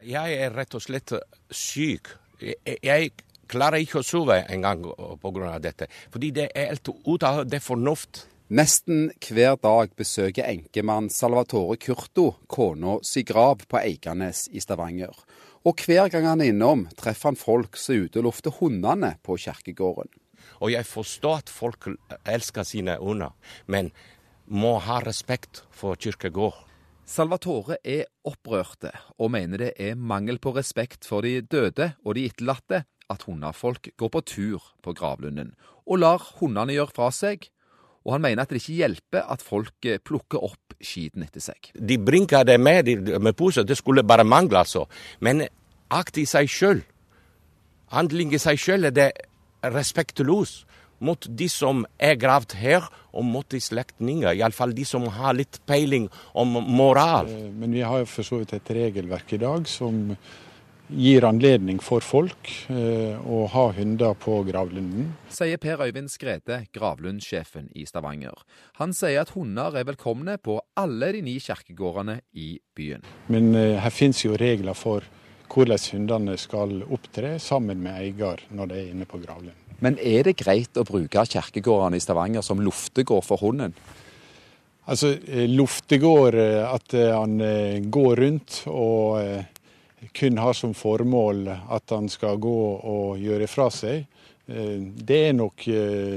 Jeg 0.00 0.38
er 0.40 0.54
rett 0.56 0.74
og 0.74 0.82
slett 0.82 1.12
syk. 1.52 2.08
Jeg 2.40 3.12
klarer 3.50 3.82
ikke 3.82 4.00
å 4.00 4.06
sove 4.06 4.38
engang 4.48 4.86
pga. 5.20 5.58
dette. 5.60 5.88
Fordi 6.10 6.30
det 6.30 6.50
er 6.54 6.70
helt 6.72 6.88
ut 6.88 7.22
av 7.22 7.44
det 7.46 7.60
fornuft. 7.62 8.26
Nesten 8.50 9.12
hver 9.22 9.54
dag 9.62 9.92
besøker 9.94 10.48
enkemann 10.48 11.10
Salvatore 11.10 11.76
Curto 11.78 12.32
kona 12.50 12.96
si 13.06 13.22
grav 13.22 13.62
på 13.68 13.78
Eikanes 13.78 14.48
i 14.50 14.58
Stavanger. 14.58 15.14
Og 15.68 15.82
hver 15.84 16.08
gang 16.08 16.24
han 16.24 16.40
er 16.40 16.54
innom, 16.54 16.86
treffer 16.96 17.30
han 17.30 17.36
folk 17.36 17.76
som 17.76 17.94
er 17.94 18.06
ute 18.06 18.20
og 18.22 18.30
lufter 18.30 18.54
hundene 18.56 19.12
på 19.26 19.36
kirkegården. 19.36 20.08
Og 20.64 20.72
jeg 20.72 20.88
forstår 20.88 21.42
at 21.42 21.52
folk 21.52 21.90
elsker 22.24 22.64
sine 22.64 22.96
hunder, 23.00 23.34
men 23.68 23.90
må 24.48 24.78
ha 24.80 25.02
respekt 25.04 25.64
for 25.70 26.00
kirkegården. 26.00 26.66
Salvatore 27.10 27.76
er 27.84 28.06
opprørte, 28.24 28.92
og 29.18 29.32
mener 29.34 29.58
det 29.58 29.70
er 29.82 29.98
mangel 29.98 30.38
på 30.38 30.52
respekt 30.54 31.08
for 31.08 31.26
de 31.26 31.40
døde 31.42 31.90
og 32.04 32.14
de 32.14 32.28
etterlatte 32.30 32.84
at 33.10 33.24
hundefolk 33.26 33.90
går 33.98 34.12
på 34.14 34.20
tur 34.22 34.68
på 34.80 34.94
gravlunden, 34.94 35.50
og 35.90 35.98
lar 36.00 36.22
hundene 36.38 36.76
gjøre 36.76 36.94
fra 36.94 37.08
seg. 37.12 37.48
Og 38.06 38.14
han 38.14 38.22
mener 38.24 38.42
at 38.42 38.52
det 38.52 38.62
ikke 38.62 38.78
hjelper 38.80 39.26
at 39.32 39.42
folk 39.44 39.88
plukker 40.06 40.40
opp 40.40 40.76
skiten 40.80 41.24
etter 41.26 41.42
seg. 41.44 41.72
De 41.74 41.98
bringer 42.00 42.46
det 42.48 42.56
med 42.60 42.88
med 43.20 43.36
poser, 43.36 43.66
det 43.68 43.76
skulle 43.76 44.06
bare 44.06 44.24
mangle, 44.24 44.62
altså. 44.62 44.86
Men 45.20 45.44
akt 45.92 46.16
i 46.18 46.24
seg 46.24 46.48
sjøl, 46.48 46.80
handling 47.92 48.32
i 48.32 48.40
seg 48.40 48.58
sjøl, 48.60 48.88
er 48.88 48.96
det 48.96 49.10
respektløst 49.60 50.66
mot 51.00 51.26
de 51.26 51.48
som 51.48 51.84
er 52.00 52.18
gravd 52.20 52.54
her, 52.60 52.84
og 53.10 53.24
mot 53.26 53.46
de 53.50 53.58
slektninger. 53.60 54.36
Iallfall 54.36 54.74
de 54.76 54.84
som 54.86 55.06
har 55.16 55.34
litt 55.34 55.58
peiling 55.66 56.06
om 56.38 56.60
moral. 56.68 57.30
Men 57.56 57.72
vi 57.74 57.82
har 57.82 58.02
jo 58.02 58.10
for 58.10 58.26
så 58.26 58.40
vidt 58.42 58.52
et 58.54 58.72
regelverk 58.76 59.32
i 59.34 59.40
dag 59.40 59.66
som 59.68 60.12
gir 60.90 61.24
anledning 61.24 61.78
for 61.82 62.02
folk 62.04 62.50
eh, 62.72 63.14
å 63.18 63.44
ha 63.52 63.66
hunder 63.76 64.16
på 64.18 64.40
gravlunden. 64.48 65.12
Sier 65.32 65.60
Per 65.62 65.82
Øyvind 65.86 66.10
Skrede, 66.10 66.64
gravlundsjefen 66.74 67.68
i 67.78 67.86
Stavanger. 67.88 68.42
Han 68.80 68.94
sier 68.96 69.22
at 69.22 69.32
hunder 69.36 69.76
er 69.78 69.86
velkomne 69.88 70.36
på 70.42 70.58
alle 70.80 71.12
de 71.14 71.22
ni 71.26 71.36
kirkegårdene 71.42 72.20
i 72.34 72.52
byen. 72.76 73.06
Men 73.30 73.54
eh, 73.54 73.78
her 73.82 73.94
finnes 73.94 74.24
jo 74.24 74.38
regler 74.40 74.78
for 74.78 75.06
hvordan 75.50 75.82
hundene 75.92 76.36
skal 76.38 76.82
opptre 76.86 77.36
sammen 77.42 77.80
med 77.82 77.98
eier 77.98 78.42
når 78.54 78.70
de 78.70 78.80
er 78.80 78.90
inne 78.92 79.08
på 79.08 79.22
gravlunden. 79.22 79.56
Men 79.80 79.96
er 79.96 80.26
det 80.28 80.36
greit 80.42 80.76
å 80.76 80.84
bruke 80.84 81.24
kirkegårdene 81.24 81.96
i 81.96 82.04
Stavanger 82.04 82.44
som 82.44 82.60
luftegård 82.62 83.24
for 83.26 83.40
hunden? 83.42 83.74
Altså, 84.90 85.14
eh, 85.28 85.46
Luftegård, 85.46 86.34
at 86.34 86.94
han 87.14 87.38
går 87.92 88.22
rundt 88.24 88.62
og 88.66 89.46
kun 90.16 90.40
har 90.40 90.56
som 90.56 90.74
formål 90.74 91.44
at 91.50 91.92
han 91.94 92.08
skal 92.08 92.40
gå 92.40 92.58
og 92.90 93.20
gjøre 93.20 93.48
fra 93.50 93.68
seg, 93.74 94.06
det 94.50 95.18
er 95.28 95.34
nok 95.36 95.66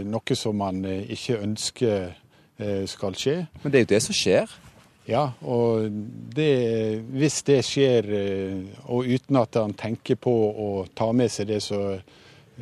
noe 0.09 0.35
som 0.37 0.57
man 0.57 0.79
ikke 0.87 1.37
ønsker 1.43 2.13
skal 2.89 3.17
skje. 3.19 3.35
Men 3.61 3.73
det 3.73 3.77
er 3.77 3.83
jo 3.83 3.91
det 3.91 4.01
som 4.07 4.17
skjer? 4.17 4.55
Ja, 5.05 5.25
og 5.43 5.91
det, 6.33 7.03
hvis 7.11 7.41
det 7.43 7.59
skjer, 7.67 8.07
og 8.87 9.05
uten 9.05 9.37
at 9.41 9.59
han 9.59 9.75
tenker 9.77 10.15
på 10.15 10.31
å 10.31 10.69
ta 10.95 11.11
med 11.13 11.29
seg 11.33 11.51
det 11.51 11.59
som 11.65 11.99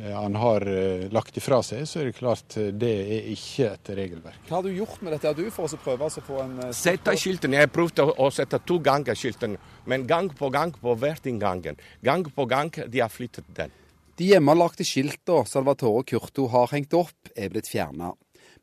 han 0.00 0.36
har 0.40 0.64
lagt 1.12 1.36
ifra 1.36 1.58
seg, 1.66 1.82
så 1.88 2.00
er 2.00 2.08
det 2.08 2.16
klart 2.16 2.56
det 2.56 2.92
er 3.02 3.26
ikke 3.34 3.66
et 3.74 3.90
regelverk. 3.98 4.38
Hva 4.48 4.58
har 4.58 4.64
du 4.64 4.72
gjort 4.72 5.02
med 5.04 5.12
dette 5.16 5.34
du 5.36 5.44
for 5.52 5.68
å 5.68 5.80
prøve 5.84 6.08
å 6.08 6.24
få 6.24 6.40
en 6.40 6.54
Sette 6.76 7.12
skiltene. 7.20 7.60
Jeg 7.60 7.72
prøvde 7.74 8.06
å 8.08 8.30
sette 8.32 8.62
to 8.64 8.78
ganger 8.82 9.18
skiltene, 9.18 9.60
men 9.84 10.06
gang 10.08 10.32
på 10.32 10.48
gang 10.54 10.72
på 10.72 10.96
hvert 10.96 11.28
inngangen. 11.28 11.76
Gang 12.00 12.24
på 12.24 12.48
gang 12.48 12.72
de 12.72 13.04
har 13.04 13.12
flyttet 13.12 13.52
den. 13.56 13.74
De 14.16 14.28
hjemmelagte 14.32 14.84
skiltene 14.86 15.48
Salvatore 15.48 16.04
Curto 16.08 16.48
har 16.52 16.72
hengt 16.72 16.96
opp, 16.96 17.32
er 17.36 17.52
blitt 17.52 17.70
fjerna. 17.70 18.12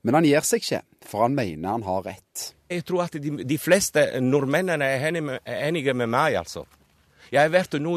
Men 0.05 0.15
han 0.19 0.27
gir 0.27 0.45
seg 0.47 0.63
ikke, 0.63 0.81
for 1.05 1.25
han 1.25 1.35
mener 1.35 1.73
han 1.73 1.85
har 1.87 2.05
rett. 2.05 2.51
Jeg 2.69 2.85
tror 2.87 3.07
at 3.07 3.17
de, 3.19 3.31
de 3.43 3.57
fleste 3.59 4.05
nordmennene 4.23 4.85
er 4.85 5.07
enige 5.09 5.95
med 5.97 6.11
meg, 6.11 6.37
altså. 6.39 6.63
Jeg 7.31 7.41
har 7.41 7.53
vært 7.53 7.77
nå 7.81 7.95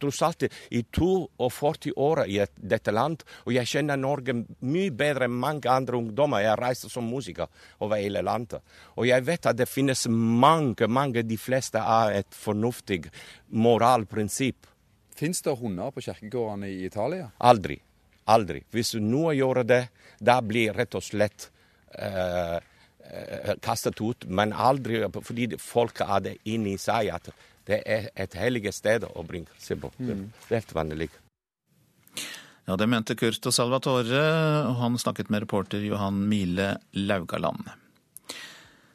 tross 0.00 0.22
alt 0.26 0.46
i 0.46 0.82
42 0.84 1.92
år 1.96 2.24
i 2.26 2.40
dette 2.56 2.94
land, 2.94 3.24
og 3.46 3.54
jeg 3.56 3.68
kjenner 3.70 4.00
Norge 4.00 4.34
mye 4.60 4.94
bedre 4.94 5.28
enn 5.28 5.36
mange 5.40 5.70
andre 5.70 5.98
ungdommer. 6.00 6.44
Jeg 6.44 6.58
reiser 6.60 6.92
som 6.92 7.08
musiker 7.08 7.50
over 7.80 8.00
hele 8.00 8.22
landet. 8.26 8.64
Og 8.96 9.08
jeg 9.08 9.26
vet 9.26 9.50
at 9.50 9.58
det 9.58 9.68
finnes 9.68 10.06
mange, 10.10 10.88
mange, 10.88 11.24
de 11.26 11.38
fleste 11.40 11.80
har 11.80 12.14
et 12.16 12.34
fornuftig 12.34 13.04
moralprinsipp. 13.50 14.68
Fins 15.16 15.42
det 15.44 15.56
hunder 15.60 15.92
på 15.92 16.04
kirkegårdene 16.04 16.70
i 16.70 16.84
Italia? 16.86 17.30
Aldri. 17.44 17.76
Aldri. 18.30 18.62
Hvis 18.72 18.94
noen 19.00 19.36
gjør 19.36 19.64
det, 19.66 19.82
da 20.20 20.38
blir 20.44 20.76
rett 20.76 20.94
og 20.96 21.04
slett 21.04 21.50
eh, 21.98 22.56
eh 22.56 23.54
kastet 23.60 24.00
ut. 24.00 24.24
Men 24.28 24.52
aldri 24.52 25.02
fordi 25.20 25.56
folk 25.58 26.00
har 26.06 26.22
det 26.24 26.36
inni 26.44 26.76
seg 26.78 27.10
at 27.12 27.32
det 27.70 27.82
er 27.86 28.10
et 28.18 28.36
hellig 28.38 28.72
sted 28.74 29.06
å 29.06 29.24
bringe 29.26 29.50
seg 29.62 29.80
på. 29.82 29.92
Mm. 29.98 30.30
Det 30.46 30.54
er 30.54 30.62
helt 30.62 30.76
vanlig. 30.76 31.10
Ja, 32.66 32.76
Det 32.76 32.86
mente 32.86 33.16
Curto 33.18 33.50
Salvatore, 33.50 34.24
og 34.68 34.76
han 34.78 34.98
snakket 34.98 35.30
med 35.30 35.42
reporter 35.46 35.82
Johan 35.82 36.20
Mile 36.28 36.76
Laugaland. 36.92 37.70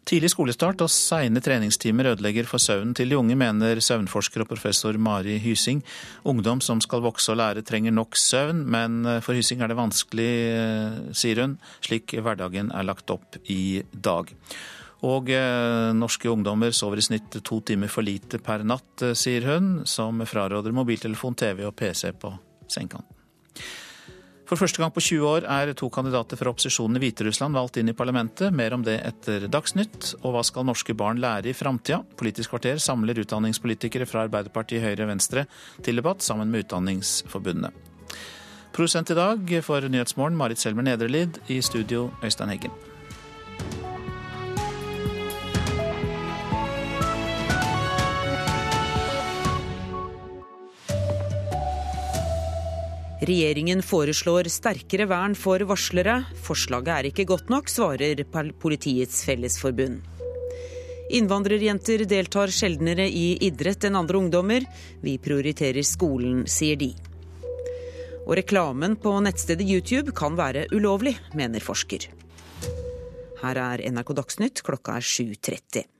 Tidlig 0.05 0.29
skolestart 0.35 0.83
og 0.85 0.91
seine 0.93 1.41
treningstimer 1.41 2.11
ødelegger 2.11 2.45
for 2.45 2.61
søvnen 2.61 2.93
til 2.93 3.09
de 3.09 3.17
unge, 3.17 3.33
mener 3.35 3.81
søvnforsker 3.81 4.43
og 4.43 4.51
professor 4.51 4.99
Mari 5.01 5.39
Hysing. 5.41 5.81
Ungdom 6.29 6.61
som 6.61 6.79
skal 6.83 7.01
vokse 7.01 7.33
og 7.33 7.39
lære 7.41 7.65
trenger 7.65 7.95
nok 7.95 8.13
søvn, 8.21 8.61
men 8.69 9.01
for 9.25 9.33
Hysing 9.33 9.65
er 9.65 9.73
det 9.73 9.79
vanskelig, 9.79 10.29
eh, 10.53 10.99
sier 11.17 11.41
hun, 11.41 11.57
slik 11.81 12.13
hverdagen 12.13 12.69
er 12.71 12.85
lagt 12.85 13.09
opp 13.09 13.39
i 13.49 13.81
dag. 13.91 14.29
Og 15.05 15.29
eh, 15.29 15.93
norske 15.93 16.29
ungdommer 16.31 16.73
sover 16.73 17.01
i 17.01 17.05
snitt 17.05 17.37
to 17.45 17.59
timer 17.65 17.91
for 17.91 18.05
lite 18.05 18.39
per 18.43 18.65
natt, 18.65 19.03
eh, 19.05 19.13
sier 19.17 19.45
hun, 19.45 19.83
som 19.85 20.23
fraråder 20.25 20.73
mobiltelefon, 20.73 21.37
TV 21.37 21.67
og 21.67 21.75
PC 21.77 22.13
på 22.17 22.31
sengekanten. 22.65 23.11
For 24.45 24.61
første 24.61 24.77
gang 24.77 24.91
på 24.93 25.01
20 25.01 25.25
år 25.25 25.45
er 25.49 25.71
to 25.73 25.87
kandidater 25.89 26.37
fra 26.37 26.51
opposisjonen 26.53 26.99
i 26.99 27.01
Hviterussland 27.01 27.57
valgt 27.57 27.79
inn 27.81 27.89
i 27.89 27.97
parlamentet. 27.97 28.53
Mer 28.53 28.75
om 28.77 28.83
det 28.85 28.99
etter 29.01 29.47
Dagsnytt. 29.49 30.11
Og 30.21 30.35
hva 30.35 30.45
skal 30.45 30.67
norske 30.69 30.93
barn 30.93 31.17
lære 31.21 31.49
i 31.49 31.57
framtida? 31.57 32.03
Politisk 32.17 32.53
kvarter 32.53 32.77
samler 32.77 33.23
utdanningspolitikere 33.25 34.05
fra 34.05 34.27
Arbeiderpartiet, 34.27 34.85
Høyre 34.85 35.07
og 35.07 35.15
Venstre 35.15 35.47
til 35.81 35.97
debatt 35.97 36.21
sammen 36.21 36.53
med 36.53 36.67
Utdanningsforbundet. 36.67 37.73
Produsent 38.75 39.09
i 39.09 39.17
dag 39.17 39.55
for 39.65 39.81
Nyhetsmorgen 39.89 40.37
Marit 40.37 40.61
Selmer 40.61 40.85
Nedrelid. 40.85 41.41
I 41.49 41.63
studio 41.65 42.11
Øystein 42.21 42.53
Heggen. 42.53 42.94
Regjeringen 53.23 53.79
foreslår 53.79 54.49
sterkere 54.51 55.05
vern 55.07 55.37
for 55.39 55.63
varslere. 55.69 56.17
Forslaget 56.43 56.91
er 56.91 57.07
ikke 57.07 57.25
godt 57.29 57.47
nok, 57.49 57.71
svarer 57.71 58.25
Politiets 58.59 59.23
Fellesforbund. 59.23 60.01
Innvandrerjenter 61.15 62.03
deltar 62.09 62.51
sjeldnere 62.51 63.05
i 63.07 63.37
idrett 63.47 63.87
enn 63.87 63.95
andre 63.95 64.19
ungdommer. 64.19 64.67
Vi 65.05 65.15
prioriterer 65.21 65.85
skolen, 65.87 66.43
sier 66.49 66.75
de. 66.75 66.91
Og 68.25 68.35
reklamen 68.41 68.97
på 68.99 69.13
nettstedet 69.23 69.69
YouTube 69.69 70.11
kan 70.17 70.35
være 70.35 70.65
ulovlig, 70.75 71.15
mener 71.37 71.63
forsker. 71.63 72.09
Her 73.45 73.63
er 73.63 73.85
NRK 73.95 74.15
Dagsnytt, 74.17 74.65
klokka 74.65 74.99
er 74.99 75.05
7.30. 75.05 75.94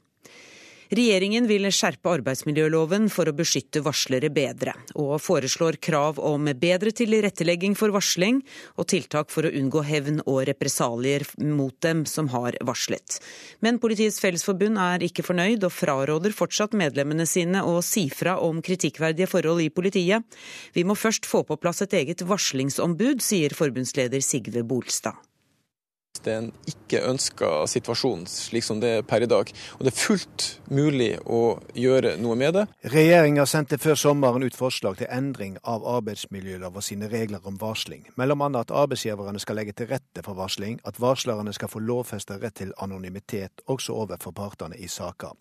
Regjeringen 0.93 1.47
vil 1.49 1.65
skjerpe 1.73 2.11
arbeidsmiljøloven 2.19 3.07
for 3.09 3.25
å 3.25 3.33
beskytte 3.33 3.81
varslere 3.85 4.29
bedre, 4.33 4.75
og 4.93 5.17
foreslår 5.23 5.79
krav 5.81 6.19
om 6.21 6.45
bedre 6.61 6.93
tilrettelegging 6.93 7.73
for 7.79 7.93
varsling 7.95 8.43
og 8.77 8.85
tiltak 8.93 9.33
for 9.33 9.47
å 9.47 9.53
unngå 9.57 9.81
hevn 9.87 10.21
og 10.27 10.43
represalier 10.51 11.25
mot 11.41 11.73
dem 11.81 12.05
som 12.09 12.29
har 12.35 12.57
varslet. 12.61 13.17
Men 13.65 13.81
Politiets 13.81 14.21
Fellesforbund 14.21 14.77
er 14.77 15.05
ikke 15.09 15.25
fornøyd, 15.25 15.65
og 15.65 15.73
fraråder 15.73 16.35
fortsatt 16.37 16.77
medlemmene 16.77 17.25
sine 17.29 17.65
å 17.65 17.79
si 17.81 18.05
fra 18.13 18.37
om 18.45 18.61
kritikkverdige 18.61 19.31
forhold 19.31 19.65
i 19.65 19.71
politiet. 19.73 20.21
Vi 20.77 20.85
må 20.85 20.93
først 20.93 21.25
få 21.25 21.41
på 21.49 21.57
plass 21.57 21.81
et 21.81 21.97
eget 21.97 22.21
varslingsombud, 22.29 23.25
sier 23.25 23.57
forbundsleder 23.57 24.21
Sigve 24.21 24.61
Bolstad. 24.61 25.17
Det 26.23 26.33
er 26.33 26.41
en 26.43 26.51
ikke 26.69 27.01
ønska 27.09 27.49
situasjon 27.69 28.25
slik 28.29 28.65
som 28.65 28.79
det 28.81 28.91
er 28.99 29.05
per 29.07 29.25
i 29.25 29.29
dag. 29.29 29.51
Og 29.77 29.83
det 29.85 29.91
er 29.91 29.97
fullt 29.97 30.45
mulig 30.71 31.11
å 31.25 31.57
gjøre 31.77 32.15
noe 32.21 32.37
med 32.39 32.55
det. 32.57 32.65
Regjeringa 32.93 33.45
sendte 33.49 33.79
før 33.81 33.99
sommeren 33.99 34.45
ut 34.45 34.57
forslag 34.57 34.99
til 34.99 35.11
endring 35.11 35.57
av 35.63 35.85
arbeidsmiljølova 35.95 36.83
sine 36.85 37.09
regler 37.11 37.45
om 37.45 37.59
varsling. 37.61 38.05
Mellom 38.19 38.45
annet 38.45 38.65
at 38.65 38.75
arbeidsgiverne 38.83 39.41
skal 39.41 39.59
legge 39.59 39.75
til 39.77 39.89
rette 39.91 40.23
for 40.25 40.37
varsling, 40.37 40.79
at 40.85 40.99
varslerne 41.01 41.53
skal 41.55 41.71
få 41.71 41.83
lovfesta 41.83 42.39
rett 42.41 42.57
til 42.61 42.73
anonymitet 42.81 43.65
også 43.71 43.95
overfor 44.05 44.35
partene 44.35 44.77
i 44.79 44.87
saker. 44.91 45.35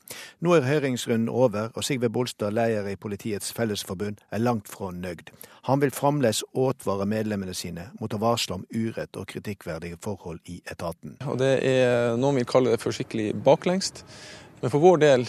Nå 0.44 0.56
er 0.56 0.68
høringsrunden 0.68 1.28
over, 1.28 1.70
og 1.74 1.84
Sigve 1.84 2.10
Bolstad, 2.10 2.54
leder 2.56 2.88
i 2.90 2.96
Politiets 3.00 3.52
Fellesforbund, 3.52 4.20
er 4.30 4.42
langt 4.42 4.68
fra 4.68 4.90
nøyd. 4.90 5.30
Han 5.64 5.80
vil 5.80 5.94
fremdeles 5.94 6.42
advare 6.52 7.06
medlemmene 7.08 7.54
sine 7.56 7.86
mot 8.00 8.12
å 8.12 8.20
varsle 8.20 8.58
om 8.58 8.66
urett 8.74 9.16
og 9.16 9.30
kritikkverdige 9.30 9.96
forhold 10.04 10.42
i 10.50 10.58
etaten. 10.70 11.16
Og 11.28 11.38
Det 11.40 11.52
er 11.66 12.16
noen 12.20 12.40
vil 12.40 12.48
kalle 12.48 12.74
det 12.74 12.82
for 12.82 12.94
skikkelig 12.94 13.32
baklengst. 13.44 14.04
Men 14.64 14.72
for 14.72 14.80
vår 14.80 15.02
del, 15.02 15.26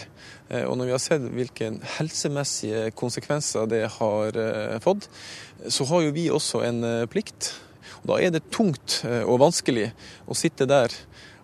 eh, 0.48 0.64
og 0.64 0.78
når 0.78 0.88
vi 0.88 0.94
har 0.94 1.02
sett 1.02 1.24
hvilke 1.36 1.66
helsemessige 1.98 2.86
konsekvenser 2.96 3.68
det 3.68 3.82
har 3.98 4.38
eh, 4.40 4.78
fått, 4.80 5.10
så 5.68 5.84
har 5.90 6.06
jo 6.06 6.14
vi 6.16 6.30
også 6.32 6.62
en 6.64 6.80
eh, 6.88 7.08
plikt. 7.10 7.50
Og 8.00 8.08
Da 8.12 8.18
er 8.22 8.32
det 8.32 8.46
tungt 8.54 9.02
og 9.04 9.40
vanskelig 9.42 9.90
å 10.24 10.36
sitte 10.36 10.68
der 10.68 10.94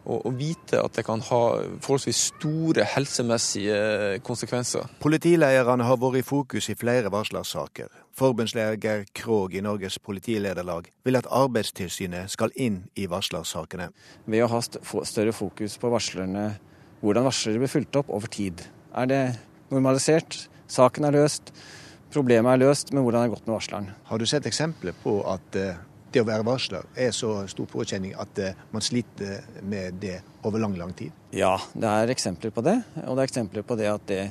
og, 0.05 0.27
og 0.27 0.35
vite 0.39 0.81
at 0.83 0.97
det 0.97 1.05
kan 1.07 1.23
ha 1.29 1.41
forholdsvis 1.83 2.23
store 2.33 2.87
helsemessige 2.95 4.21
konsekvenser. 4.27 4.89
Politilederne 5.03 5.87
har 5.87 6.01
vært 6.01 6.21
i 6.23 6.25
fokus 6.27 6.71
i 6.73 6.79
flere 6.79 7.13
varslersaker. 7.13 7.91
Forbundsleder 8.19 8.77
Geir 8.81 9.07
Krog 9.17 9.55
i 9.57 9.63
Norges 9.65 9.99
politilederlag 10.03 10.91
vil 11.07 11.19
at 11.19 11.29
Arbeidstilsynet 11.33 12.33
skal 12.35 12.53
inn 12.61 12.83
i 12.99 13.07
varslersakene. 13.11 13.89
Ved 14.27 14.45
å 14.45 14.51
ha 14.53 14.61
større 14.63 15.33
fokus 15.37 15.79
på 15.81 15.93
varslerne, 15.93 16.51
hvordan 17.03 17.29
varslere 17.29 17.63
blir 17.63 17.73
fulgt 17.73 17.97
opp 17.99 18.11
over 18.13 18.31
tid. 18.31 18.67
Er 18.95 19.09
det 19.09 19.23
normalisert? 19.73 20.47
Saken 20.71 21.09
er 21.09 21.17
løst? 21.17 21.55
Problemet 22.13 22.53
er 22.53 22.61
løst, 22.67 22.93
men 22.93 23.07
hvordan 23.07 23.23
er 23.23 23.31
det 23.31 23.39
gått 23.39 23.47
med 23.49 23.57
varsleren? 23.57 23.89
Har 24.11 24.21
du 24.21 24.27
sett 24.29 24.47
eksempler 24.49 24.97
på 25.03 25.17
at 25.29 25.57
eh, 25.57 25.81
det 26.15 26.23
å 26.23 26.29
være 26.29 26.47
varsler 26.47 26.89
er 26.99 27.13
så 27.17 27.35
stor 27.51 27.69
påkjenning 27.71 28.15
at 28.21 28.41
eh, 28.43 28.59
man 28.75 28.85
sliter 28.85 29.63
med 29.67 30.01
det 30.03 30.19
over 30.47 30.63
lang, 30.63 30.77
lang 30.79 30.93
tid? 30.97 31.15
Ja, 31.37 31.55
det 31.75 31.89
er 31.89 32.13
eksempler 32.13 32.53
på 32.55 32.65
det. 32.67 32.79
Og 33.07 33.17
det 33.17 33.25
er 33.25 33.31
eksempler 33.31 33.67
på 33.67 33.79
det 33.81 33.89
at 33.91 34.07
det 34.11 34.23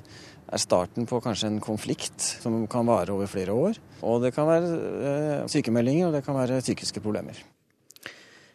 er 0.51 0.61
starten 0.61 1.07
på 1.07 1.21
kanskje 1.23 1.53
en 1.53 1.61
konflikt 1.63 2.19
som 2.43 2.59
kan 2.71 2.88
vare 2.88 3.13
over 3.13 3.29
flere 3.32 3.55
år. 3.55 3.79
Og 4.03 4.21
det 4.23 4.34
kan 4.36 4.49
være 4.49 4.75
eh, 4.75 5.49
sykemeldinger, 5.51 6.09
og 6.09 6.17
det 6.17 6.25
kan 6.25 6.38
være 6.38 6.61
psykiske 6.63 7.03
problemer. 7.03 7.39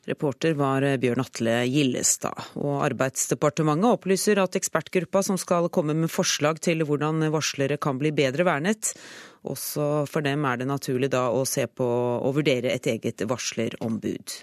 Reporter 0.06 0.54
var 0.54 0.84
Bjørn 1.02 1.24
Atle 1.24 1.56
Gillestad. 1.66 2.52
Og 2.62 2.84
Arbeidsdepartementet 2.86 3.98
opplyser 3.98 4.38
at 4.38 4.58
ekspertgruppa 4.58 5.24
som 5.26 5.38
skal 5.40 5.66
komme 5.74 5.96
med 5.98 6.12
forslag 6.12 6.60
til 6.62 6.84
hvordan 6.86 7.26
varslere 7.34 7.80
kan 7.82 7.98
bli 7.98 8.14
bedre 8.14 8.46
vernet, 8.46 8.92
også 9.46 10.06
for 10.10 10.26
dem 10.26 10.46
er 10.46 10.60
det 10.60 10.68
naturlig 10.70 11.10
da 11.14 11.28
å 11.34 11.42
se 11.48 11.66
på 11.66 11.86
og 11.86 12.38
vurdere 12.38 12.74
et 12.74 12.86
eget 12.90 13.26
varslerombud. 13.26 14.38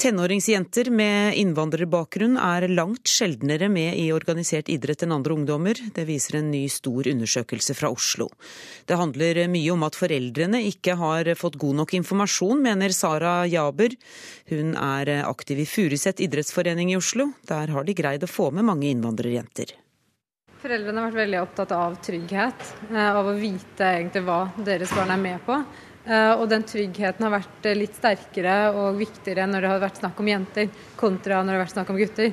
Tenåringsjenter 0.00 0.88
med 0.96 1.34
innvandrerbakgrunn 1.36 2.38
er 2.40 2.64
langt 2.72 3.10
sjeldnere 3.10 3.66
med 3.68 3.98
i 4.00 4.06
organisert 4.16 4.70
idrett 4.72 5.02
enn 5.04 5.12
andre 5.12 5.34
ungdommer. 5.36 5.76
Det 5.92 6.06
viser 6.08 6.38
en 6.38 6.48
ny 6.48 6.62
stor 6.72 7.04
undersøkelse 7.10 7.76
fra 7.76 7.90
Oslo. 7.92 8.30
Det 8.88 8.96
handler 8.96 9.42
mye 9.52 9.74
om 9.74 9.84
at 9.84 9.98
foreldrene 10.00 10.62
ikke 10.70 10.94
har 10.96 11.28
fått 11.36 11.58
god 11.60 11.82
nok 11.82 11.92
informasjon, 12.00 12.64
mener 12.64 12.96
Sara 12.96 13.34
Jaber. 13.44 13.92
Hun 14.48 14.72
er 14.72 15.12
aktiv 15.26 15.60
i 15.60 15.68
Furuset 15.68 16.24
idrettsforening 16.24 16.94
i 16.94 16.96
Oslo. 16.96 17.34
Der 17.52 17.68
har 17.68 17.84
de 17.84 17.98
greid 18.00 18.24
å 18.24 18.32
få 18.38 18.48
med 18.56 18.70
mange 18.70 18.88
innvandrerjenter. 18.88 19.76
Foreldrene 20.60 21.04
har 21.04 21.12
vært 21.12 21.22
veldig 21.26 21.38
opptatt 21.44 21.70
av 21.76 22.00
trygghet, 22.04 22.72
eh, 22.88 23.12
av 23.20 23.28
å 23.28 23.36
vite 23.36 23.84
egentlig 23.84 24.24
hva 24.24 24.42
deres 24.64 24.96
barn 24.96 25.12
er 25.12 25.20
med 25.28 25.44
på. 25.44 25.60
Eh, 26.04 26.32
og 26.32 26.48
den 26.48 26.64
tryggheten 26.64 27.26
har 27.26 27.34
vært 27.34 27.68
eh, 27.68 27.76
litt 27.76 27.98
sterkere 27.98 28.56
og 28.72 28.96
viktigere 29.00 29.44
når 29.50 29.66
det 29.66 29.72
har 29.74 29.82
vært 29.82 30.00
snakk 30.00 30.20
om 30.22 30.30
jenter, 30.30 30.70
kontra 30.96 31.42
når 31.42 31.52
det 31.52 31.58
har 31.58 31.64
vært 31.66 31.74
snakk 31.76 31.92
om 31.92 32.00
gutter. 32.00 32.32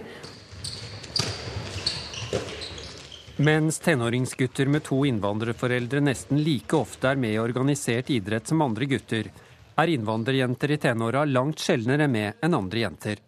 Mens 3.37 3.77
tenåringsgutter 3.85 4.71
med 4.71 4.81
to 4.87 5.03
innvandrerforeldre 5.05 6.01
nesten 6.01 6.39
like 6.41 6.73
ofte 6.73 7.11
er 7.11 7.19
med 7.21 7.35
i 7.35 7.41
organisert 7.43 8.09
idrett 8.09 8.49
som 8.49 8.63
andre 8.65 8.87
gutter, 8.89 9.29
er 9.77 9.91
innvandrerjenter 9.93 10.73
i 10.73 10.79
tenåra 10.81 11.21
langt 11.29 11.61
sjeldnere 11.61 12.07
med 12.09 12.39
enn 12.41 12.57
andre 12.57 12.81
jenter. 12.81 13.21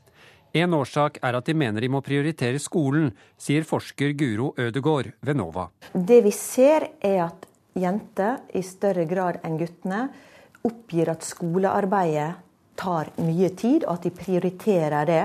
En 0.57 0.73
årsak 0.73 1.19
er 1.21 1.35
at 1.37 1.45
de 1.45 1.53
mener 1.53 1.85
de 1.85 1.91
må 1.93 2.01
prioritere 2.01 2.57
skolen, 2.57 3.11
sier 3.37 3.67
forsker 3.69 4.15
Guro 4.17 4.55
Ødegård 4.57 5.11
ved 5.21 5.37
NOVA. 5.37 5.67
Det 5.93 6.23
vi 6.25 6.33
ser 6.33 6.87
er 7.05 7.19
at 7.27 7.45
jenter 7.77 8.39
i 8.57 8.63
større 8.65 9.05
grad 9.05 9.43
enn 9.45 9.59
guttene 9.61 10.07
oppgir 10.67 11.11
at 11.11 11.25
skolearbeidet 11.25 12.31
tar 12.79 13.11
mye 13.19 13.49
tid, 13.59 13.83
og 13.85 13.97
at 13.97 14.07
de 14.07 14.13
prioriterer 14.15 15.09
det 15.09 15.23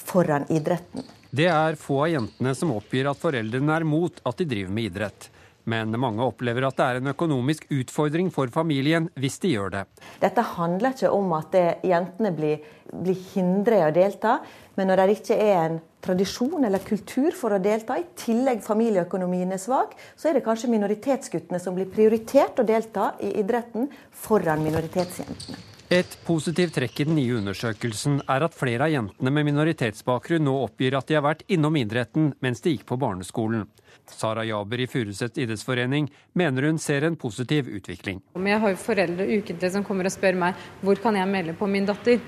foran 0.00 0.46
idretten. 0.52 1.04
Det 1.34 1.48
er 1.50 1.76
få 1.80 2.04
av 2.04 2.12
jentene 2.12 2.52
som 2.54 2.72
oppgir 2.76 3.08
at 3.10 3.18
foreldrene 3.20 3.74
er 3.74 3.86
mot 3.88 4.20
at 4.22 4.38
de 4.38 4.46
driver 4.48 4.74
med 4.74 4.90
idrett. 4.90 5.30
Men 5.64 5.96
mange 5.98 6.22
opplever 6.22 6.66
at 6.68 6.76
det 6.76 6.86
er 6.86 7.00
en 7.00 7.10
økonomisk 7.14 7.64
utfordring 7.72 8.28
for 8.32 8.52
familien 8.52 9.08
hvis 9.20 9.40
de 9.42 9.54
gjør 9.54 9.72
det. 9.72 9.82
Dette 10.20 10.44
handler 10.54 10.92
ikke 10.92 11.12
om 11.16 11.32
at 11.36 11.48
det, 11.56 11.64
jentene 11.88 12.32
blir, 12.36 12.60
blir 12.92 13.18
hindret 13.32 13.80
i 13.80 13.86
å 13.88 13.94
delta, 13.96 14.36
men 14.76 14.90
når 14.90 15.02
det 15.02 15.18
ikke 15.18 15.40
er 15.40 15.58
en 15.62 15.80
tradisjon 16.04 16.64
eller 16.64 16.84
kultur 16.84 17.34
for 17.36 17.56
å 17.56 17.60
delta, 17.62 17.98
i 17.98 18.06
tillegg 18.20 18.62
familieøkonomien 18.64 19.56
er 19.56 19.62
svak, 19.62 19.96
så 20.16 20.30
er 20.30 20.38
det 20.38 20.46
kanskje 20.46 20.72
minoritetsguttene 20.74 21.60
som 21.62 21.76
blir 21.76 21.90
prioritert 21.90 22.60
å 22.60 22.66
delta 22.68 23.14
i 23.24 23.34
idretten 23.40 23.88
foran 24.24 24.64
minoritetsjentene. 24.64 25.70
Et 25.92 26.14
positivt 26.24 26.72
trekk 26.78 27.02
i 27.02 27.04
den 27.04 27.18
nye 27.18 27.36
undersøkelsen 27.36 28.22
er 28.32 28.42
at 28.46 28.54
flere 28.56 28.86
av 28.86 28.90
jentene 28.90 29.30
med 29.30 29.44
minoritetsbakgrunn 29.50 30.46
nå 30.46 30.54
oppgir 30.64 30.96
at 30.96 31.10
de 31.10 31.18
har 31.18 31.22
vært 31.26 31.44
innom 31.52 31.76
idretten 31.76 32.30
mens 32.42 32.64
de 32.64 32.72
gikk 32.72 32.86
på 32.88 32.96
barneskolen. 32.98 33.66
Sara 34.08 34.46
Jaber 34.48 34.80
i 34.80 34.86
Furuset 34.88 35.36
idrettsforening 35.38 36.08
mener 36.32 36.66
hun 36.66 36.80
ser 36.80 37.04
en 37.04 37.18
positiv 37.20 37.68
utvikling. 37.68 38.22
Jeg 38.34 38.62
har 38.64 38.72
jo 38.72 38.80
foreldre 38.80 39.28
ukentlig 39.28 39.70
som 39.76 39.84
kommer 39.84 40.08
og 40.08 40.16
spør 40.16 40.40
meg 40.40 40.64
hvor 40.80 40.98
kan 41.04 41.20
jeg 41.20 41.30
melde 41.30 41.54
på 41.60 41.68
min 41.68 41.86
datter. 41.88 42.18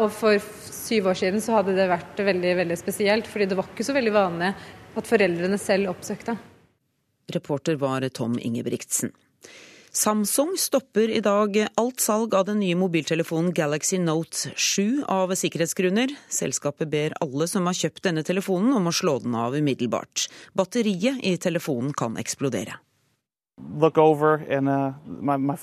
Og 0.00 0.08
for 0.14 0.38
syv 0.72 1.10
år 1.12 1.18
siden 1.20 1.42
så 1.44 1.58
hadde 1.58 1.74
det 1.76 1.90
vært 1.90 2.22
veldig, 2.24 2.54
veldig 2.62 2.78
spesielt, 2.80 3.28
fordi 3.28 3.50
det 3.50 3.58
var 3.58 3.68
ikke 3.68 3.84
så 3.86 3.96
veldig 3.96 4.14
vanlig 4.14 4.54
at 4.96 5.08
foreldrene 5.08 5.58
selv 5.60 5.92
oppsøkte. 5.92 6.36
Reporter 7.32 7.76
var 7.80 8.04
Tom 8.12 8.38
Ingebrigtsen. 8.40 9.12
Samsung 9.92 10.54
stopper 10.56 11.10
i 11.12 11.20
dag 11.20 11.56
alt 11.76 12.00
salg 12.00 12.32
av 12.34 12.46
den 12.48 12.62
nye 12.62 12.76
mobiltelefonen 12.80 13.52
Galaxy 13.52 13.98
Note 14.00 14.54
7 14.56 15.02
av 15.04 15.34
sikkerhetsgrunner. 15.36 16.14
Selskapet 16.32 16.88
ber 16.88 17.12
alle 17.20 17.44
som 17.50 17.68
har 17.68 17.76
kjøpt 17.76 18.06
denne 18.06 18.24
telefonen 18.24 18.72
om 18.78 18.88
å 18.88 18.94
slå 18.96 19.18
den 19.20 19.36
av 19.36 19.52
umiddelbart. 19.52 20.30
Batteriet 20.56 21.20
i 21.20 21.36
telefonen 21.36 21.92
kan 21.92 22.16
eksplodere. 22.16 22.80
And, 23.60 24.68
uh, 24.68 24.96
my, 25.04 25.36
my 25.36 25.56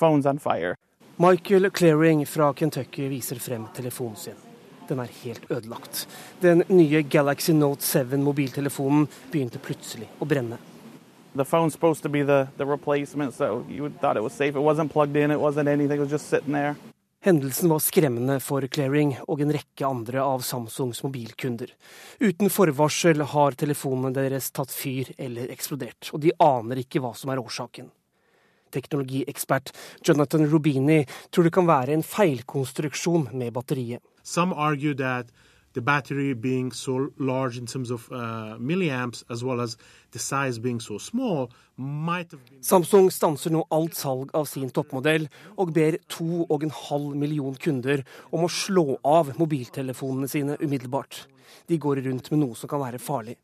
Michael 1.22 1.70
Clearing 1.72 2.26
fra 2.26 2.54
Kentucky 2.54 3.08
viser 3.08 3.36
frem 3.36 3.66
telefonen 3.76 4.16
sin. 4.16 4.34
Den 4.88 5.00
er 5.00 5.10
helt 5.24 5.52
ødelagt. 5.52 6.08
Den 6.40 6.64
nye 6.68 7.02
Galaxy 7.02 7.52
Note 7.52 7.84
7 7.84 8.16
mobiltelefonen 8.24 9.04
begynte 9.28 9.60
plutselig 9.60 10.08
å 10.16 10.26
brenne. 10.26 10.56
The 11.36 11.44
phone's 11.44 11.76
supposed 11.76 12.04
to 12.04 12.10
be 12.10 12.24
the, 12.24 12.48
the 12.56 12.66
replacement, 12.66 13.36
so 13.36 13.66
you 13.68 13.90
thought 14.00 14.16
it 14.16 14.24
was 14.24 14.32
safe. 14.34 14.56
It 14.56 14.64
wasn't 14.64 14.94
plugged 14.94 15.18
in, 15.18 15.32
it 15.32 15.42
wasn't 15.42 15.68
anything, 15.68 16.00
it 16.00 16.04
was 16.08 16.12
just 16.12 16.30
sitting 16.30 16.54
there. 16.54 16.76
Hendelsen 17.20 17.70
var 17.70 17.84
skremmende 17.84 18.40
for 18.40 18.64
Clearing 18.72 19.18
og 19.28 19.44
en 19.44 19.52
rekke 19.52 19.92
andre 19.92 20.24
av 20.24 20.40
Samsungs 20.40 21.04
mobilkunder. 21.04 21.76
Uten 22.24 22.48
forvarsel 22.48 23.28
har 23.36 23.60
telefonene 23.60 24.16
deres 24.16 24.54
tatt 24.56 24.72
fyr 24.72 25.12
eller 25.18 25.52
eksplodert, 25.52 26.14
og 26.16 26.24
de 26.24 26.32
aner 26.40 26.80
ikke 26.88 27.04
hva 27.04 27.12
som 27.12 27.36
er 27.36 27.44
årsaken. 27.44 27.92
Teknologiekspert 28.72 29.74
Jonathan 30.08 30.48
Rubini 30.52 31.04
tror 31.32 31.48
det 31.48 31.54
kan 31.54 31.68
være 31.70 31.94
en 31.98 32.06
feilkonstruksjon 32.06 33.30
med 33.34 33.54
batteriet. 33.54 34.04
Some 34.24 34.54
argue 34.54 34.94
that 34.94 35.32
the 35.74 35.82
battery 35.82 36.34
being 36.34 36.72
so 36.72 37.10
large 37.18 37.58
in 37.58 37.66
terms 37.66 37.92
of 37.92 38.10
uh, 38.12 38.58
milliamps, 38.60 39.24
as 39.30 39.44
well 39.44 39.62
as 39.62 39.78
the 40.12 40.20
size 40.20 40.60
being 40.60 40.80
so 40.80 40.98
small, 40.98 41.52
might 41.78 42.32
have 42.32 42.44
been 42.50 42.62
Samsung 42.62 43.12
stanser 43.12 43.54
nå 43.54 43.66
alt 43.72 43.96
salg 43.96 44.34
av 44.34 44.48
sin 44.50 44.72
toppmodell, 44.74 45.30
og 45.58 45.74
ber 45.74 46.00
2,5 46.10 47.14
million 47.16 47.56
kunder 47.56 48.04
om 48.32 48.48
å 48.48 48.52
slå 48.52 48.98
av 49.06 49.36
mobiltelefonene 49.40 50.28
sine 50.32 50.58
umiddelbart. 50.60 51.28
De 51.70 51.78
går 51.78 52.04
rundt 52.08 52.32
med 52.34 52.44
noe 52.44 52.58
som 52.58 52.70
kan 52.70 52.82
være 52.82 53.02
farlig. 53.02 53.38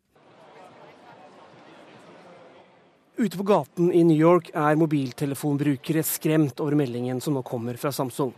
Ute 3.18 3.38
på 3.38 3.44
gaten 3.44 3.94
i 3.94 4.04
New 4.04 4.18
York 4.18 4.50
er 4.54 4.76
mobiltelefonbrukere 4.76 6.02
skremt 6.04 6.60
over 6.60 6.76
meldingen 6.76 7.22
som 7.24 7.38
nå 7.38 7.46
kommer 7.48 7.78
fra 7.80 7.88
Samsung. 7.96 8.34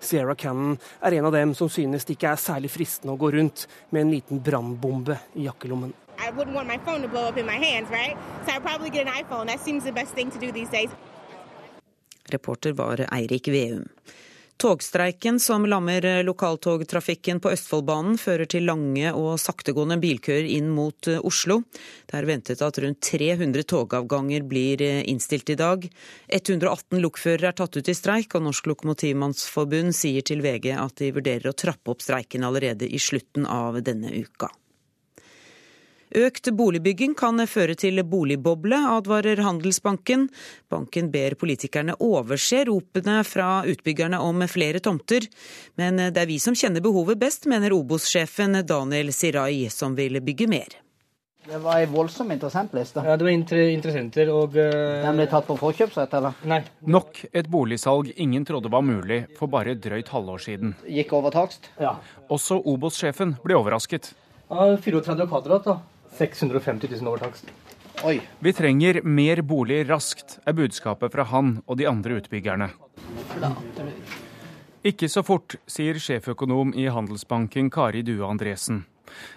Sierra 0.00 0.32
Cannon 0.34 0.78
er 1.04 1.18
en 1.18 1.28
av 1.28 1.34
dem 1.36 1.52
som 1.54 1.68
synes 1.68 2.06
det 2.08 2.16
ikke 2.16 2.30
er 2.30 2.40
særlig 2.40 2.70
fristende 2.72 3.12
å 3.12 3.20
gå 3.20 3.28
rundt 3.34 3.66
med 3.90 4.06
en 4.06 4.14
liten 4.14 4.40
brannbombe 4.40 5.18
i 5.36 5.44
jakkelommen. 5.44 5.92
Reporter 12.32 12.72
var 12.72 13.04
Eirik 13.12 13.52
Veum. 13.52 13.84
Togstreiken 14.62 15.40
som 15.40 15.64
lammer 15.66 16.22
lokaltogtrafikken 16.22 17.40
på 17.42 17.50
Østfoldbanen, 17.50 18.14
fører 18.14 18.46
til 18.46 18.68
lange 18.68 19.10
og 19.10 19.40
saktegående 19.42 19.96
bilkøer 19.98 20.46
inn 20.46 20.68
mot 20.70 21.08
eh, 21.10 21.18
Oslo. 21.18 21.64
Det 22.06 22.20
er 22.20 22.28
ventet 22.30 22.62
at 22.62 22.78
rundt 22.84 23.02
300 23.02 23.66
togavganger 23.66 24.46
blir 24.46 24.86
eh, 24.86 25.02
innstilt 25.10 25.50
i 25.50 25.58
dag. 25.58 25.90
118 26.30 27.02
lokførere 27.02 27.50
er 27.50 27.58
tatt 27.58 27.74
ut 27.74 27.90
i 27.90 27.98
streik, 27.98 28.38
og 28.38 28.46
Norsk 28.46 28.70
Lokomotivmannsforbund 28.70 29.98
sier 29.98 30.22
til 30.30 30.46
VG 30.46 30.76
at 30.78 30.94
de 31.02 31.10
vurderer 31.18 31.50
å 31.50 31.58
trappe 31.58 31.96
opp 31.96 32.06
streiken 32.06 32.46
allerede 32.46 32.86
i 32.86 33.02
slutten 33.02 33.50
av 33.50 33.82
denne 33.82 34.14
uka. 34.14 34.54
Økt 36.12 36.50
boligbygging 36.52 37.14
kan 37.16 37.40
føre 37.48 37.74
til 37.78 38.02
boligboble, 38.04 38.76
advarer 38.98 39.40
Handelsbanken. 39.40 40.26
Banken 40.68 41.08
ber 41.14 41.38
politikerne 41.40 41.96
overse 42.04 42.66
ropene 42.68 43.22
fra 43.24 43.62
utbyggerne 43.68 44.20
om 44.20 44.44
flere 44.50 44.82
tomter. 44.84 45.24
Men 45.80 45.96
det 46.12 46.20
er 46.20 46.28
vi 46.28 46.38
som 46.42 46.56
kjenner 46.58 46.84
behovet 46.84 47.20
best, 47.20 47.48
mener 47.48 47.72
Obos-sjefen 47.72 48.60
Daniel 48.68 49.12
Sirai, 49.16 49.70
som 49.72 49.96
vil 49.96 50.20
bygge 50.20 50.50
mer. 50.52 50.82
Det 51.42 51.58
var 51.58 51.80
ei 51.80 51.86
voldsom 51.90 52.28
interessentliste. 52.30 53.02
Ja, 53.02 53.16
det 53.18 53.26
var 53.26 53.32
interessenter 53.34 54.28
og 54.30 54.54
uh... 54.54 54.68
Den 55.02 55.16
ble 55.18 55.26
tatt 55.30 55.48
på 55.48 55.56
forkjøpsrett, 55.58 56.12
eller? 56.14 56.36
Nei. 56.46 56.60
Nok 56.86 57.24
et 57.32 57.48
boligsalg 57.50 58.12
ingen 58.14 58.44
trodde 58.46 58.70
var 58.70 58.84
mulig 58.86 59.24
for 59.40 59.50
bare 59.50 59.74
et 59.74 59.80
drøyt 59.82 60.12
halvår 60.14 60.44
siden. 60.44 60.76
Gikk 60.86 61.16
over 61.18 61.34
takst? 61.34 61.66
Ja. 61.82 61.96
Også 62.30 62.60
Obos-sjefen 62.62 63.34
ble 63.42 63.58
overrasket. 63.58 64.12
Ja, 64.52 64.76
34 64.84 65.26
kvadrat, 65.32 65.66
da. 65.66 65.80
650 66.18 66.88
000 67.00 67.08
over 67.08 67.18
takst. 67.18 67.50
Oi. 68.04 68.20
Vi 68.38 68.52
trenger 68.52 69.02
mer 69.04 69.42
bolig 69.46 69.84
raskt, 69.90 70.38
er 70.46 70.56
budskapet 70.58 71.12
fra 71.14 71.26
han 71.30 71.60
og 71.66 71.78
de 71.78 71.86
andre 71.88 72.18
utbyggerne. 72.18 72.70
Ikke 74.82 75.06
så 75.08 75.22
fort, 75.22 75.54
sier 75.70 76.00
sjeføkonom 76.02 76.72
i 76.74 76.88
Handelsbanken 76.90 77.70
Kari 77.70 78.02
Due 78.02 78.26
Andresen. 78.26 78.84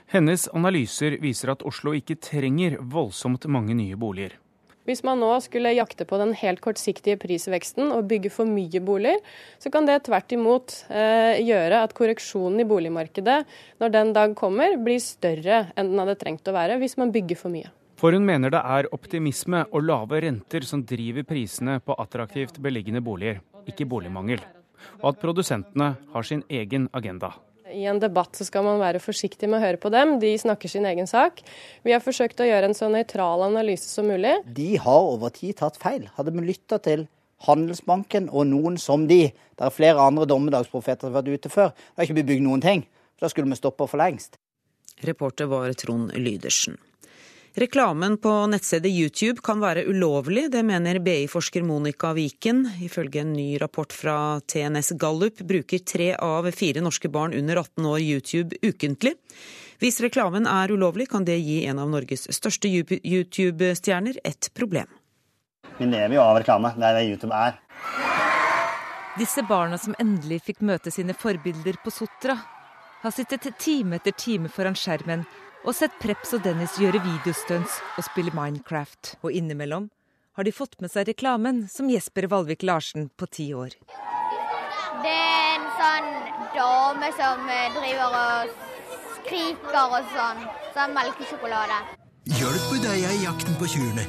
Hennes 0.09 0.47
analyser 0.55 1.19
viser 1.21 1.51
at 1.53 1.65
Oslo 1.67 1.93
ikke 1.93 2.17
trenger 2.17 2.79
voldsomt 2.81 3.45
mange 3.51 3.75
nye 3.77 3.97
boliger. 3.99 4.39
Hvis 4.85 5.01
man 5.05 5.17
nå 5.17 5.31
skulle 5.41 5.73
jakte 5.73 6.05
på 6.05 6.19
den 6.21 6.35
helt 6.37 6.61
kortsiktige 6.61 7.17
prisveksten 7.17 7.89
og 7.89 8.05
bygge 8.09 8.29
for 8.33 8.45
mye 8.45 8.81
boliger, 8.85 9.17
så 9.57 9.71
kan 9.73 9.87
det 9.89 10.03
tvert 10.05 10.35
imot 10.35 10.75
eh, 10.93 11.41
gjøre 11.41 11.79
at 11.87 11.95
korreksjonen 11.97 12.61
i 12.61 12.67
boligmarkedet 12.69 13.39
når 13.81 13.95
den 13.95 14.13
dag 14.13 14.35
kommer, 14.37 14.77
blir 14.77 15.01
større 15.01 15.63
enn 15.73 15.89
den 15.89 16.03
hadde 16.03 16.19
trengt 16.21 16.45
å 16.45 16.53
være 16.53 16.77
hvis 16.83 16.99
man 17.01 17.13
bygger 17.15 17.39
for 17.39 17.53
mye. 17.53 17.71
For 17.95 18.13
hun 18.13 18.27
mener 18.27 18.51
det 18.53 18.61
er 18.61 18.89
optimisme 18.93 19.63
og 19.71 19.87
lave 19.87 20.19
renter 20.25 20.67
som 20.67 20.83
driver 20.85 21.25
prisene 21.25 21.79
på 21.81 21.95
attraktivt 21.97 22.59
beliggende 22.61 23.01
boliger, 23.01 23.39
ikke 23.65 23.87
boligmangel. 23.89 24.43
Og 25.01 25.13
at 25.13 25.21
produsentene 25.23 25.95
har 26.13 26.27
sin 26.27 26.43
egen 26.51 26.89
agenda. 26.93 27.31
I 27.75 27.85
en 27.91 27.99
debatt 27.99 28.37
så 28.37 28.47
skal 28.47 28.63
man 28.63 28.79
være 28.79 29.01
forsiktig 29.03 29.49
med 29.51 29.59
å 29.59 29.65
høre 29.65 29.79
på 29.81 29.91
dem. 29.91 30.15
De 30.21 30.31
snakker 30.39 30.71
sin 30.71 30.87
egen 30.87 31.09
sak. 31.09 31.41
Vi 31.83 31.91
har 31.91 32.03
forsøkt 32.03 32.39
å 32.39 32.47
gjøre 32.47 32.69
en 32.71 32.77
så 32.77 32.87
nøytral 32.91 33.43
analyse 33.49 33.89
som 33.91 34.07
mulig. 34.07 34.37
De 34.55 34.75
har 34.79 35.09
over 35.11 35.33
tid 35.35 35.57
tatt 35.59 35.79
feil. 35.81 36.07
Hadde 36.15 36.33
vi 36.35 36.45
lytta 36.47 36.79
til 36.85 37.07
Handelsbanken 37.45 38.29
og 38.31 38.47
noen 38.47 38.79
som 38.79 39.09
de, 39.09 39.27
det 39.27 39.67
er 39.67 39.75
flere 39.75 40.01
andre 40.01 40.27
dommedagsprofeter 40.29 41.03
som 41.03 41.11
har 41.11 41.19
vært 41.19 41.35
ute 41.35 41.51
før, 41.51 41.73
det 41.75 41.99
har 41.99 42.07
ikke 42.07 42.17
blitt 42.21 42.31
bygd 42.31 42.45
noen 42.47 42.63
ting. 42.63 42.85
Da 43.19 43.29
skulle 43.31 43.51
vi 43.51 43.59
stoppa 43.59 43.87
for 43.91 43.99
lengst. 44.01 44.39
Reporter 45.03 45.51
var 45.51 45.73
Trond 45.75 46.15
Lydersen. 46.15 46.79
Reklamen 47.57 48.17
på 48.17 48.31
nettstedet 48.51 48.91
YouTube 48.91 49.39
kan 49.39 49.61
være 49.63 49.85
ulovlig, 49.87 50.49
det 50.51 50.59
mener 50.67 50.97
BI-forsker 50.99 51.63
Monica 51.63 52.09
Viken. 52.11 52.65
Ifølge 52.83 53.21
en 53.21 53.31
ny 53.31 53.55
rapport 53.61 53.93
fra 53.95 54.41
TNS 54.43 54.91
Gallup 54.99 55.39
bruker 55.39 55.79
tre 55.79 56.09
av 56.19 56.49
fire 56.51 56.83
norske 56.83 57.07
barn 57.07 57.31
under 57.33 57.61
18 57.61 57.87
år 57.87 58.01
YouTube 58.03 58.59
ukentlig. 58.59 59.13
Hvis 59.79 60.01
reklamen 60.03 60.49
er 60.51 60.73
ulovlig, 60.75 61.07
kan 61.13 61.23
det 61.23 61.37
gi 61.39 61.61
en 61.69 61.79
av 61.79 61.87
Norges 61.93 62.27
største 62.35 62.67
YouTube-stjerner 62.67 64.19
et 64.27 64.51
problem. 64.51 64.91
Vi 65.79 65.87
lever 65.87 66.17
jo 66.17 66.25
av 66.25 66.41
reklame. 66.41 66.73
Det 66.75 66.89
er 66.91 66.99
det 66.99 67.07
YouTube 67.07 67.39
er. 67.39 67.55
Disse 69.15 69.47
barna 69.47 69.79
som 69.79 69.95
endelig 69.95 70.41
fikk 70.49 70.59
møte 70.59 70.91
sine 70.91 71.15
forbilder 71.15 71.79
på 71.79 71.95
Sotra, 72.01 72.35
har 72.99 73.15
sittet 73.15 73.47
time 73.61 73.95
etter 74.01 74.11
time 74.17 74.51
foran 74.51 74.75
skjermen 74.75 75.23
og 75.65 75.73
sett 75.73 75.95
Preps 76.01 76.35
og 76.37 76.43
Dennis 76.45 76.77
gjøre 76.77 77.01
videostunts 77.01 77.79
og 77.97 78.05
spille 78.05 78.33
Minecraft. 78.37 79.15
Og 79.25 79.33
innimellom 79.33 79.89
har 80.37 80.45
de 80.45 80.53
fått 80.53 80.77
med 80.83 80.91
seg 80.93 81.09
reklamen 81.09 81.65
som 81.71 81.89
Jesper 81.89 82.27
Valvik 82.31 82.65
Larsen 82.67 83.09
på 83.17 83.27
ti 83.31 83.49
år. 83.57 83.73
Det 85.01 85.13
er 85.13 85.55
en 85.55 85.67
sånn 85.79 86.11
dame 86.55 87.11
som 87.17 87.49
eh, 87.49 87.67
driver 87.75 88.17
og 88.21 88.53
skriker 89.17 89.97
og 89.97 90.13
sånn. 90.13 90.45
Sånn 90.75 90.95
melkesjokolade. 90.95 91.81
Hjelp 92.35 92.71
deg 92.83 93.03
i 93.05 93.19
jakten 93.23 93.57
på 93.59 93.69
kyrne. 93.69 94.05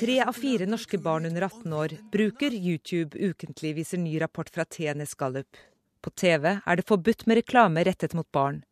Tre 0.00 0.16
av 0.24 0.36
fire 0.36 0.64
norske 0.68 0.98
barn 1.02 1.28
under 1.28 1.44
18 1.44 1.72
år 1.76 1.96
bruker 2.12 2.54
YouTube 2.56 3.18
ukentlig, 3.18 3.74
viser 3.76 4.00
ny 4.00 4.14
rapport 4.22 4.48
fra 4.48 4.64
TNS 4.64 5.12
Gallup. 5.20 5.58
På 6.00 6.10
TV 6.10 6.54
er 6.56 6.78
det 6.78 6.86
forbudt 6.88 7.26
med 7.28 7.42
reklame 7.42 7.84
rettet 7.84 8.16
mot 8.16 8.28
barn. 8.32 8.62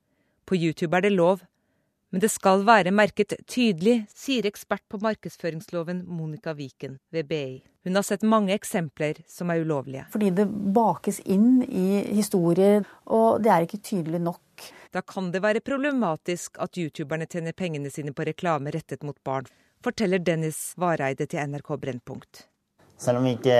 På 0.48 0.56
YouTube 0.56 0.96
er 0.96 1.04
det 1.04 1.12
lov, 1.12 1.42
men 2.10 2.22
det 2.22 2.30
skal 2.32 2.62
være 2.64 2.92
merket 2.94 3.34
tydelig, 3.50 4.06
sier 4.08 4.46
ekspert 4.48 4.84
på 4.88 5.00
markedsføringsloven 5.04 6.04
Monica 6.08 6.54
Viken 6.56 6.96
ved 7.12 7.28
BI. 7.28 7.60
Hun 7.84 7.96
har 7.96 8.04
sett 8.04 8.24
mange 8.24 8.54
eksempler 8.56 9.20
som 9.28 9.52
er 9.52 9.62
ulovlige. 9.64 10.06
Fordi 10.12 10.30
det 10.36 10.48
bakes 10.76 11.20
inn 11.24 11.62
i 11.64 12.02
historier, 12.16 12.84
og 13.12 13.42
det 13.44 13.52
er 13.52 13.64
ikke 13.64 13.80
tydelig 13.84 14.20
nok. 14.24 14.68
Da 14.92 15.02
kan 15.04 15.30
det 15.32 15.42
være 15.44 15.64
problematisk 15.64 16.56
at 16.64 16.80
youtuberne 16.80 17.28
tjener 17.28 17.56
pengene 17.56 17.92
sine 17.92 18.14
på 18.16 18.26
reklame 18.28 18.72
rettet 18.72 19.04
mot 19.04 19.16
barn, 19.24 19.48
forteller 19.84 20.20
Dennis 20.24 20.72
Vareide 20.80 21.28
til 21.28 21.44
NRK 21.44 21.74
Brennpunkt. 21.80 22.46
Selv 22.98 23.20
om 23.20 23.28
vi 23.28 23.36
ikke 23.36 23.58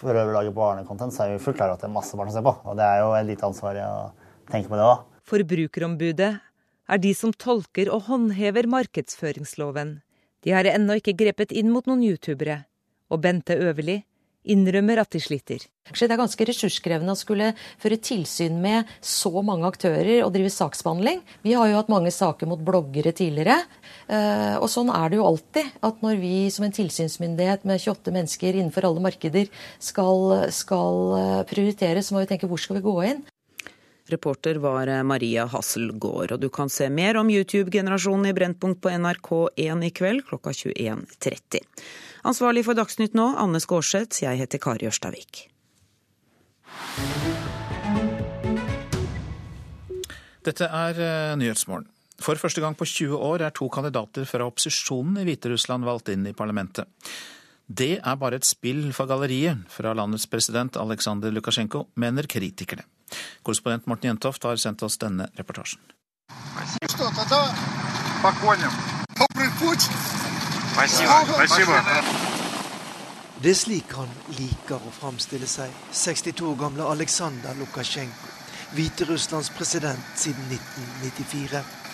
prøver 0.00 0.26
å 0.26 0.34
lage 0.40 0.54
barnekontent, 0.56 1.14
så 1.14 1.26
er 1.26 1.36
vi 1.36 1.44
fullt 1.44 1.60
klar 1.60 1.70
over 1.70 1.78
at 1.78 1.84
det 1.84 1.90
er 1.90 1.96
masse 1.96 2.18
barn 2.18 2.32
som 2.32 2.40
ser 2.40 2.48
på. 2.48 2.56
Og 2.66 2.80
det 2.80 2.88
er 2.88 3.04
jo 3.04 3.12
et 3.14 3.28
lite 3.28 3.46
ansvar 3.46 3.78
å 3.84 3.92
tenke 4.50 4.72
på 4.72 4.80
det 4.80 4.88
òg. 4.88 5.04
Forbrukerombudet 5.26 6.32
er 6.88 7.02
de 7.02 7.12
som 7.14 7.32
tolker 7.34 7.90
og 7.92 8.06
håndhever 8.10 8.68
markedsføringsloven. 8.70 10.00
De 10.46 10.54
har 10.54 10.68
ennå 10.70 11.00
ikke 11.00 11.16
grepet 11.18 11.54
inn 11.54 11.72
mot 11.74 11.86
noen 11.88 12.04
youtubere. 12.06 12.64
Og 13.10 13.22
Bente 13.22 13.56
Øverli 13.58 14.00
innrømmer 14.46 15.00
at 15.02 15.10
de 15.14 15.20
sliter. 15.22 15.64
Det 15.86 16.06
er 16.06 16.18
ganske 16.18 16.46
ressurskrevende 16.48 17.14
å 17.14 17.18
skulle 17.18 17.52
føre 17.82 17.98
tilsyn 18.02 18.58
med 18.62 18.88
så 19.04 19.30
mange 19.42 19.66
aktører 19.68 20.24
og 20.24 20.32
drive 20.34 20.50
saksbehandling. 20.54 21.20
Vi 21.46 21.54
har 21.58 21.70
jo 21.70 21.78
hatt 21.78 21.90
mange 21.92 22.12
saker 22.14 22.50
mot 22.50 22.62
bloggere 22.62 23.14
tidligere. 23.16 23.58
Eh, 24.06 24.56
og 24.58 24.68
sånn 24.70 24.90
er 24.94 25.10
det 25.10 25.20
jo 25.20 25.28
alltid. 25.28 25.70
At 25.86 26.02
når 26.02 26.18
vi 26.22 26.34
som 26.54 26.66
en 26.66 26.74
tilsynsmyndighet 26.74 27.66
med 27.66 27.82
28 27.82 28.14
mennesker 28.14 28.58
innenfor 28.58 28.88
alle 28.88 29.02
markeder 29.06 29.50
skal, 29.82 30.50
skal 30.54 31.16
eh, 31.20 31.40
prioritere, 31.50 32.02
så 32.02 32.14
må 32.14 32.24
vi 32.24 32.30
tenke 32.34 32.50
hvor 32.50 32.62
skal 32.62 32.80
vi 32.80 32.86
gå 32.86 32.98
inn? 33.12 33.26
Reporter 34.12 34.60
var 34.62 34.90
Maria 35.06 35.46
Hasselgaard. 35.50 36.36
Og 36.36 36.40
du 36.42 36.48
kan 36.52 36.70
se 36.72 36.88
mer 36.92 37.18
om 37.20 37.30
YouTube-generasjonen 37.32 38.30
i 38.30 38.34
Brennpunkt 38.36 38.80
på 38.84 38.92
NRK1 38.92 39.84
i 39.86 39.90
kveld 39.94 40.24
klokka 40.28 40.54
21.30. 40.54 41.64
Ansvarlig 42.26 42.64
for 42.66 42.78
Dagsnytt 42.78 43.14
nå, 43.18 43.32
Anne 43.38 43.60
Skårseth. 43.62 44.22
Jeg 44.24 44.40
heter 44.40 44.62
Kari 44.62 44.88
Ørstavik. 44.90 45.46
Dette 50.46 50.66
er 50.70 50.98
eh, 51.02 51.36
Nyhetsmorgen. 51.38 51.88
For 52.22 52.38
første 52.40 52.62
gang 52.64 52.76
på 52.78 52.86
20 52.88 53.18
år 53.20 53.44
er 53.44 53.54
to 53.54 53.68
kandidater 53.68 54.24
fra 54.28 54.46
opposisjonen 54.48 55.20
i 55.20 55.26
Hviterussland 55.26 55.84
valgt 55.84 56.08
inn 56.14 56.24
i 56.28 56.36
parlamentet. 56.36 56.88
Det 57.66 57.96
er 57.98 58.20
bare 58.20 58.38
et 58.38 58.46
spill 58.46 58.92
for 58.96 59.10
galleriet 59.10 59.66
fra 59.74 59.92
landets 59.96 60.28
president 60.30 60.78
Aleksandr 60.80 61.34
Lukasjenko, 61.34 61.88
mener 61.98 62.28
kritikerne. 62.30 62.86
Korrespondent 63.42 63.86
Morten 63.86 64.10
Jentoft 64.10 64.42
har 64.44 64.56
sendt 64.56 64.82
oss 64.82 64.98
denne 64.98 65.28
reportasjen. 65.38 65.80
Det 73.42 73.50
er 73.50 73.58
slik 73.58 73.92
han 73.94 74.12
liker 74.38 74.80
å 74.80 74.92
framstille 74.98 75.48
seg, 75.50 75.72
62 75.92 76.46
år 76.50 76.60
gamle 76.66 76.88
Aleksandr 76.90 77.54
Lukasjenko, 77.60 78.32
Hviterusslands 78.74 79.52
president 79.54 80.14
siden 80.18 80.48
1994. 80.50 81.85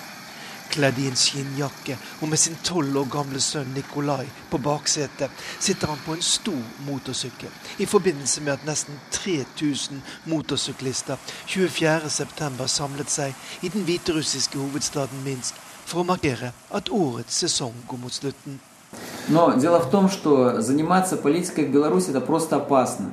Kledd 0.71 0.99
i 0.99 1.07
en 1.07 1.15
skinnjakke 1.17 1.95
og 2.21 2.29
med 2.29 2.39
sin 2.41 2.57
tolv 2.63 2.97
år 3.01 3.07
gamle 3.11 3.39
sønn 3.41 3.71
Nikolai 3.73 4.27
på 4.51 4.59
baksetet, 4.61 5.31
sitter 5.59 5.87
han 5.93 6.01
på 6.05 6.17
en 6.17 6.25
stor 6.25 6.59
motorsykkel 6.85 7.79
i 7.79 7.87
forbindelse 7.89 8.43
med 8.43 8.53
at 8.57 8.65
nesten 8.67 8.99
3000 9.11 10.01
motorsyklister 10.25 11.17
24.9 11.47 12.67
samlet 12.67 13.11
seg 13.11 13.63
i 13.63 13.71
den 13.73 13.87
hviterussiske 13.87 14.59
hovedstaden 14.59 15.23
Minsk 15.25 15.55
for 15.87 16.03
å 16.03 16.07
markere 16.07 16.51
at 16.75 16.91
årets 16.91 17.43
sesong 17.45 17.85
går 17.87 18.03
mot 18.03 18.13
slutten. 18.13 18.59
Но 19.29 19.51
дело 19.53 19.79
в 19.79 19.89
том, 19.91 20.09
что 20.09 20.61
заниматься 20.61 21.17
политикой 21.17 21.65
в 21.65 21.71
Беларуси 21.71 22.11
это 22.11 22.21
просто 22.21 22.55
опасно. 22.57 23.11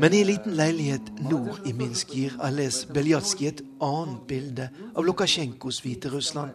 Men 0.00 0.12
i 0.12 0.20
en 0.20 0.26
liten 0.26 0.56
leilighet 0.56 1.06
nord 1.30 1.64
i 1.64 1.72
Minsk 1.72 2.10
gir 2.12 2.34
Ales 2.44 2.82
Beljatskij 2.92 3.48
et 3.48 3.62
annet 3.80 4.26
bilde 4.28 4.66
av 4.92 5.06
Lukasjenkos 5.06 5.80
Hviterussland. 5.84 6.52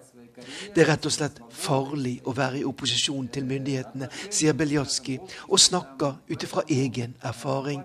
Det 0.75 0.83
er 0.83 0.91
rett 0.91 1.05
og 1.05 1.13
slett 1.13 1.39
farlig 1.53 2.19
å 2.25 2.35
være 2.37 2.61
i 2.61 2.67
opposisjon 2.69 3.31
til 3.33 3.47
myndighetene, 3.49 4.11
sier 4.29 4.53
Beljatskij, 4.57 5.17
og 5.49 5.61
snakker 5.61 6.19
ut 6.29 6.45
ifra 6.45 6.65
egen 6.69 7.17
erfaring. 7.25 7.81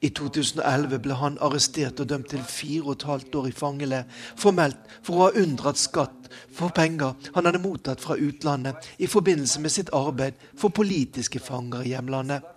I 0.00 0.10
2011 0.12 0.98
ble 1.04 1.20
han 1.20 1.38
arrestert 1.44 2.00
og 2.00 2.08
dømt 2.08 2.28
til 2.32 2.42
fire 2.44 2.84
og 2.84 2.96
et 2.96 3.06
halvt 3.10 3.38
år 3.40 3.48
i 3.48 3.54
fangeleir, 3.60 4.08
formelt 4.36 4.80
for 5.02 5.16
å 5.16 5.24
ha 5.26 5.44
unndratt 5.44 5.80
skatt 5.80 6.28
for 6.52 6.72
penger 6.76 7.14
han 7.36 7.48
hadde 7.48 7.62
mottatt 7.64 8.02
fra 8.04 8.16
utlandet 8.16 8.88
i 8.98 9.08
forbindelse 9.08 9.60
med 9.60 9.72
sitt 9.72 9.92
arbeid 9.96 10.36
for 10.56 10.72
politiske 10.72 11.40
fanger 11.40 11.84
i 11.84 11.94
hjemlandet. 11.94 12.55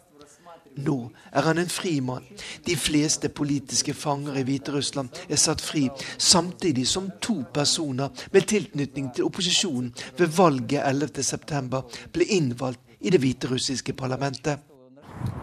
Nå 0.76 0.97
er 1.32 1.47
han 1.47 1.59
en 1.59 1.70
fri 1.70 2.01
mann. 2.01 2.24
De 2.66 2.76
fleste 2.76 3.28
politiske 3.28 3.95
fanger 3.95 4.41
i 4.41 4.43
Hviterussland 4.43 5.09
er 5.28 5.39
satt 5.39 5.62
fri, 5.62 5.87
samtidig 6.18 6.87
som 6.89 7.11
to 7.20 7.43
personer 7.55 8.11
med 8.32 8.49
tilknytning 8.51 9.12
til 9.14 9.28
opposisjonen 9.28 9.93
ved 10.18 10.35
valget 10.37 10.82
11.9 10.82 11.82
ble 12.12 12.30
innvalgt 12.39 12.80
i 13.01 13.11
det 13.11 13.20
hviterussiske 13.20 13.93
parlamentet. 13.93 14.59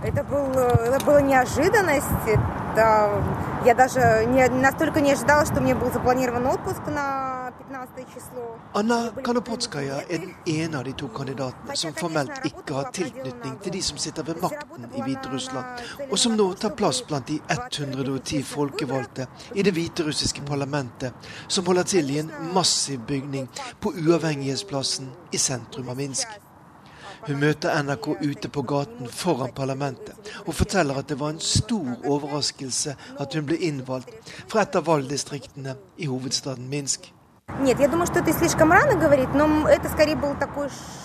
Это, 0.03 0.23
был, 0.23 0.51
это 0.51 1.05
была 1.05 1.21
неожиданность. 1.21 2.07
Это, 2.27 3.23
я 3.65 3.75
даже 3.75 4.25
не, 4.25 4.47
настолько 4.49 4.99
не 4.99 5.13
ожидала, 5.13 5.45
что 5.45 5.61
мне 5.61 5.75
был 5.75 5.91
запланирован 5.91 6.47
отпуск 6.47 6.81
на 6.87 7.44
15 7.44 7.44
число. 7.44 7.44
Anna 8.74 9.10
Kanopotskaja 9.24 9.96
er 10.08 10.18
den 10.22 10.34
ene 10.46 10.78
av 10.78 10.84
de 10.86 10.92
to 10.94 11.08
kandidatene 11.10 11.74
som 11.76 11.94
formelt 11.98 12.44
ikke 12.46 12.76
har 12.76 12.92
tilknytning 12.94 13.56
til 13.64 13.74
de 13.74 13.80
som 13.82 13.98
sitter 13.98 14.26
ved 14.28 14.38
makten 14.42 14.86
i 14.94 15.02
Hviterussland, 15.02 15.82
og 16.06 16.18
som 16.18 16.36
nå 16.38 16.46
tar 16.62 16.76
plass 16.78 17.02
blant 17.08 17.26
de 17.26 17.40
110 17.50 18.42
folkevalgte 18.46 19.26
i 19.54 19.66
det 19.66 19.74
hviterussiske 19.74 20.46
parlamentet, 20.46 21.14
som 21.48 21.66
holder 21.66 21.90
til 21.90 22.10
i 22.14 22.20
en 22.22 22.30
massiv 22.54 23.02
bygning 23.08 23.48
på 23.80 23.94
Uavhengighetsplassen 23.98 25.10
i 25.32 25.42
sentrum 25.42 25.90
av 25.90 25.98
Minsk. 25.98 26.28
Hun 27.26 27.40
møter 27.42 27.74
NRK 27.82 28.06
ute 28.22 28.48
på 28.54 28.62
gaten 28.62 29.10
foran 29.10 29.50
parlamentet 29.56 30.30
og 30.44 30.54
forteller 30.54 31.00
at 31.00 31.10
det 31.10 31.18
var 31.18 31.34
en 31.34 31.42
stor 31.42 31.96
overraskelse 32.04 32.94
at 33.18 33.34
hun 33.34 33.48
ble 33.48 33.58
innvalgt 33.66 34.14
fra 34.46 34.62
et 34.62 34.78
av 34.78 34.86
valgdistriktene 34.86 35.74
i 35.98 36.06
hovedstaden 36.06 36.70
Minsk. 36.70 37.15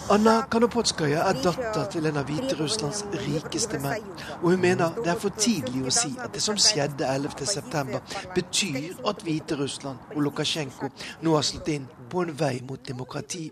Anna 0.10 0.34
Kanopotskaja 0.52 1.24
er 1.30 1.38
datter 1.44 1.86
til 1.94 2.10
en 2.10 2.20
av 2.20 2.28
Hviterusslands 2.28 3.06
rikeste 3.24 3.80
menn. 3.80 4.04
Og 4.42 4.52
hun 4.52 4.62
mener 4.62 4.98
det 4.98 5.14
er 5.14 5.22
for 5.22 5.38
tidlig 5.38 5.86
å 5.88 5.94
si 5.96 6.12
at 6.20 6.36
det 6.36 6.44
som 6.44 6.60
skjedde 6.60 7.08
11.9, 7.08 8.02
betyr 8.36 9.00
at 9.10 9.24
Hviterussland 9.24 10.14
og 10.16 10.22
Lukasjenko 10.28 10.92
nå 11.24 11.38
har 11.38 11.48
slått 11.48 11.72
inn 11.72 11.88
på 12.12 12.26
en 12.26 12.36
vei 12.44 12.60
mot 12.68 12.84
demokrati. 12.84 13.48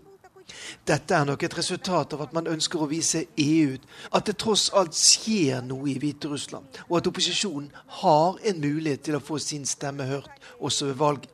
Dette 0.84 1.16
er 1.16 1.24
nok 1.24 1.42
et 1.46 1.56
resultat 1.56 2.14
av 2.14 2.26
at 2.26 2.36
man 2.36 2.52
ønsker 2.52 2.82
å 2.82 2.90
vise 2.90 3.24
EU 3.38 3.78
at 4.12 4.28
det 4.28 4.36
tross 4.44 4.68
alt 4.76 4.98
skjer 4.98 5.64
noe 5.64 5.88
i 5.94 5.98
Hviterussland, 6.02 6.82
og 6.90 7.00
at 7.00 7.10
opposisjonen 7.10 7.72
har 8.02 8.38
en 8.44 8.60
mulighet 8.60 9.08
til 9.08 9.16
å 9.16 9.24
få 9.24 9.40
sin 9.40 9.64
stemme 9.64 10.10
hørt 10.10 10.50
også 10.60 10.92
ved 10.92 11.00
valg. 11.00 11.30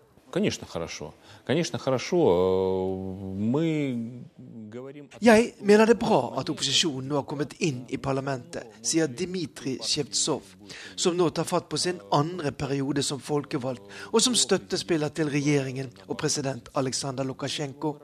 Jeg 5.21 5.53
mener 5.63 5.87
det 5.87 5.95
er 5.95 6.01
bra 6.01 6.21
at 6.41 6.49
opposisjonen 6.51 7.07
nå 7.07 7.21
har 7.21 7.27
kommet 7.29 7.53
inn 7.63 7.85
i 7.95 7.99
parlamentet, 8.03 8.67
sier 8.83 9.07
Dmitrij 9.07 9.79
Sjevtsov, 9.87 10.43
som 10.99 11.15
nå 11.15 11.29
tar 11.31 11.47
fatt 11.47 11.69
på 11.71 11.79
sin 11.79 12.01
andre 12.15 12.51
periode 12.51 13.05
som 13.07 13.23
folkevalgt, 13.23 13.87
og 14.11 14.21
som 14.25 14.35
støttespiller 14.35 15.15
til 15.15 15.31
regjeringen 15.31 15.93
og 16.09 16.19
president 16.19 16.69
Aleksandr 16.75 17.23
Lukasjenko. 17.29 17.95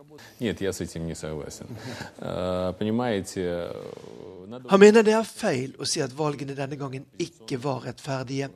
Han 4.70 4.80
mener 4.80 5.02
det 5.02 5.16
er 5.18 5.26
feil 5.26 5.74
å 5.82 5.88
si 5.88 6.00
at 6.04 6.14
valgene 6.14 6.54
denne 6.54 6.78
gangen 6.78 7.10
ikke 7.18 7.58
var 7.62 7.82
rettferdige. 7.88 8.48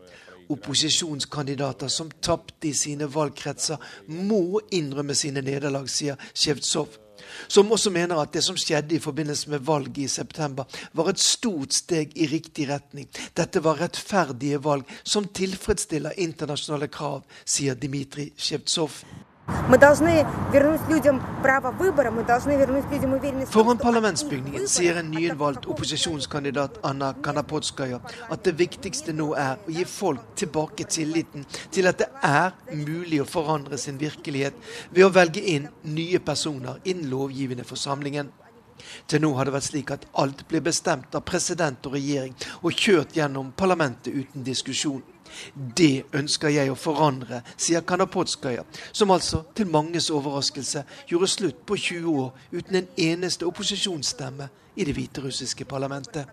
Opposisjonskandidater 0.53 1.89
som 1.93 2.11
tapte 2.21 2.71
i 2.71 2.75
sine 2.77 3.09
valgkretser, 3.11 3.81
må 4.07 4.61
innrømme 4.75 5.15
sine 5.15 5.43
nederlag, 5.45 5.89
sier 5.91 6.21
Sjevtsov. 6.35 7.03
Som 7.49 7.73
også 7.73 7.91
mener 7.91 8.21
at 8.21 8.33
det 8.35 8.43
som 8.45 8.59
skjedde 8.61 8.97
i 8.97 9.03
forbindelse 9.03 9.51
med 9.51 9.65
valget 9.67 9.99
i 10.05 10.09
september, 10.09 10.65
var 10.93 11.11
et 11.11 11.23
stort 11.23 11.75
steg 11.75 12.13
i 12.17 12.29
riktig 12.31 12.69
retning. 12.71 13.09
Dette 13.37 13.63
var 13.65 13.81
rettferdige 13.81 14.61
valg 14.65 14.85
som 15.05 15.29
tilfredsstiller 15.29 16.19
internasjonale 16.23 16.91
krav, 16.93 17.25
sier 17.45 17.79
Dmitrij 17.79 18.33
Sjevtsov. 18.37 19.03
Foran 23.51 23.79
parlamentsbygningen 23.79 24.69
sier 24.71 24.97
en 24.99 25.11
nyinnvalgt 25.11 25.69
opposisjonskandidat 25.71 26.81
Anna 26.87 27.13
Kanapotskaja 27.23 28.01
at 28.31 28.43
det 28.47 28.57
viktigste 28.59 29.15
nå 29.15 29.29
er 29.39 29.55
å 29.63 29.71
gi 29.77 29.85
folk 29.91 30.35
tilbake 30.43 30.89
tilliten 30.91 31.47
til 31.71 31.87
at 31.91 32.03
det 32.03 32.11
er 32.27 32.55
mulig 32.75 33.23
å 33.23 33.29
forandre 33.31 33.79
sin 33.79 33.99
virkelighet 34.03 34.55
ved 34.91 35.07
å 35.07 35.15
velge 35.15 35.43
inn 35.55 35.71
nye 35.95 36.19
personer 36.19 36.83
i 36.83 36.97
den 36.99 37.07
lovgivende 37.11 37.65
forsamlingen. 37.67 38.33
Til 39.07 39.23
nå 39.23 39.31
har 39.39 39.47
det 39.47 39.55
vært 39.55 39.71
slik 39.71 39.91
at 39.95 40.07
alt 40.23 40.43
blir 40.51 40.63
bestemt 40.67 41.15
av 41.15 41.23
president 41.27 41.87
og 41.87 41.95
regjering 41.95 42.35
og 42.63 42.75
kjørt 42.75 43.15
gjennom 43.17 43.55
parlamentet 43.57 44.11
uten 44.15 44.47
diskusjon. 44.47 45.03
Det 45.55 46.07
ønsker 46.17 46.53
jeg 46.55 46.73
å 46.73 46.79
forandre, 46.79 47.43
sier 47.57 47.85
Kanapodskaja, 47.87 48.65
som 48.93 49.13
altså 49.15 49.45
til 49.57 49.71
manges 49.71 50.11
overraskelse 50.15 50.85
gjorde 51.11 51.31
slutt 51.33 51.65
på 51.67 51.79
20 51.89 52.21
år 52.23 52.33
uten 52.53 52.81
en 52.83 52.89
eneste 53.09 53.47
opposisjonsstemme 53.49 54.49
i 54.77 54.85
det 54.85 54.97
hviterussiske 54.97 55.65
parlamentet. 55.69 56.29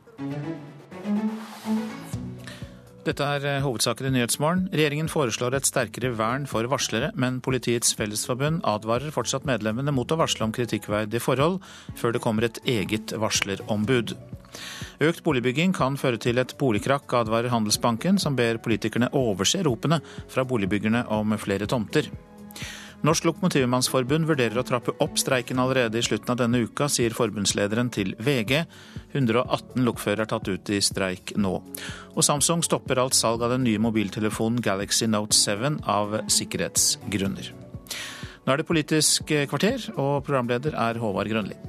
Dette 3.03 3.25
er 3.35 3.59
hovedsaken 3.65 4.07
i 4.07 4.13
Nyhetsmorgen. 4.15 4.67
Regjeringen 4.71 5.09
foreslår 5.11 5.57
et 5.57 5.67
sterkere 5.67 6.13
vern 6.15 6.45
for 6.47 6.63
varslere, 6.71 7.09
men 7.19 7.41
Politiets 7.43 7.91
Fellesforbund 7.99 8.61
advarer 8.63 9.11
fortsatt 9.11 9.43
medlemmene 9.47 9.91
mot 9.91 10.07
å 10.07 10.19
varsle 10.21 10.47
om 10.47 10.53
kritikkverdige 10.55 11.19
forhold 11.23 11.59
før 11.99 12.15
det 12.15 12.23
kommer 12.23 12.47
et 12.47 12.61
eget 12.63 13.11
varslerombud. 13.19 14.15
Økt 15.03 15.23
boligbygging 15.25 15.73
kan 15.75 15.97
føre 15.99 16.19
til 16.21 16.39
et 16.41 16.53
boligkrakk, 16.59 17.07
advarer 17.23 17.51
Handelsbanken, 17.53 18.19
som 18.21 18.37
ber 18.37 18.61
politikerne 18.63 19.11
overse 19.17 19.63
ropene 19.65 19.99
fra 20.31 20.45
boligbyggerne 20.47 21.07
om 21.13 21.35
flere 21.41 21.67
tomter. 21.69 22.11
Norsk 23.03 23.25
Lokomotivmannsforbund 23.27 24.29
vurderer 24.29 24.61
å 24.61 24.63
trappe 24.63 24.93
opp 25.03 25.17
streiken 25.19 25.59
allerede 25.59 25.99
i 25.99 26.05
slutten 26.05 26.31
av 26.31 26.37
denne 26.39 26.61
uka, 26.63 26.87
sier 26.87 27.11
forbundslederen 27.11 27.89
til 27.91 28.13
VG. 28.15 28.61
118 29.11 29.83
lokførere 29.83 30.23
er 30.23 30.31
tatt 30.31 30.47
ut 30.47 30.71
i 30.71 30.79
streik 30.79 31.33
nå. 31.35 31.51
Og 32.15 32.23
Samsung 32.23 32.63
stopper 32.63 33.01
alt 33.03 33.17
salg 33.17 33.43
av 33.43 33.51
den 33.57 33.67
nye 33.67 33.81
mobiltelefonen 33.83 34.63
Galaxy 34.63 35.09
Note 35.11 35.35
7 35.35 35.83
av 35.83 36.21
sikkerhetsgrunner. 36.31 37.51
Nå 38.43 38.55
er 38.55 38.63
det 38.63 38.69
Politisk 38.71 39.35
kvarter, 39.51 39.83
og 39.97 40.23
programleder 40.23 40.79
er 40.87 41.03
Håvard 41.03 41.31
Grønli. 41.31 41.59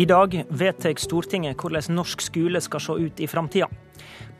I 0.00 0.04
dag 0.06 0.44
vedtar 0.48 0.94
Stortinget 0.96 1.60
hvordan 1.60 1.92
norsk 1.92 2.22
skole 2.24 2.60
skal 2.64 2.80
se 2.80 2.94
ut 2.96 3.18
i 3.20 3.26
framtida. 3.28 3.66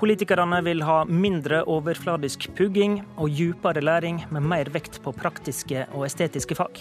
Politikerne 0.00 0.62
vil 0.64 0.80
ha 0.88 1.02
mindre 1.04 1.58
overfladisk 1.68 2.46
pugging 2.56 2.94
og 3.20 3.28
djupere 3.28 3.82
læring 3.84 4.22
med 4.32 4.46
mer 4.48 4.70
vekt 4.72 5.02
på 5.04 5.12
praktiske 5.12 5.82
og 5.92 6.06
estetiske 6.06 6.56
fag. 6.56 6.80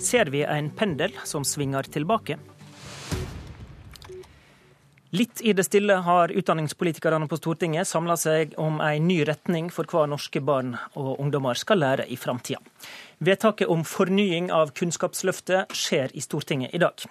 Ser 0.00 0.30
vi 0.32 0.46
en 0.48 0.70
pendel 0.72 1.12
som 1.28 1.44
svinger 1.44 1.84
tilbake? 1.92 2.38
Litt 5.12 5.42
i 5.44 5.52
det 5.52 5.66
stille 5.68 5.98
har 6.06 6.32
utdanningspolitikerne 6.32 7.28
på 7.28 7.36
Stortinget 7.36 7.90
samla 7.90 8.16
seg 8.16 8.54
om 8.56 8.80
en 8.80 9.10
ny 9.10 9.18
retning 9.28 9.68
for 9.68 9.84
hva 9.92 10.06
norske 10.08 10.40
barn 10.40 10.72
og 10.94 11.20
ungdommer 11.20 11.60
skal 11.60 11.84
lære 11.84 12.08
i 12.08 12.16
framtida. 12.16 12.64
Vedtaket 13.20 13.68
om 13.68 13.84
fornying 13.84 14.48
av 14.56 14.72
Kunnskapsløftet 14.72 15.76
skjer 15.76 16.16
i 16.16 16.24
Stortinget 16.24 16.72
i 16.72 16.80
dag. 16.80 17.04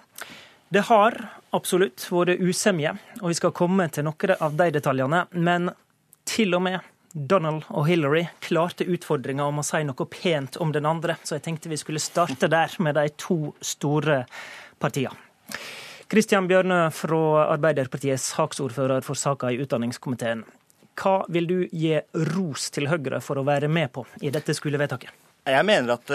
Det 0.68 0.82
har 0.88 1.14
absolutt 1.54 2.02
vært 2.10 2.40
usemje, 2.42 2.90
og 3.22 3.30
vi 3.30 3.38
skal 3.38 3.54
komme 3.54 3.86
til 3.94 4.06
noen 4.08 4.32
av 4.42 4.56
de 4.58 4.66
detaljene. 4.74 5.22
Men 5.38 5.70
til 6.26 6.56
og 6.58 6.64
med 6.66 6.80
Donald 7.14 7.68
og 7.70 7.86
Hillary 7.86 8.24
klarte 8.42 8.84
utfordringa 8.84 9.46
om 9.46 9.62
å 9.62 9.64
si 9.64 9.84
noe 9.86 10.06
pent 10.10 10.58
om 10.60 10.72
den 10.74 10.88
andre, 10.90 11.16
så 11.22 11.38
jeg 11.38 11.46
tenkte 11.46 11.70
vi 11.70 11.78
skulle 11.80 12.02
starte 12.02 12.50
der, 12.50 12.74
med 12.82 12.98
de 12.98 13.06
to 13.14 13.54
store 13.62 14.24
partiene. 14.82 15.14
Kristian 16.10 16.46
Bjørnø 16.50 16.90
fra 16.94 17.46
Arbeiderpartiet, 17.54 18.20
saksordfører 18.22 19.06
for 19.06 19.18
saka 19.18 19.50
i 19.50 19.58
utdanningskomiteen. 19.62 20.44
Hva 20.96 21.16
vil 21.30 21.48
du 21.48 21.56
gi 21.70 21.96
ros 22.34 22.68
til 22.74 22.86
Høyre 22.90 23.22
for 23.22 23.38
å 23.38 23.46
være 23.46 23.70
med 23.70 23.90
på 23.94 24.04
i 24.22 24.30
dette 24.34 24.54
skolevedtaket? 24.54 25.10
Jeg 25.46 25.66
mener 25.66 25.96
at 25.96 26.12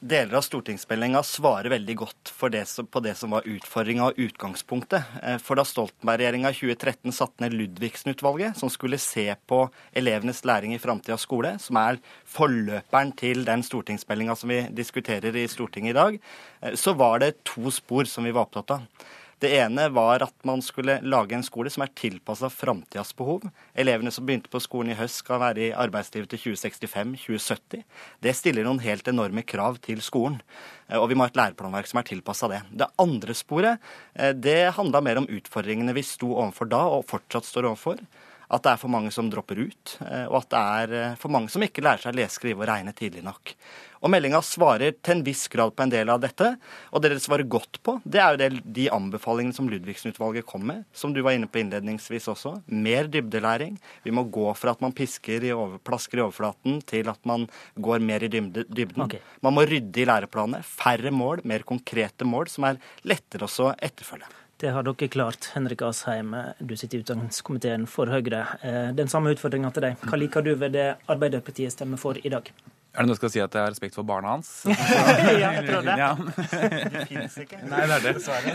deler 0.00 0.34
av 0.38 0.44
stortingsmeldinga 0.46 1.22
svarer 1.26 1.72
veldig 1.72 1.94
godt 1.98 2.32
det 2.52 2.64
som, 2.70 2.86
på 2.86 3.00
det 3.02 3.14
som 3.18 3.32
var 3.34 3.46
utfordringa 3.48 4.08
og 4.08 4.20
utgangspunktet. 4.20 5.04
Eh, 5.22 5.38
for 5.42 5.58
da 5.58 5.64
Stoltenberg-regjeringa 5.66 6.52
i 6.52 6.58
2013 6.58 7.14
satte 7.14 7.44
ned 7.44 7.56
Ludvigsen-utvalget, 7.58 8.58
som 8.58 8.70
skulle 8.70 9.00
se 9.02 9.26
på 9.50 9.60
elevenes 9.92 10.44
læring 10.46 10.74
i 10.74 10.80
framtidas 10.82 11.26
skole, 11.26 11.56
som 11.62 11.80
er 11.80 12.00
forløperen 12.28 13.12
til 13.18 13.44
den 13.48 13.64
stortingsmeldinga 13.66 14.36
som 14.38 14.52
vi 14.54 14.62
diskuterer 14.70 15.36
i 15.36 15.48
Stortinget 15.50 15.96
i 15.96 15.98
dag, 15.98 16.20
eh, 16.62 16.76
så 16.78 16.94
var 16.98 17.24
det 17.24 17.44
to 17.48 17.72
spor 17.74 18.06
som 18.06 18.28
vi 18.28 18.34
var 18.34 18.46
opptatt 18.46 18.78
av. 18.78 19.08
Det 19.38 19.50
ene 19.54 19.84
var 19.94 20.24
at 20.24 20.34
man 20.46 20.58
skulle 20.64 20.96
lage 21.06 21.36
en 21.36 21.44
skole 21.46 21.70
som 21.70 21.84
er 21.84 21.92
tilpassa 21.94 22.48
framtidas 22.50 23.12
behov. 23.16 23.44
Elevene 23.78 24.10
som 24.14 24.26
begynte 24.26 24.50
på 24.50 24.60
skolen 24.62 24.90
i 24.90 24.98
høst 24.98 25.20
skal 25.22 25.38
være 25.44 25.62
i 25.68 25.74
arbeidslivet 25.78 26.32
til 26.32 26.56
2065-2070. 26.56 27.84
Det 28.24 28.34
stiller 28.34 28.66
noen 28.66 28.82
helt 28.82 29.06
enorme 29.10 29.44
krav 29.46 29.78
til 29.84 30.02
skolen. 30.02 30.40
Eh, 30.88 30.98
og 30.98 31.06
vi 31.10 31.18
må 31.18 31.26
ha 31.26 31.30
et 31.30 31.38
læreplanverk 31.38 31.86
som 31.90 32.02
er 32.02 32.08
tilpassa 32.10 32.50
det. 32.50 32.64
Det 32.82 32.90
andre 32.98 33.36
sporet 33.38 33.78
eh, 34.18 34.34
det 34.34 34.74
handla 34.74 35.04
mer 35.06 35.22
om 35.22 35.30
utfordringene 35.30 35.94
vi 35.94 36.06
sto 36.06 36.32
overfor 36.34 36.72
da, 36.74 36.82
og 36.98 37.06
fortsatt 37.06 37.46
står 37.46 37.70
overfor 37.70 38.02
at 38.48 38.64
det 38.64 38.72
er 38.72 38.80
for 38.80 38.92
mange 38.92 39.12
som 39.14 39.28
dropper 39.30 39.60
ut, 39.60 39.98
eh, 40.06 40.24
og 40.28 40.40
at 40.42 40.50
det 40.54 40.62
er 40.62 41.18
for 41.20 41.32
mange 41.32 41.52
som 41.52 41.64
ikke 41.64 41.84
lærer 41.84 42.04
seg 42.04 42.14
å 42.14 42.18
lese, 42.20 42.38
skrive 42.38 42.64
og 42.64 42.70
regne 42.70 42.94
tidlig 42.96 43.24
nok. 43.26 43.54
Og 43.98 44.12
meldinga 44.12 44.40
svarer 44.46 44.94
til 45.02 45.16
en 45.16 45.24
viss 45.26 45.44
grad 45.50 45.74
på 45.74 45.84
en 45.84 45.92
del 45.92 46.10
av 46.12 46.20
dette. 46.22 46.52
Og 46.92 47.02
det 47.02 47.10
dere 47.12 47.22
svarer 47.22 47.48
godt 47.50 47.80
på, 47.84 47.96
det 48.06 48.22
er 48.22 48.34
jo 48.34 48.40
det, 48.40 48.48
de 48.78 48.86
anbefalingene 48.94 49.56
som 49.56 49.68
Ludvigsen-utvalget 49.70 50.46
kom 50.48 50.68
med, 50.70 50.84
som 50.94 51.14
du 51.14 51.20
var 51.26 51.36
inne 51.36 51.50
på 51.50 51.62
innledningsvis 51.62 52.30
også. 52.30 52.54
Mer 52.70 53.10
dybdelæring. 53.10 53.78
Vi 54.06 54.14
må 54.14 54.26
gå 54.30 54.46
fra 54.58 54.76
at 54.76 54.84
man 54.84 54.94
pisker 54.96 55.44
i 55.44 55.54
over, 55.54 55.82
plasker 55.82 56.22
i 56.22 56.26
overflaten, 56.26 56.80
til 56.88 57.10
at 57.10 57.20
man 57.28 57.48
går 57.74 58.04
mer 58.04 58.26
i 58.26 58.30
dybden. 58.32 59.08
Okay. 59.08 59.22
Man 59.44 59.58
må 59.58 59.66
rydde 59.68 60.04
i 60.04 60.08
læreplanene. 60.08 60.62
Færre 60.66 61.12
mål, 61.14 61.42
mer 61.48 61.66
konkrete 61.66 62.28
mål, 62.28 62.52
som 62.52 62.70
er 62.70 62.82
lettere 63.08 63.50
også 63.50 63.72
å 63.72 63.78
etterfølge. 63.82 64.30
Det 64.58 64.72
har 64.74 64.82
dere 64.82 65.06
klart, 65.06 65.52
Henrik 65.54 65.82
Asheim. 65.86 66.32
Du 66.58 66.72
sitter 66.76 66.98
i 66.98 67.04
utdanningskomiteen 67.04 67.84
for 67.86 68.10
Høyre. 68.10 68.40
Eh, 68.66 68.88
den 68.98 69.06
samme 69.06 69.30
utfordringa 69.30 69.70
til 69.70 69.84
deg. 69.86 70.02
Hva 70.02 70.18
liker 70.18 70.42
du 70.42 70.56
ved 70.58 70.74
det 70.74 70.88
Arbeiderpartiet 71.06 71.76
stemmer 71.76 72.00
for 72.02 72.18
i 72.18 72.32
dag? 72.32 72.50
Er 72.98 73.04
det 73.04 73.12
noe 73.12 73.14
jeg 73.14 73.20
skal 73.20 73.30
si 73.30 73.40
at 73.44 73.54
jeg 73.54 73.62
har 73.62 73.70
respekt 73.70 73.94
for 73.94 74.06
barna 74.08 74.32
hans? 74.32 74.48
ja, 74.66 75.52
jeg 75.54 75.68
tror 75.68 75.84
det. 75.86 75.94
Ja. 76.02 76.08
det 76.96 77.04
fins 77.06 77.36
ikke. 77.44 77.60
Nei, 77.70 77.84
det 77.86 77.98
er 78.00 78.02
det. 78.02 78.14
Dessverre. 78.16 78.54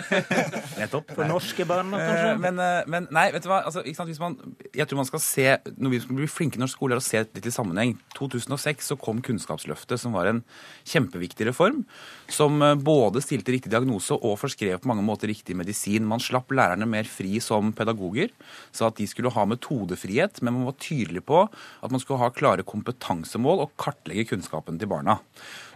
Nettopp. 0.81 1.13
For 1.15 1.29
norske 1.29 1.67
barn, 1.69 1.93
kanskje? 1.93 2.33
Eh, 2.33 2.41
men, 2.43 2.59
eh, 2.59 2.89
men, 2.91 3.07
nei, 3.15 3.29
vet 3.31 3.45
du 3.45 3.47
hva. 3.53 3.61
Altså, 3.69 3.85
man, 4.19 4.35
jeg 4.75 4.89
tror 4.89 4.99
man 4.99 5.07
skal 5.07 5.23
se 5.23 5.45
Når 5.77 5.93
vi 5.93 6.01
skal 6.03 6.19
bli 6.19 6.27
flinke 6.27 6.59
i 6.59 6.63
norsk 6.65 6.75
skole, 6.75 6.97
er 6.97 6.99
å 6.99 7.05
se 7.05 7.23
litt 7.23 7.47
i 7.47 7.55
sammenheng. 7.55 7.95
2006 8.17 8.91
så 8.91 8.99
kom 8.99 9.23
Kunnskapsløftet, 9.23 10.01
som 10.03 10.19
var 10.19 10.27
en 10.33 10.43
kjempeviktig 10.83 11.47
reform. 11.47 11.85
Som 12.33 12.61
eh, 12.65 12.75
både 12.75 13.21
stilte 13.21 13.53
riktig 13.53 13.71
diagnose 13.73 14.15
og 14.17 14.39
forskrev 14.41 14.79
på 14.81 14.89
mange 14.89 15.05
måter 15.05 15.29
riktig 15.29 15.55
medisin. 15.57 16.07
Man 16.09 16.23
slapp 16.23 16.53
lærerne 16.55 16.87
mer 16.89 17.07
fri 17.09 17.37
som 17.43 17.69
pedagoger, 17.77 18.31
sa 18.73 18.89
at 18.89 18.97
de 18.97 19.07
skulle 19.09 19.33
ha 19.33 19.45
metodefrihet, 19.49 20.41
men 20.41 20.57
man 20.57 20.69
var 20.71 20.79
tydelig 20.81 21.25
på 21.29 21.43
at 21.45 21.93
man 21.93 22.01
skulle 22.01 22.21
ha 22.23 22.31
klare 22.33 22.65
kompetansemål 22.65 23.67
og 23.67 23.75
kartlegge 23.81 24.31
kunnskapen 24.33 24.81
til 24.81 24.89
barna. 24.89 25.19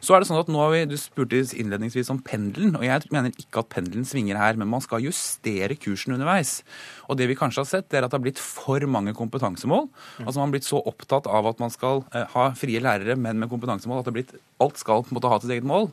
Så 0.04 0.14
er 0.14 0.22
det 0.22 0.30
sånn 0.30 0.40
at 0.40 0.50
nå 0.52 0.60
har 0.62 0.74
vi, 0.74 0.84
Du 0.88 0.98
spurte 1.00 1.40
innledningsvis 1.58 2.12
om 2.14 2.20
pendelen, 2.24 2.76
og 2.78 2.86
jeg 2.86 3.10
mener 3.14 3.34
ikke 3.36 3.64
at 3.64 3.72
pendelen 3.74 4.06
svinger 4.08 4.38
her, 4.40 4.58
men 4.60 4.70
man 4.70 4.84
skal 4.84 5.04
justere 5.04 5.78
kursen 5.80 6.16
underveis. 6.16 6.62
Og 7.08 7.18
det 7.20 7.28
vi 7.30 7.38
kanskje 7.40 7.64
har 7.64 7.70
sett, 7.70 7.94
er 7.94 8.06
at 8.06 8.12
det 8.12 8.18
har 8.20 8.26
blitt 8.26 8.42
for 8.42 8.84
mange 8.90 9.14
kompetansemål. 9.18 9.88
Altså 10.24 10.38
Man 10.38 10.50
har 10.50 10.56
blitt 10.58 10.68
så 10.68 10.82
opptatt 10.84 11.28
av 11.28 11.48
at 11.50 11.62
man 11.64 11.74
skal 11.74 12.04
eh, 12.14 12.28
ha 12.34 12.50
frie 12.58 12.82
lærere, 12.84 13.18
men 13.18 13.40
med 13.40 13.50
kompetansemål, 13.52 14.02
at 14.02 14.08
det 14.08 14.14
har 14.14 14.18
blitt, 14.20 14.36
alt 14.64 14.82
skal 14.82 15.04
på 15.06 15.14
en 15.14 15.20
måte 15.20 15.32
ha 15.32 15.40
sitt 15.42 15.54
eget 15.56 15.68
mål. 15.68 15.90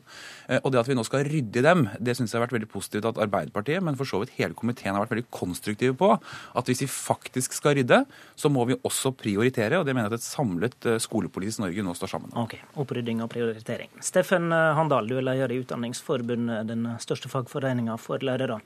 Eh, 0.49 0.59
og 0.61 0.73
det 0.73 0.81
at 0.81 0.89
vi 0.89 0.97
nå 0.97 1.05
skal 1.07 1.25
rydde 1.27 1.61
i 1.61 1.65
dem, 1.65 1.87
det 1.99 2.17
syns 2.17 2.33
jeg 2.33 2.39
har 2.39 2.45
vært 2.47 2.57
veldig 2.57 2.71
positivt 2.71 3.09
at 3.09 3.21
Arbeiderpartiet, 3.25 3.83
men 3.85 3.97
for 3.99 4.09
så 4.09 4.21
vidt 4.21 4.35
hele 4.39 4.57
komiteen 4.57 4.95
har 4.95 5.05
vært 5.05 5.15
veldig 5.15 5.29
konstruktive 5.33 5.97
på. 5.97 6.11
At 6.55 6.69
hvis 6.69 6.83
vi 6.85 6.89
faktisk 6.91 7.55
skal 7.57 7.79
rydde, 7.79 8.03
så 8.35 8.51
må 8.51 8.67
vi 8.69 8.77
også 8.83 9.15
prioritere, 9.17 9.79
og 9.79 9.87
det 9.87 9.95
mener 9.95 10.09
jeg 10.09 10.19
at 10.19 10.21
et 10.21 10.27
samlet 10.27 10.89
eh, 10.91 11.01
skolepolitisk 11.01 11.63
Norge 11.63 11.85
nå 11.85 11.95
står 11.97 12.15
sammen 12.15 12.33
om. 12.33 12.45
Ok, 12.45 12.59
Opprydding 12.81 13.23
og 13.23 13.31
prioritering. 13.31 13.94
Steffen 14.03 14.51
Handal, 14.51 15.07
du 15.07 15.17
er 15.17 15.25
leder 15.25 15.53
i 15.53 15.59
Utdanningsforbundet, 15.63 16.67
den 16.67 16.87
største 16.99 17.31
fagforeninga 17.31 17.97
for 18.01 18.23
lærere. 18.25 18.61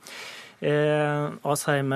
Eh, 0.62 1.28
Asheim 1.42 1.94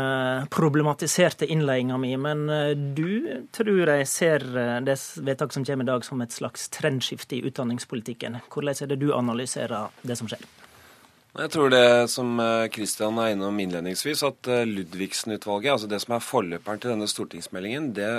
problematiserte 0.49 1.47
innledninga 1.47 1.99
mi, 1.99 2.17
men 2.17 2.49
eh, 2.49 2.71
du 2.71 3.45
tror 3.53 3.91
jeg 3.93 4.09
ser 4.09 4.47
eh, 4.57 4.79
det 4.81 4.97
vedtak 5.21 5.53
som 5.53 5.67
kommer 5.69 5.85
i 5.85 5.91
dag 5.91 6.05
som 6.07 6.23
et 6.25 6.33
slags 6.33 6.71
trendskifte 6.73 7.37
i 7.37 7.43
utdanningspolitikken. 7.45 8.41
Hvordan 8.49 8.87
er 8.87 8.93
det 8.95 9.03
du 9.03 9.11
analyserer 9.13 9.93
det 10.01 10.17
som 10.17 10.33
skjer? 10.33 10.49
Jeg 11.35 11.51
tror 11.51 11.69
det 11.75 12.09
som 12.09 12.39
Kristian 12.71 13.19
er 13.19 13.33
innom 13.35 13.57
innledningsvis, 13.59 14.23
at 14.23 14.49
Ludvigsen-utvalget, 14.71 15.73
altså 15.73 15.89
det 15.91 15.99
som 16.05 16.15
er 16.15 16.23
forløperen 16.23 16.79
til 16.79 16.93
denne 16.93 17.09
stortingsmeldingen, 17.11 17.89
det, 17.97 18.11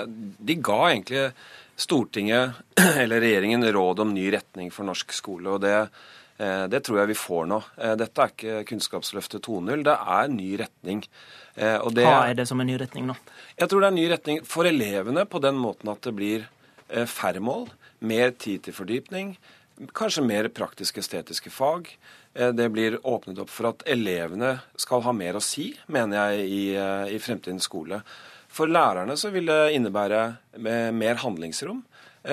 de 0.46 0.58
ga 0.60 0.82
egentlig 0.90 1.30
Stortinget, 1.76 2.60
eller 3.04 3.22
regjeringen, 3.22 3.66
råd 3.76 4.06
om 4.06 4.14
ny 4.16 4.30
retning 4.34 4.72
for 4.72 4.88
norsk 4.88 5.12
skole. 5.16 5.58
og 5.58 5.64
det 5.66 5.78
Eh, 6.38 6.66
det 6.68 6.82
tror 6.84 7.00
jeg 7.00 7.12
vi 7.14 7.18
får 7.18 7.48
nå. 7.48 7.62
Eh, 7.80 7.94
dette 8.00 8.22
er 8.22 8.34
ikke 8.34 8.64
Kunnskapsløftet 8.72 9.46
2.0, 9.48 9.86
det 9.88 9.96
er 9.96 10.32
ny 10.34 10.50
retning. 10.60 11.04
Eh, 11.56 11.78
det, 11.96 12.04
Hva 12.04 12.26
er 12.28 12.36
det 12.42 12.48
som 12.50 12.60
er 12.60 12.68
ny 12.68 12.76
retning 12.82 13.08
nå? 13.08 13.16
Jeg 13.56 13.72
tror 13.72 13.84
det 13.84 13.90
er 13.90 13.96
ny 13.96 14.08
retning 14.12 14.42
for 14.48 14.68
elevene 14.68 15.24
på 15.30 15.40
den 15.44 15.56
måten 15.60 15.92
at 15.94 16.04
det 16.04 16.16
blir 16.16 16.50
færre 17.10 17.42
mål, 17.42 17.64
mer 18.06 18.30
tid 18.38 18.68
til 18.68 18.76
fordypning, 18.78 19.32
kanskje 19.98 20.22
mer 20.22 20.46
praktisk-estetiske 20.54 21.50
fag. 21.50 21.88
Det 22.36 22.68
blir 22.70 23.00
åpnet 23.02 23.40
opp 23.42 23.50
for 23.50 23.72
at 23.72 23.82
elevene 23.90 24.52
skal 24.78 25.02
ha 25.02 25.14
mer 25.16 25.40
å 25.40 25.42
si, 25.42 25.72
mener 25.90 26.36
jeg, 26.36 26.46
i, 26.46 26.62
i 27.10 27.18
fremtidens 27.18 27.66
skole. 27.66 28.04
For 28.56 28.72
lærerne 28.72 29.18
så 29.20 29.34
vil 29.36 29.50
det 29.52 29.76
innebære 29.76 30.22
mer 30.96 31.20
handlingsrom, 31.20 31.82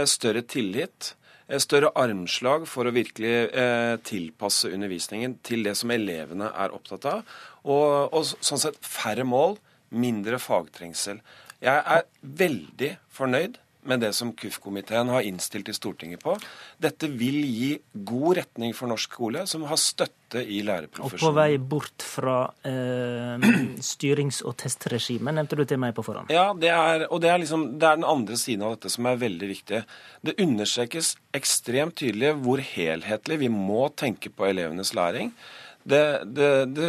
større 0.07 0.45
tillit 0.47 1.16
Eh, 1.53 1.61
større 1.61 1.91
armslag 1.99 2.66
for 2.70 2.89
å 2.89 2.95
virkelig 2.95 3.33
eh, 3.51 3.97
tilpasse 4.07 4.70
undervisningen 4.73 5.37
til 5.45 5.66
det 5.66 5.75
som 5.79 5.93
elevene 5.93 6.49
er 6.49 6.75
opptatt 6.75 7.09
av. 7.11 7.35
Og, 7.62 8.14
og 8.14 8.27
sånn 8.33 8.62
sett 8.62 8.79
færre 8.81 9.27
mål, 9.29 9.59
mindre 9.93 10.39
fagtrengsel. 10.41 11.20
Jeg 11.62 11.83
er 11.97 12.07
veldig 12.43 12.95
fornøyd 13.12 13.59
med 13.89 14.03
det 14.05 14.12
som 14.14 14.30
KUF-komiteen 14.37 15.11
har 15.11 15.26
innstilt 15.26 15.66
til 15.66 15.76
Stortinget 15.76 16.22
på. 16.22 16.37
Dette 16.83 17.09
vil 17.11 17.41
gi 17.43 17.70
god 17.93 18.39
retning 18.39 18.74
for 18.76 18.91
norsk 18.91 19.16
skole, 19.16 19.45
som 19.51 19.64
har 19.66 19.80
støtte 19.80 20.43
i 20.43 20.61
lærerprofesjonen. 20.66 21.18
Og 21.18 21.24
på 21.26 21.33
vei 21.37 21.57
bort 21.59 22.07
fra 22.07 22.37
eh, 22.68 23.49
styrings- 23.93 24.43
og 24.47 24.57
testregimet, 24.62 25.35
nevnte 25.39 25.59
du 25.59 25.64
til 25.68 25.80
meg 25.83 25.97
på 25.97 26.05
forhånd. 26.07 26.30
Ja, 26.33 26.53
det 26.55 26.70
er, 26.72 27.07
og 27.11 27.24
det 27.24 27.33
er, 27.33 27.43
liksom, 27.43 27.66
det 27.83 27.89
er 27.89 27.99
den 27.99 28.09
andre 28.09 28.39
siden 28.41 28.66
av 28.68 28.76
dette 28.76 28.93
som 28.95 29.11
er 29.11 29.18
veldig 29.22 29.51
viktig. 29.51 29.83
Det 30.22 30.39
understrekes 30.43 31.16
ekstremt 31.35 31.99
tydelig 31.99 32.37
hvor 32.45 32.62
helhetlig 32.62 33.43
vi 33.43 33.51
må 33.53 33.89
tenke 33.99 34.30
på 34.33 34.47
elevenes 34.51 34.95
læring 34.97 35.35
det, 35.85 36.24
det, 36.24 36.66
det, 36.66 36.89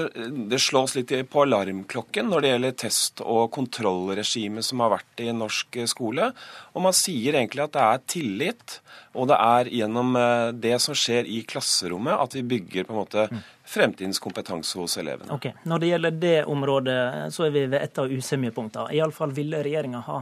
det, 0.50 0.60
slås 0.60 0.96
litt 0.96 1.12
på 1.30 1.42
alarmklokken 1.42 2.28
når 2.30 2.42
det 2.42 2.52
gjelder 2.52 2.76
test- 2.84 3.24
og 3.26 3.48
kontrollregimet 3.56 4.66
som 4.66 4.84
har 4.84 4.94
vært 4.94 5.24
i 5.24 5.32
norsk 5.34 5.80
skole. 5.90 6.30
Og 6.74 6.86
man 6.86 6.94
sier 6.98 7.40
egentlig 7.40 7.66
at 7.66 7.74
det 7.74 7.88
er 7.88 8.04
tillit, 8.16 8.78
og 9.18 9.32
det 9.32 9.40
er 9.40 9.72
gjennom 9.80 10.14
eh, 10.20 10.52
det 10.54 10.78
som 10.84 10.98
skjer 10.98 11.26
i 11.26 11.42
klasserommet, 11.50 12.14
at 12.14 12.38
vi 12.38 12.46
bygger 12.54 12.86
på 12.86 12.94
en 12.94 13.02
måte 13.02 13.28
fremtidens 13.74 14.22
kompetanse 14.22 14.78
hos 14.78 15.00
elevene. 15.02 15.34
Ok, 15.34 15.50
Når 15.66 15.82
det 15.82 15.92
gjelder 15.94 16.22
det 16.28 16.38
området, 16.46 17.00
så 17.34 17.48
er 17.48 17.58
vi 17.58 17.66
ved 17.66 17.82
et 17.82 17.98
av 17.98 18.14
usemjepunktene. 18.14 18.94
Iallfall 18.94 19.34
ville 19.34 19.64
regjeringa 19.66 20.06
ha 20.06 20.22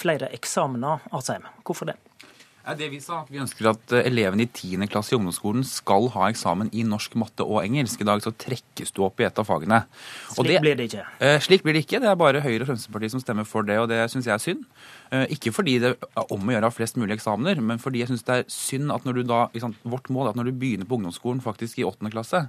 flere 0.00 0.28
eksamener. 0.36 1.06
Asheim, 1.16 1.48
hvorfor 1.64 1.92
det? 1.92 1.96
Ja, 2.70 2.76
det 2.78 2.92
Vi 2.92 3.00
sa 3.02 3.24
at 3.24 3.30
vi 3.32 3.40
ønsker 3.42 3.66
at 3.72 3.92
eh, 3.98 4.04
elevene 4.06 4.44
i 4.44 4.46
10. 4.46 4.86
klasse 4.92 5.10
i 5.10 5.16
ungdomsskolen 5.16 5.64
skal 5.66 6.06
ha 6.14 6.28
eksamen 6.30 6.68
i 6.70 6.84
norsk, 6.86 7.16
matte 7.18 7.42
og 7.42 7.64
engelsk. 7.64 7.98
I 7.98 8.06
dag 8.06 8.22
så 8.22 8.30
trekkes 8.30 8.94
du 8.94 9.02
opp 9.02 9.18
i 9.18 9.26
et 9.26 9.40
av 9.42 9.48
fagene. 9.48 9.80
Slik 10.30 10.52
det, 10.52 10.60
blir 10.62 10.78
det 10.78 10.86
ikke? 10.86 11.06
Eh, 11.18 11.38
slik 11.42 11.66
blir 11.66 11.74
det 11.74 11.82
ikke. 11.82 11.98
Det 12.04 12.12
er 12.12 12.20
bare 12.20 12.44
Høyre 12.44 12.62
og 12.62 12.70
Fremskrittspartiet 12.70 13.16
som 13.16 13.24
stemmer 13.24 13.48
for 13.48 13.66
det, 13.66 13.80
og 13.82 13.90
det 13.90 14.04
syns 14.12 14.30
jeg 14.30 14.36
er 14.36 14.44
synd. 14.44 14.62
Eh, 15.10 15.26
ikke 15.34 15.50
fordi 15.54 15.78
det 15.82 15.90
er 15.98 16.30
om 16.30 16.46
å 16.46 16.54
gjøre 16.54 16.68
av 16.70 16.76
flest 16.76 16.98
mulig 17.00 17.16
eksamener, 17.16 17.58
men 17.64 17.80
fordi 17.82 18.04
jeg 18.04 18.12
syns 18.12 18.22
det 18.28 18.36
er 18.36 18.44
synd 18.52 18.92
at 18.94 19.06
når 19.06 19.18
du 19.18 19.22
da 19.26 19.40
sant, 19.58 19.78
Vårt 19.90 20.10
mål 20.12 20.28
er 20.28 20.32
at 20.32 20.38
når 20.38 20.50
du 20.50 20.58
begynner 20.60 20.86
på 20.86 20.98
ungdomsskolen 20.98 21.40
faktisk 21.42 21.80
i 21.80 21.86
8. 21.86 22.10
klasse, 22.12 22.44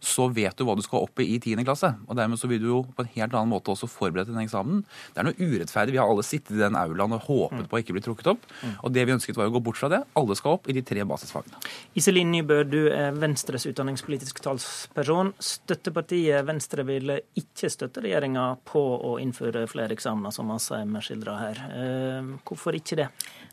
så 0.00 0.28
vet 0.32 0.56
du 0.56 0.64
hva 0.64 0.76
du 0.78 0.82
skal 0.84 1.04
opp 1.04 1.20
i 1.20 1.26
i 1.34 1.38
10. 1.38 1.60
klasse. 1.66 1.92
Og 2.06 2.16
dermed 2.16 2.40
så 2.40 2.48
vil 2.48 2.62
du 2.62 2.68
jo 2.70 2.80
på 2.96 3.04
en 3.04 3.10
helt 3.16 3.34
annen 3.34 3.52
måte 3.52 3.72
også 3.72 3.88
forberede 3.90 4.32
den 4.32 4.40
eksamen. 4.44 4.84
Det 5.12 5.20
er 5.20 5.28
noe 5.28 5.36
urettferdig. 5.36 5.96
Vi 5.96 6.00
har 6.00 6.08
alle 6.08 6.24
sittet 6.24 6.54
i 6.56 6.62
den 6.62 6.78
aulaen 6.78 7.16
og 7.18 7.26
håpet 7.26 7.66
mm. 7.66 7.68
på 7.68 7.78
å 7.78 7.82
ikke 7.82 7.96
bli 7.96 8.04
trukket 8.06 8.32
opp. 8.32 8.48
Og 8.80 8.94
det 8.94 9.04
vi 9.04 9.16
ønsket 9.16 9.36
var 9.36 9.50
å 9.50 9.54
gå 9.56 9.62
bort 9.68 9.80
fra 9.80 9.90
det. 9.92 10.00
Alle 10.16 10.38
skal 10.38 10.56
opp 10.56 10.70
i 10.70 10.76
de 10.76 10.84
tre 10.86 11.04
basisfagene. 11.08 11.60
Iselin 11.98 12.32
Nybø, 12.32 12.62
du 12.68 12.80
er 12.88 13.16
Venstres 13.18 13.68
utdanningspolitisk 13.68 14.40
talsperson. 14.44 15.34
Støttepartiet 15.42 16.46
Venstre 16.48 16.86
vil 16.88 17.18
ikke 17.36 17.70
støtte 17.72 18.04
regjeringa 18.04 18.48
på 18.68 18.84
å 19.10 19.16
innføre 19.20 19.66
flere 19.70 19.96
eksamener, 19.96 20.32
som 20.34 20.52
Asheim 20.54 20.96
skildra 21.04 21.38
her. 21.42 21.62
Eh, 22.06 22.30
hvorfor 22.46 22.76
ikke 22.78 23.00
det? 23.02 23.08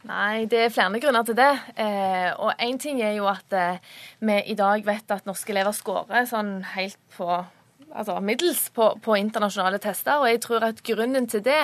Nei, 0.07 0.45
Det 0.45 0.59
er 0.65 0.69
flere 0.69 0.99
grunner 0.99 1.23
til 1.23 1.35
det. 1.35 1.51
Eh, 1.77 2.31
og 2.37 2.53
Én 2.59 2.77
ting 2.77 3.01
er 3.01 3.13
jo 3.17 3.27
at 3.27 3.53
eh, 3.53 3.77
vi 4.19 4.41
i 4.47 4.55
dag 4.55 4.85
vet 4.85 5.11
at 5.11 5.25
norske 5.25 5.53
elever 5.53 5.71
scorer 5.71 6.25
sånn 6.29 6.63
helt 6.75 6.99
på 7.17 7.45
altså 7.93 8.19
middels 8.19 8.69
på, 8.73 8.89
på, 9.01 9.15
internasjonale 9.15 9.79
tester. 9.81 10.19
Og 10.19 10.29
jeg 10.29 10.41
tror 10.41 10.65
at 10.69 10.83
grunnen 10.83 11.27
til 11.29 11.43
det 11.45 11.61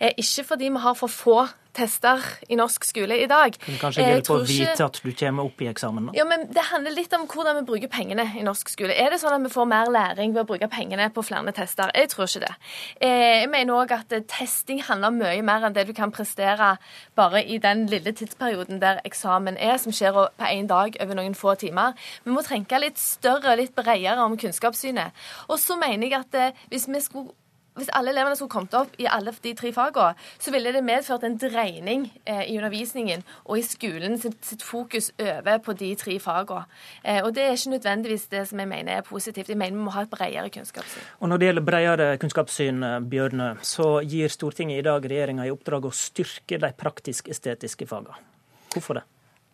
er 0.00 0.16
ikke 0.18 0.44
fordi 0.44 0.70
vi 0.74 0.82
har 0.82 0.98
for 0.98 1.08
få 1.08 1.38
tester 1.78 2.24
i 2.48 2.58
norsk 2.58 2.86
skole 2.88 3.18
i 3.22 3.28
dag. 3.30 3.56
Det 3.64 3.78
kanskje 3.80 4.06
hjelpe 4.06 4.36
å 4.36 4.44
vite 4.46 4.86
at 4.86 5.00
du 5.02 5.10
kommer 5.12 5.48
opp 5.48 5.62
i 5.62 5.70
eksamen? 5.70 6.10
Da? 6.10 6.16
Ja, 6.18 6.26
men 6.28 6.46
Det 6.52 6.64
handler 6.72 6.94
litt 6.96 7.12
om 7.14 7.26
hvordan 7.30 7.60
vi 7.60 7.64
bruker 7.68 7.92
pengene 7.92 8.26
i 8.38 8.44
norsk 8.46 8.70
skole. 8.72 8.94
Er 8.96 9.12
det 9.12 9.20
sånn 9.22 9.36
at 9.36 9.44
vi 9.44 9.52
får 9.52 9.68
mer 9.70 9.90
læring 9.92 10.34
ved 10.34 10.44
å 10.44 10.48
bruke 10.48 10.68
pengene 10.72 11.08
på 11.14 11.24
flere 11.26 11.54
tester? 11.56 11.92
Jeg 11.94 12.10
tror 12.12 12.28
ikke 12.28 12.44
det. 12.46 12.54
Eh, 13.00 13.42
jeg 13.44 13.50
mener 13.52 13.78
òg 13.78 13.94
at 13.94 14.14
testing 14.30 14.82
handler 14.86 15.14
mye 15.14 15.42
mer 15.46 15.66
enn 15.68 15.76
det 15.76 15.86
du 15.88 15.94
kan 15.96 16.12
prestere 16.14 16.74
bare 17.18 17.44
i 17.44 17.58
den 17.62 17.86
lille 17.90 18.12
tidsperioden 18.12 18.80
der 18.82 19.02
eksamen 19.08 19.58
er, 19.58 19.76
som 19.78 19.94
skjer 19.94 20.16
på 20.16 20.28
én 20.48 20.68
dag 20.70 20.96
over 21.00 21.18
noen 21.18 21.36
få 21.38 21.54
timer. 21.60 21.94
Vi 22.24 22.34
må 22.34 22.42
tenke 22.46 22.80
litt 22.82 22.98
større, 22.98 23.56
litt 23.58 23.74
bredere 23.76 24.24
om 24.24 24.36
kunnskapssynet. 24.38 25.14
Og 25.48 25.60
så 25.62 25.78
mener 25.80 26.08
jeg 26.08 26.18
at 26.18 26.38
eh, 26.38 26.64
hvis 26.72 26.88
vi 26.90 27.02
skulle 27.04 27.37
hvis 27.78 27.92
alle 27.96 28.12
elevene 28.14 28.36
skulle 28.38 28.52
kommet 28.52 28.76
opp 28.78 28.96
i 28.98 29.08
alle 29.10 29.34
de 29.42 29.54
tre 29.58 29.72
fagene, 29.74 30.14
så 30.38 30.52
ville 30.54 30.72
det 30.74 30.84
medført 30.84 31.24
en 31.26 31.38
dreining 31.40 32.08
eh, 32.24 32.44
i 32.50 32.58
undervisningen 32.58 33.24
og 33.44 33.58
i 33.58 33.66
skolen 33.66 34.18
sitt, 34.20 34.38
sitt, 34.44 34.64
fokus 34.66 35.10
over 35.18 35.62
på 35.64 35.74
de 35.78 35.92
tre 35.98 36.18
fagene. 36.22 36.66
Eh, 37.02 37.22
og 37.24 37.32
det 37.36 37.46
er 37.46 37.56
ikke 37.56 37.76
nødvendigvis 37.76 38.28
det 38.32 38.44
som 38.50 38.60
jeg 38.60 38.70
mener 38.70 38.98
er 38.98 39.06
positivt. 39.06 39.48
Jeg 39.48 39.58
mener 39.58 39.78
vi 39.78 39.86
må 39.88 39.94
ha 39.94 40.04
et 40.04 40.12
bredere 40.12 40.50
kunnskapssyn. 40.52 41.06
Og 41.20 41.32
Når 41.32 41.40
det 41.40 41.50
gjelder 41.50 41.68
bredere 41.70 42.08
kunnskapssyn, 42.18 42.84
Bjørnø, 43.08 43.18
Bjørne, 43.28 43.50
så 43.66 44.00
gir 44.06 44.32
Stortinget 44.32 44.80
i 44.80 44.86
dag 44.86 45.04
regjeringa 45.04 45.46
i 45.46 45.52
oppdrag 45.52 45.88
å 45.88 45.94
styrke 45.94 46.60
de 46.62 46.72
praktisk-estetiske 46.78 47.88
fagene. 47.90 48.18
Hvorfor 48.72 49.00
det? 49.00 49.06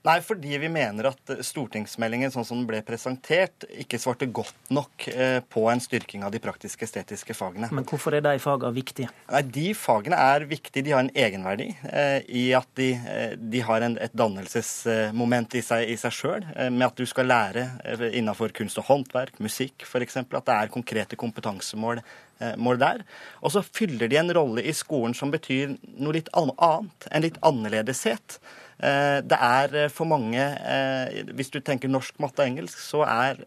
Nei, 0.05 0.19
fordi 0.21 0.59
vi 0.61 0.69
mener 0.69 1.07
at 1.09 1.31
stortingsmeldingen 1.49 2.29
sånn 2.33 2.45
som 2.45 2.59
den 2.59 2.67
ble 2.69 2.83
presentert, 2.85 3.65
ikke 3.81 3.97
svarte 3.97 4.27
godt 4.29 4.73
nok 4.77 5.07
eh, 5.09 5.39
på 5.49 5.63
en 5.73 5.81
styrking 5.81 6.27
av 6.27 6.33
de 6.35 6.41
praktiske 6.45 6.85
estetiske 6.85 7.33
fagene. 7.33 7.71
Men 7.73 7.87
hvorfor 7.89 8.13
er 8.13 8.21
de 8.27 8.35
fagene 8.43 8.77
viktige? 8.77 9.09
Nei, 9.33 9.41
De 9.55 9.71
fagene 9.73 10.19
er 10.21 10.45
viktige. 10.51 10.85
De 10.85 10.93
har 10.93 11.01
en 11.07 11.09
egenverdi 11.09 11.71
eh, 11.89 12.19
i 12.29 12.43
at 12.57 12.69
de, 12.77 12.91
eh, 13.01 13.33
de 13.41 13.63
har 13.65 13.87
en, 13.87 13.97
et 14.05 14.13
dannelsesmoment 14.13 15.57
i 15.57 15.63
seg, 15.65 15.87
i 15.95 15.97
seg 15.97 16.13
sjøl. 16.13 16.45
Eh, 16.53 16.69
med 16.69 16.85
at 16.91 17.01
du 17.01 17.09
skal 17.09 17.31
lære 17.31 17.65
innafor 18.13 18.53
kunst 18.53 18.83
og 18.83 18.91
håndverk, 18.91 19.41
musikk 19.41 19.87
f.eks. 19.89 20.21
At 20.21 20.35
det 20.35 20.59
er 20.59 20.75
konkrete 20.75 21.17
kompetansemål 21.17 22.03
eh, 22.03 22.53
mål 22.61 22.83
der. 22.85 23.01
Og 23.41 23.57
så 23.57 23.65
fyller 23.65 24.13
de 24.13 24.21
en 24.21 24.37
rolle 24.37 24.69
i 24.69 24.77
skolen 24.77 25.17
som 25.17 25.33
betyr 25.33 25.79
noe 25.97 26.19
litt 26.19 26.29
annet. 26.37 27.09
En 27.09 27.25
litt 27.25 27.41
annerledeshet. 27.41 28.37
Eh, 28.83 29.19
det 29.23 29.39
er 29.39 29.77
eh, 29.85 29.91
for 29.93 30.09
mange 30.11 30.41
eh, 30.43 31.21
Hvis 31.37 31.53
du 31.55 31.61
tenker 31.63 31.91
norsk, 31.91 32.17
matte 32.23 32.43
og 32.43 32.49
engelsk, 32.49 32.81
så 32.83 33.05
er 33.07 33.45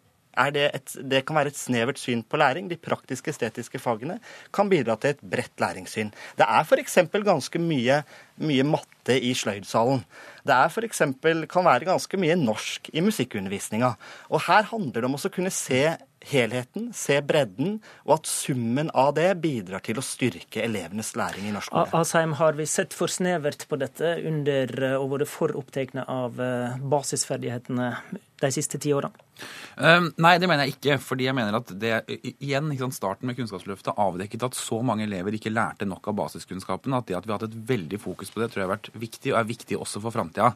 det, 0.53 0.67
et, 0.69 0.93
det, 1.09 1.23
kan 1.25 1.35
være 1.39 1.49
et 1.49 1.57
snevert 1.57 1.99
syn 1.99 2.21
på 2.21 2.37
læring. 2.37 2.69
De 2.69 2.77
praktiske, 2.77 3.33
estetiske 3.33 3.81
fagene 3.81 4.19
kan 4.53 4.69
bidra 4.69 4.95
til 5.01 5.15
et 5.15 5.23
bredt 5.25 5.59
læringssyn. 5.59 6.11
Det 6.37 6.45
er 6.45 6.67
f.eks. 6.67 6.99
ganske 7.25 7.61
mye, 7.61 8.03
mye, 8.37 8.67
matte 8.67 9.17
i 9.17 9.33
sløydsalen. 9.33 10.03
Det 10.45 10.53
er 10.53 10.69
for 10.69 10.85
eksempel, 10.85 11.47
kan 11.49 11.65
være 11.65 11.89
ganske 11.89 12.21
mye 12.21 12.37
norsk 12.37 12.91
i 12.93 13.01
musikkundervisninga. 13.01 13.95
Og 14.29 14.45
her 14.45 14.69
handler 14.69 15.01
det 15.01 15.09
om 15.09 15.17
å 15.17 15.33
kunne 15.33 15.53
se 15.53 15.97
helheten, 16.27 16.91
se 16.95 17.19
bredden, 17.25 17.77
og 18.05 18.17
at 18.19 18.31
summen 18.31 18.91
av 18.97 19.13
det 19.17 19.29
bidrar 19.43 19.83
til 19.85 19.99
å 19.99 20.05
styrke 20.05 20.63
elevenes 20.65 21.13
læring 21.19 21.49
i 21.49 21.53
norsk 21.55 21.71
skole. 21.71 21.87
Asheim, 21.97 22.37
har 22.39 22.57
vi 22.59 22.67
sett 22.69 22.95
for 22.97 23.11
snevert 23.11 23.67
på 23.69 23.79
dette 23.79 24.17
under 24.27 24.73
og 24.97 25.13
vært 25.15 25.31
for 25.31 25.55
opptatt 25.57 25.95
av 26.07 26.39
basisferdighetene 26.91 27.91
de 28.41 28.51
siste 28.53 28.79
ti 28.81 28.93
årene? 28.95 29.27
Um, 29.77 30.07
nei, 30.17 30.33
det 30.41 30.47
mener 30.49 30.65
jeg 30.65 30.73
ikke. 30.77 30.95
fordi 31.03 31.27
jeg 31.27 31.37
mener 31.37 31.59
at 31.59 31.69
det, 31.77 31.91
igjen, 32.41 32.71
sant, 32.79 32.95
Starten 32.97 33.29
med 33.29 33.37
Kunnskapsløftet 33.37 33.99
avdekket 34.01 34.47
at 34.47 34.57
så 34.57 34.79
mange 34.85 35.05
elever 35.05 35.35
ikke 35.37 35.53
lærte 35.53 35.85
nok 35.85 36.09
av 36.09 36.17
basiskunnskapen. 36.17 36.95
At 36.97 37.05
det 37.09 37.17
at 37.19 37.27
vi 37.27 37.33
har 37.33 37.37
hatt 37.37 37.51
et 37.51 37.59
veldig 37.69 37.99
fokus 38.01 38.33
på 38.33 38.41
det, 38.41 38.49
tror 38.49 38.63
jeg 38.63 38.67
har 38.67 38.73
vært 38.73 38.89
viktig, 38.97 39.33
og 39.33 39.39
er 39.39 39.49
viktig 39.51 39.77
også 39.77 40.01
for 40.01 40.15
framtida. 40.15 40.49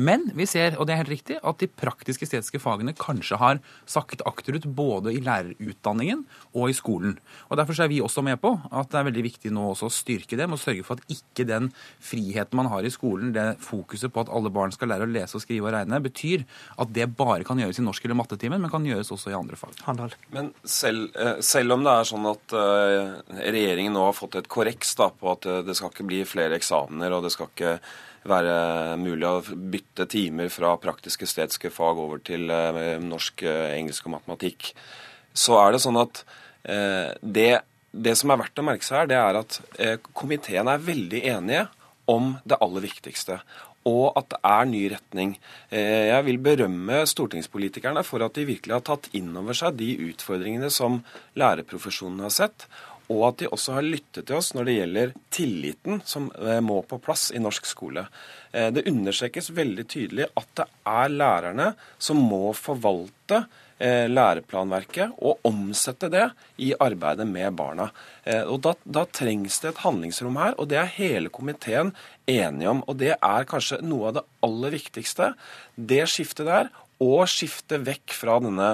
Men 0.00 0.30
vi 0.38 0.48
ser, 0.48 0.78
og 0.78 0.88
det 0.88 0.94
er 0.94 1.02
helt 1.02 1.12
riktig, 1.12 1.38
at 1.42 1.60
de 1.60 1.68
praktiske 1.68 2.24
estetiske 2.28 2.62
fagene 2.62 2.96
kanskje 2.96 3.40
har 3.42 3.60
sakket 3.84 4.24
akterut 4.28 4.68
både 4.78 5.11
i 5.12 5.22
lærerutdanningen 5.24 6.24
og 6.52 6.70
i 6.70 6.76
skolen. 6.76 7.16
Og 7.50 7.58
Derfor 7.60 7.82
er 7.84 7.90
vi 7.92 8.00
også 8.04 8.24
med 8.24 8.40
på 8.42 8.54
at 8.70 8.90
det 8.92 9.00
er 9.00 9.08
veldig 9.08 9.24
viktig 9.26 9.52
nå 9.54 9.68
også 9.72 9.88
å 9.88 9.94
styrke 9.94 10.38
dem 10.38 10.54
og 10.54 10.60
sørge 10.62 10.84
for 10.86 10.98
at 10.98 11.12
ikke 11.12 11.46
den 11.48 11.70
friheten 12.02 12.58
man 12.58 12.70
har 12.72 12.84
i 12.84 12.92
skolen, 12.92 13.32
det 13.34 13.46
fokuset 13.62 14.12
på 14.12 14.24
at 14.24 14.32
alle 14.32 14.52
barn 14.52 14.74
skal 14.74 14.92
lære 14.92 15.06
å 15.06 15.12
lese 15.12 15.38
og 15.38 15.44
skrive 15.44 15.68
og 15.68 15.74
regne, 15.76 16.02
betyr 16.02 16.46
at 16.82 16.92
det 16.94 17.08
bare 17.16 17.46
kan 17.48 17.60
gjøres 17.60 17.80
i 17.80 17.86
norsk 17.86 18.06
eller 18.06 18.18
mattetimen, 18.18 18.62
men 18.62 18.72
kan 18.72 18.86
gjøres 18.86 19.12
også 19.14 19.32
i 19.32 19.38
andre 19.38 19.58
fag. 19.60 19.76
Handel. 19.86 20.16
Men 20.34 20.52
selv, 20.64 21.10
eh, 21.16 21.40
selv, 21.44 21.76
om 21.76 21.84
det 21.86 21.96
er 21.96 22.08
sånn 22.08 22.28
at 22.28 22.54
uh, 22.56 23.20
regjeringen 23.40 23.94
nå 23.96 24.06
har 24.08 24.16
fått 24.16 24.40
et 24.40 24.50
korreks 24.50 24.96
da, 24.98 25.10
på 25.12 25.32
at 25.32 25.48
det 25.66 25.76
skal 25.78 25.92
ikke 25.92 26.08
bli 26.08 26.22
flere 26.28 26.58
eksamener, 26.58 27.14
og 27.16 27.26
det 27.26 27.32
skal 27.34 27.50
ikke 27.52 27.76
være 28.28 28.96
mulig 29.00 29.26
å 29.28 29.42
bytte 29.72 30.06
timer 30.10 30.52
fra 30.52 30.74
praktisk-estetiske 30.82 31.72
fag 31.74 31.98
over 32.04 32.22
til 32.24 32.50
uh, 32.52 33.00
norsk, 33.02 33.44
uh, 33.48 33.72
engelsk 33.74 34.06
og 34.08 34.16
matematikk, 34.18 34.72
så 35.32 35.58
er 35.62 35.74
det 35.74 35.82
sånn 35.84 36.00
at 36.00 36.24
det, 36.62 37.48
det, 37.90 38.12
som 38.14 38.30
er 38.30 38.38
verdt 38.38 38.60
å 38.60 38.62
merke 38.62 38.86
seg 38.86 39.00
her, 39.00 39.08
det 39.10 39.16
er 39.18 39.38
at 39.40 39.56
komiteen 40.14 40.68
er 40.70 40.84
veldig 40.86 41.22
enige 41.32 41.64
om 42.12 42.36
det 42.46 42.60
aller 42.62 42.84
viktigste 42.84 43.40
og 43.88 44.14
at 44.18 44.28
det 44.30 44.38
er 44.46 44.68
ny 44.70 44.82
retning. 44.92 45.34
Eh, 45.70 46.08
jeg 46.12 46.26
vil 46.28 46.38
berømme 46.42 47.02
stortingspolitikerne 47.08 48.04
for 48.06 48.22
at 48.24 48.36
de 48.38 48.46
virkelig 48.46 48.76
har 48.76 48.84
tatt 48.86 49.08
inn 49.18 49.32
over 49.38 49.56
seg 49.58 49.78
de 49.80 49.90
utfordringene 50.10 50.70
som 50.70 51.00
lærerprofesjonen 51.38 52.22
har 52.26 52.34
sett, 52.34 52.68
og 53.10 53.24
at 53.28 53.40
de 53.42 53.50
også 53.50 53.78
har 53.78 53.86
lyttet 53.86 54.26
til 54.28 54.38
oss 54.38 54.52
når 54.56 54.68
det 54.68 54.76
gjelder 54.76 55.16
tilliten 55.32 56.02
som 56.06 56.28
eh, 56.38 56.60
må 56.64 56.80
på 56.86 57.00
plass 57.02 57.30
i 57.34 57.42
norsk 57.42 57.66
skole. 57.68 58.06
Eh, 58.52 58.70
det 58.74 58.86
understrekes 58.90 59.52
veldig 59.56 59.86
tydelig 59.90 60.28
at 60.38 60.54
det 60.60 60.68
er 60.92 61.12
lærerne 61.16 61.72
som 61.98 62.22
må 62.22 62.52
forvalte 62.56 63.44
Eh, 63.82 64.06
læreplanverket 64.06 65.16
og 65.26 65.40
omsette 65.48 66.06
det 66.12 66.28
i 66.62 66.68
arbeidet 66.78 67.24
med 67.26 67.56
barna. 67.58 67.88
Og 68.46 68.60
da, 68.62 68.76
da, 68.84 69.02
trengs 69.10 69.56
det 69.58 69.72
et 69.72 69.80
handlingsrom 69.82 70.36
her, 70.38 70.54
og 70.54 70.68
det 70.70 70.78
er 70.78 70.92
hele 71.00 71.32
komiteen 71.34 71.90
enige 72.30 72.70
om. 72.70 72.84
Og 72.86 73.00
det 73.00 73.16
er 73.16 73.48
kanskje 73.50 73.80
noe 73.82 74.12
av 74.12 74.20
det 74.20 74.24
aller 74.46 74.76
viktigste. 74.76 75.32
Det 75.74 76.04
skiftet 76.12 76.46
der, 76.46 76.70
og 77.02 77.24
skiftet 77.32 77.82
vekk 77.88 78.14
fra 78.14 78.38
denne 78.44 78.70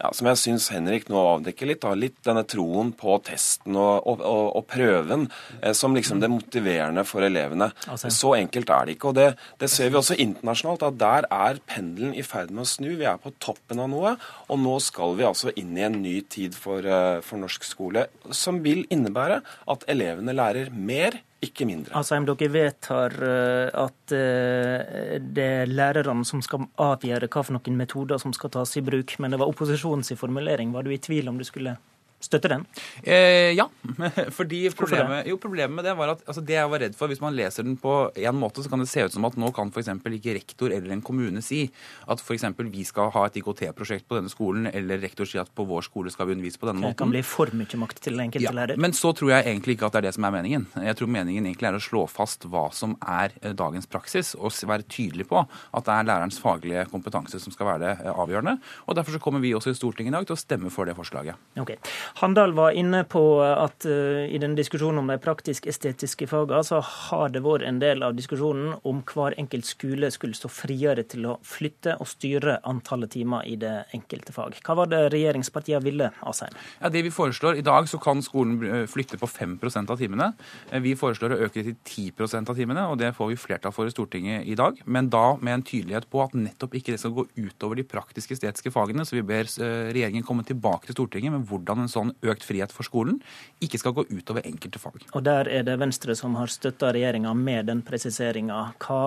ja, 0.00 0.10
som 0.16 0.28
jeg 0.30 0.40
syns 0.40 0.68
Henrik 0.72 1.08
nå 1.10 1.20
avdekker 1.20 1.68
litt, 1.68 1.82
da, 1.84 1.92
litt 1.98 2.16
denne 2.26 2.44
troen 2.48 2.92
på 2.96 3.18
testen 3.26 3.76
og, 3.76 4.06
og, 4.08 4.22
og, 4.24 4.62
prøven 4.70 5.26
eh, 5.60 5.74
som 5.76 5.96
liksom 5.96 6.22
det 6.22 6.30
motiverende 6.32 7.04
for 7.08 7.26
elevene. 7.26 7.70
Altså. 7.90 8.12
Så 8.14 8.34
enkelt 8.38 8.72
er 8.72 8.88
det 8.88 8.96
ikke. 8.96 9.12
og 9.12 9.18
det, 9.18 9.28
det, 9.60 9.70
ser 9.72 9.90
vi 9.92 10.00
også 10.00 10.18
internasjonalt, 10.22 10.86
at 10.88 11.00
der 11.00 11.28
er 11.28 11.60
pendelen 11.68 12.14
i 12.16 12.24
ferd 12.26 12.52
med 12.54 12.64
å 12.64 12.70
snu. 12.70 12.90
Vi 13.00 13.08
er 13.08 13.20
på 13.20 13.34
toppen 13.42 13.82
av 13.82 13.90
noe, 13.92 14.16
og 14.48 14.62
nå 14.62 14.76
skal 14.84 15.16
vi 15.18 15.28
altså 15.28 15.54
inn 15.60 15.76
i 15.76 15.86
en 15.86 16.00
ny 16.00 16.16
tid 16.32 16.56
for, 16.56 16.84
uh, 16.84 17.20
for 17.24 17.40
norsk 17.42 17.66
skole, 17.66 18.06
som 18.34 18.62
vil 18.64 18.86
innebære 18.92 19.40
at 19.74 19.88
elevene 19.90 20.36
lærer 20.36 20.72
mer 20.74 21.20
ikke 21.40 21.64
mindre. 21.64 21.94
Altså, 21.96 22.18
om 22.20 22.26
dere 22.28 22.50
vedtar 22.52 23.14
eh, 23.24 23.68
at 23.80 24.14
eh, 24.16 25.14
det 25.20 25.46
er 25.62 25.70
lærerne 25.72 26.24
som 26.28 26.42
skal 26.44 26.66
avgjøre 26.80 27.30
hva 27.30 27.44
for 27.46 27.56
noen 27.56 27.78
metoder 27.80 28.20
som 28.20 28.34
skal 28.36 28.52
tas 28.52 28.76
i 28.76 28.84
bruk, 28.84 29.16
men 29.18 29.32
det 29.32 29.40
var 29.40 29.48
opposisjonens 29.48 30.12
formulering. 30.20 30.74
Var 30.76 30.84
du 30.84 30.92
i 30.92 31.00
tvil 31.00 31.32
om 31.32 31.40
du 31.40 31.46
skulle 31.48 31.78
Støtter 32.20 32.52
den? 32.52 32.66
Eh, 33.02 33.54
ja. 33.56 33.64
fordi 34.38 34.66
problemet, 34.76 35.28
jo, 35.30 35.38
problemet 35.40 35.72
med 35.78 35.86
det 35.88 35.94
var 35.96 36.14
at 36.14 36.24
altså 36.26 36.42
det 36.44 36.58
jeg 36.58 36.70
var 36.72 36.82
redd 36.84 36.96
for, 36.98 37.08
hvis 37.08 37.22
man 37.22 37.36
leser 37.36 37.64
den 37.64 37.78
på 37.80 37.94
en 38.12 38.36
måte, 38.36 38.60
så 38.60 38.72
kan 38.72 38.82
det 38.82 38.90
se 38.90 39.06
ut 39.06 39.14
som 39.14 39.24
at 39.28 39.38
nå 39.40 39.48
kan 39.56 39.72
f.eks. 39.72 39.88
ikke 39.88 40.36
rektor 40.36 40.74
eller 40.74 40.92
en 40.92 41.04
kommune 41.04 41.40
si 41.44 41.62
at 42.10 42.20
f.eks. 42.20 42.44
vi 42.60 42.84
skal 42.84 43.08
ha 43.14 43.24
et 43.26 43.38
IKT-prosjekt 43.40 44.08
på 44.08 44.18
denne 44.18 44.32
skolen, 44.32 44.68
eller 44.68 45.00
rektor 45.00 45.28
si 45.28 45.40
at 45.40 45.48
på 45.56 45.64
vår 45.68 45.86
skole 45.88 46.12
skal 46.12 46.28
vi 46.28 46.36
undervise 46.36 46.60
på 46.60 46.68
denne 46.68 46.84
måten. 46.84 46.96
Det 46.96 47.02
kan 47.02 47.14
bli 47.14 47.24
for 47.24 47.54
mye 47.56 47.80
makt 47.80 48.02
til 48.04 48.18
den 48.18 48.26
enkelte 48.26 48.46
ja, 48.46 48.54
lærer. 48.56 48.80
Men 48.80 48.96
så 48.96 49.14
tror 49.16 49.32
jeg 49.32 49.46
egentlig 49.46 49.78
ikke 49.78 49.88
at 49.88 49.96
det 49.96 50.02
er 50.02 50.08
det 50.10 50.14
som 50.18 50.28
er 50.28 50.36
meningen. 50.36 50.68
Jeg 50.84 50.98
tror 51.00 51.12
meningen 51.16 51.48
egentlig 51.48 51.70
er 51.70 51.78
å 51.78 51.82
slå 51.82 52.04
fast 52.10 52.44
hva 52.50 52.66
som 52.76 52.96
er 53.00 53.34
eh, 53.40 53.56
dagens 53.56 53.88
praksis, 53.90 54.34
og 54.36 54.52
være 54.70 54.86
tydelig 54.90 55.26
på 55.30 55.40
at 55.40 55.86
det 55.86 55.96
er 55.96 56.08
lærerens 56.08 56.40
faglige 56.42 56.84
kompetanse 56.92 57.40
som 57.42 57.54
skal 57.54 57.72
være 57.72 57.82
det 57.86 57.92
eh, 58.04 58.12
avgjørende. 58.12 58.58
Og 58.86 59.00
Derfor 59.00 59.16
så 59.16 59.22
kommer 59.22 59.40
vi 59.40 59.54
også 59.56 59.72
i 59.72 59.78
Stortinget 59.78 60.12
i 60.12 60.18
dag 60.18 60.28
til 60.28 60.36
å 60.36 60.40
stemme 60.40 60.72
for 60.74 60.88
det 60.88 60.96
forslaget. 60.98 61.38
Okay. 61.60 61.80
Handal 62.14 62.52
var 62.52 62.70
inne 62.70 63.04
på 63.04 63.22
at 63.42 63.86
uh, 63.86 64.26
i 64.26 64.38
den 64.40 64.56
diskusjonen 64.58 65.00
om 65.02 65.10
de 65.10 65.16
praktisk-estetiske 65.22 66.26
fagene, 66.30 66.62
så 66.66 66.80
har 66.82 67.30
det 67.32 67.42
vært 67.44 67.66
en 67.68 67.78
del 67.82 68.02
av 68.04 68.16
diskusjonen 68.18 68.74
om 68.88 69.02
hver 69.06 69.36
enkelt 69.40 69.68
skole 69.68 70.10
skulle 70.12 70.36
stå 70.36 70.50
friere 70.52 71.04
til 71.08 71.28
å 71.30 71.36
flytte 71.46 71.96
og 72.00 72.08
styre 72.10 72.58
antallet 72.68 73.14
timer 73.14 73.46
i 73.48 73.56
det 73.60 73.74
enkelte 73.96 74.34
fag. 74.34 74.58
Hva 74.66 74.76
var 74.82 74.90
det 74.90 75.02
regjeringspartiene 75.14 75.84
ville, 75.84 76.10
Asheim? 76.26 76.56
Ja, 76.80 76.90
det 76.92 77.04
vi 77.06 77.12
foreslår 77.14 77.60
I 77.60 77.64
dag 77.66 77.88
så 77.90 78.00
kan 78.02 78.22
skolen 78.24 78.58
eh, 78.66 78.86
flytte 78.90 79.18
på 79.20 79.28
5% 79.30 79.92
av 79.92 80.00
timene. 80.00 80.32
Eh, 80.70 80.82
vi 80.82 80.96
foreslår 80.98 81.36
å 81.36 81.40
øke 81.46 81.62
det 81.62 81.76
til 81.84 82.10
10% 82.12 82.50
av 82.50 82.58
timene, 82.58 82.86
og 82.90 82.98
det 83.00 83.12
får 83.16 83.32
vi 83.32 83.40
flertall 83.40 83.74
for 83.74 83.88
i 83.88 83.94
Stortinget 83.94 84.48
i 84.50 84.56
dag. 84.58 84.80
Men 84.84 85.10
da 85.12 85.36
med 85.40 85.58
en 85.60 85.66
tydelighet 85.66 86.08
på 86.10 86.24
at 86.24 86.36
nettopp 86.36 86.76
ikke 86.78 86.94
det 86.94 87.02
skal 87.02 87.14
gå 87.16 87.26
utover 87.38 87.80
de 87.80 87.86
praktisk-estetiske 87.86 88.72
fagene. 88.74 89.06
Så 89.06 89.18
vi 89.18 89.26
ber 89.26 89.48
regjeringen 89.50 90.26
komme 90.26 90.46
tilbake 90.46 90.88
til 90.88 90.98
Stortinget 90.98 91.34
med 91.34 91.46
hvordan 91.48 91.84
en 91.84 91.90
sånn 91.90 91.99
økt 92.22 92.44
frihet 92.46 92.72
for 92.74 92.86
skolen 92.86 93.20
ikke 93.64 93.80
skal 93.80 93.94
gå 93.96 94.06
utover 94.10 94.46
enkelte 94.48 94.80
fag. 94.82 95.04
Og 95.12 95.24
Der 95.24 95.48
er 95.48 95.66
det 95.66 95.78
Venstre 95.80 96.16
som 96.16 96.34
har 96.40 96.50
støtta 96.52 96.92
regjeringa 96.96 97.34
med 97.36 97.68
den 97.70 97.82
presiseringa. 97.86 98.60
Hva, 98.80 99.00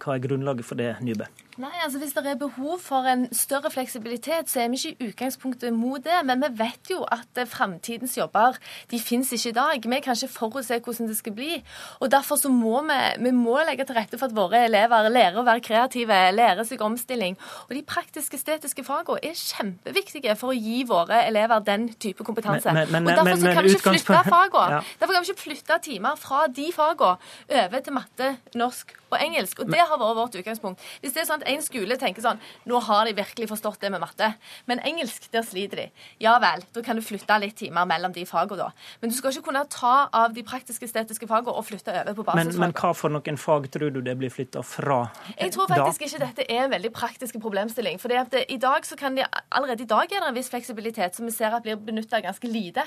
hva, 0.00 0.14
er 0.14 0.24
grunnlaget 0.24 0.64
for 0.64 0.80
det, 0.80 0.94
Nybø? 1.04 1.28
Nei, 1.60 1.70
altså 1.84 2.00
Hvis 2.02 2.12
det 2.16 2.26
er 2.26 2.38
behov 2.38 2.80
for 2.82 3.06
en 3.06 3.28
større 3.34 3.70
fleksibilitet, 3.70 4.50
så 4.50 4.64
er 4.64 4.70
vi 4.72 4.78
ikke 4.80 5.04
i 5.04 5.08
utgangspunktet 5.08 5.72
mot 5.72 6.02
det. 6.02 6.16
Men 6.26 6.42
vi 6.42 6.50
vet 6.58 6.90
jo 6.90 7.04
at 7.14 7.38
eh, 7.38 7.46
framtidens 7.46 8.16
jobber 8.18 8.58
de 8.90 8.98
finnes 8.98 9.30
ikke 9.32 9.52
i 9.52 9.56
dag. 9.58 9.84
Vi 9.84 10.00
kan 10.02 10.16
ikke 10.18 10.32
forutse 10.34 10.78
hvordan 10.82 11.10
det 11.10 11.16
skal 11.16 11.36
bli. 11.36 11.60
og 12.00 12.10
Derfor 12.10 12.40
så 12.40 12.50
må 12.50 12.82
vi, 12.88 12.98
vi 13.22 13.30
må 13.30 13.60
legge 13.68 13.86
til 13.86 13.94
rette 13.94 14.18
for 14.18 14.26
at 14.26 14.34
våre 14.36 14.64
elever 14.66 15.08
lærer 15.08 15.38
å 15.38 15.46
være 15.46 15.62
kreative, 15.62 16.18
lærer 16.34 16.66
seg 16.66 16.82
omstilling. 16.82 17.38
Og 17.68 17.76
De 17.78 17.84
praktisk-estetiske 17.86 18.84
fagene 18.86 19.22
er 19.22 19.38
kjempeviktige 19.38 20.34
for 20.40 20.50
å 20.50 20.58
gi 20.58 20.82
våre 20.90 21.22
elever 21.28 21.62
den 21.62 21.86
type 21.94 22.26
kompetanse. 22.26 22.74
Men, 22.74 22.90
men, 22.90 23.12
og 23.12 23.22
Derfor 23.22 23.42
så 23.44 23.54
kan 23.54 23.68
vi 23.68 23.76
ikke 23.78 23.94
flytte 23.94 24.24
fagene. 24.30 24.42
Ja. 24.74 24.80
Derfor 24.98 25.14
kan 25.14 25.22
vi 25.22 25.30
ikke 25.30 25.42
flytte 25.42 25.76
timer 25.84 26.18
fra 26.18 26.44
de 26.50 26.66
fagene 26.74 27.62
over 27.62 27.82
til 27.84 27.94
matte, 27.94 28.30
norsk 28.58 28.94
og 29.14 29.22
engelsk. 29.22 29.62
Og 29.62 29.70
det 29.70 29.80
har 29.80 30.00
vært 30.00 30.18
vårt 30.18 30.38
utgangspunkt. 30.40 30.82
Hvis 31.02 31.14
det 31.14 31.22
er 31.22 31.28
sånn 31.28 31.42
at 31.42 31.50
en 31.50 31.64
skole 31.64 31.98
tenker 32.00 32.24
sånn 32.24 32.42
Nå 32.68 32.80
har 32.86 33.08
de 33.08 33.14
virkelig 33.16 33.48
forstått 33.50 33.82
det 33.84 33.90
med 33.92 34.02
matte, 34.02 34.30
men 34.70 34.80
engelsk, 34.86 35.26
der 35.32 35.44
sliter 35.46 35.84
de. 35.84 35.86
Ja 36.22 36.36
vel, 36.42 36.64
da 36.74 36.82
kan 36.84 36.98
du 36.98 37.02
flytte 37.04 37.36
litt 37.42 37.56
timer 37.58 37.86
mellom 37.88 38.14
de 38.14 38.24
fagene 38.28 38.60
da. 38.60 38.68
Men 39.02 39.12
du 39.12 39.16
skal 39.16 39.34
ikke 39.34 39.48
kunne 39.50 39.64
ta 39.72 39.94
av 40.14 40.34
de 40.36 40.44
praktiske 40.46 40.86
estetiske 40.88 41.28
fagene 41.30 41.54
og 41.54 41.66
flytte 41.68 41.92
over 41.92 42.16
på 42.16 42.26
basisfag. 42.26 42.52
Men, 42.54 42.60
men, 42.66 42.76
hva 42.76 42.92
for 42.96 43.12
noen 43.14 43.38
fag 43.40 43.68
tror 43.74 43.92
du 43.94 44.00
det 44.04 44.16
blir 44.20 44.32
flytta 44.32 44.64
fra 44.66 45.00
Jeg 45.38 45.54
tror 45.54 45.70
faktisk 45.70 46.04
da? 46.04 46.08
ikke 46.08 46.22
dette 46.24 46.48
er 46.48 46.64
en 46.66 46.74
veldig 46.74 46.92
praktisk 46.94 47.38
problemstilling. 47.42 48.00
For 48.02 48.12
i 48.12 48.58
dag 48.60 48.88
så 48.88 48.98
kan 49.00 49.18
de, 49.18 49.26
allerede 49.50 49.84
i 49.86 49.90
dag 49.90 50.10
er 50.10 50.24
det 50.24 50.30
en 50.30 50.38
viss 50.38 50.50
fleksibilitet 50.52 51.16
som 51.18 51.28
vi 51.28 51.34
ser 51.34 51.54
at 51.54 51.64
blir 51.64 51.78
benytta 51.80 52.20
ganske 52.24 52.48
lite. 52.50 52.84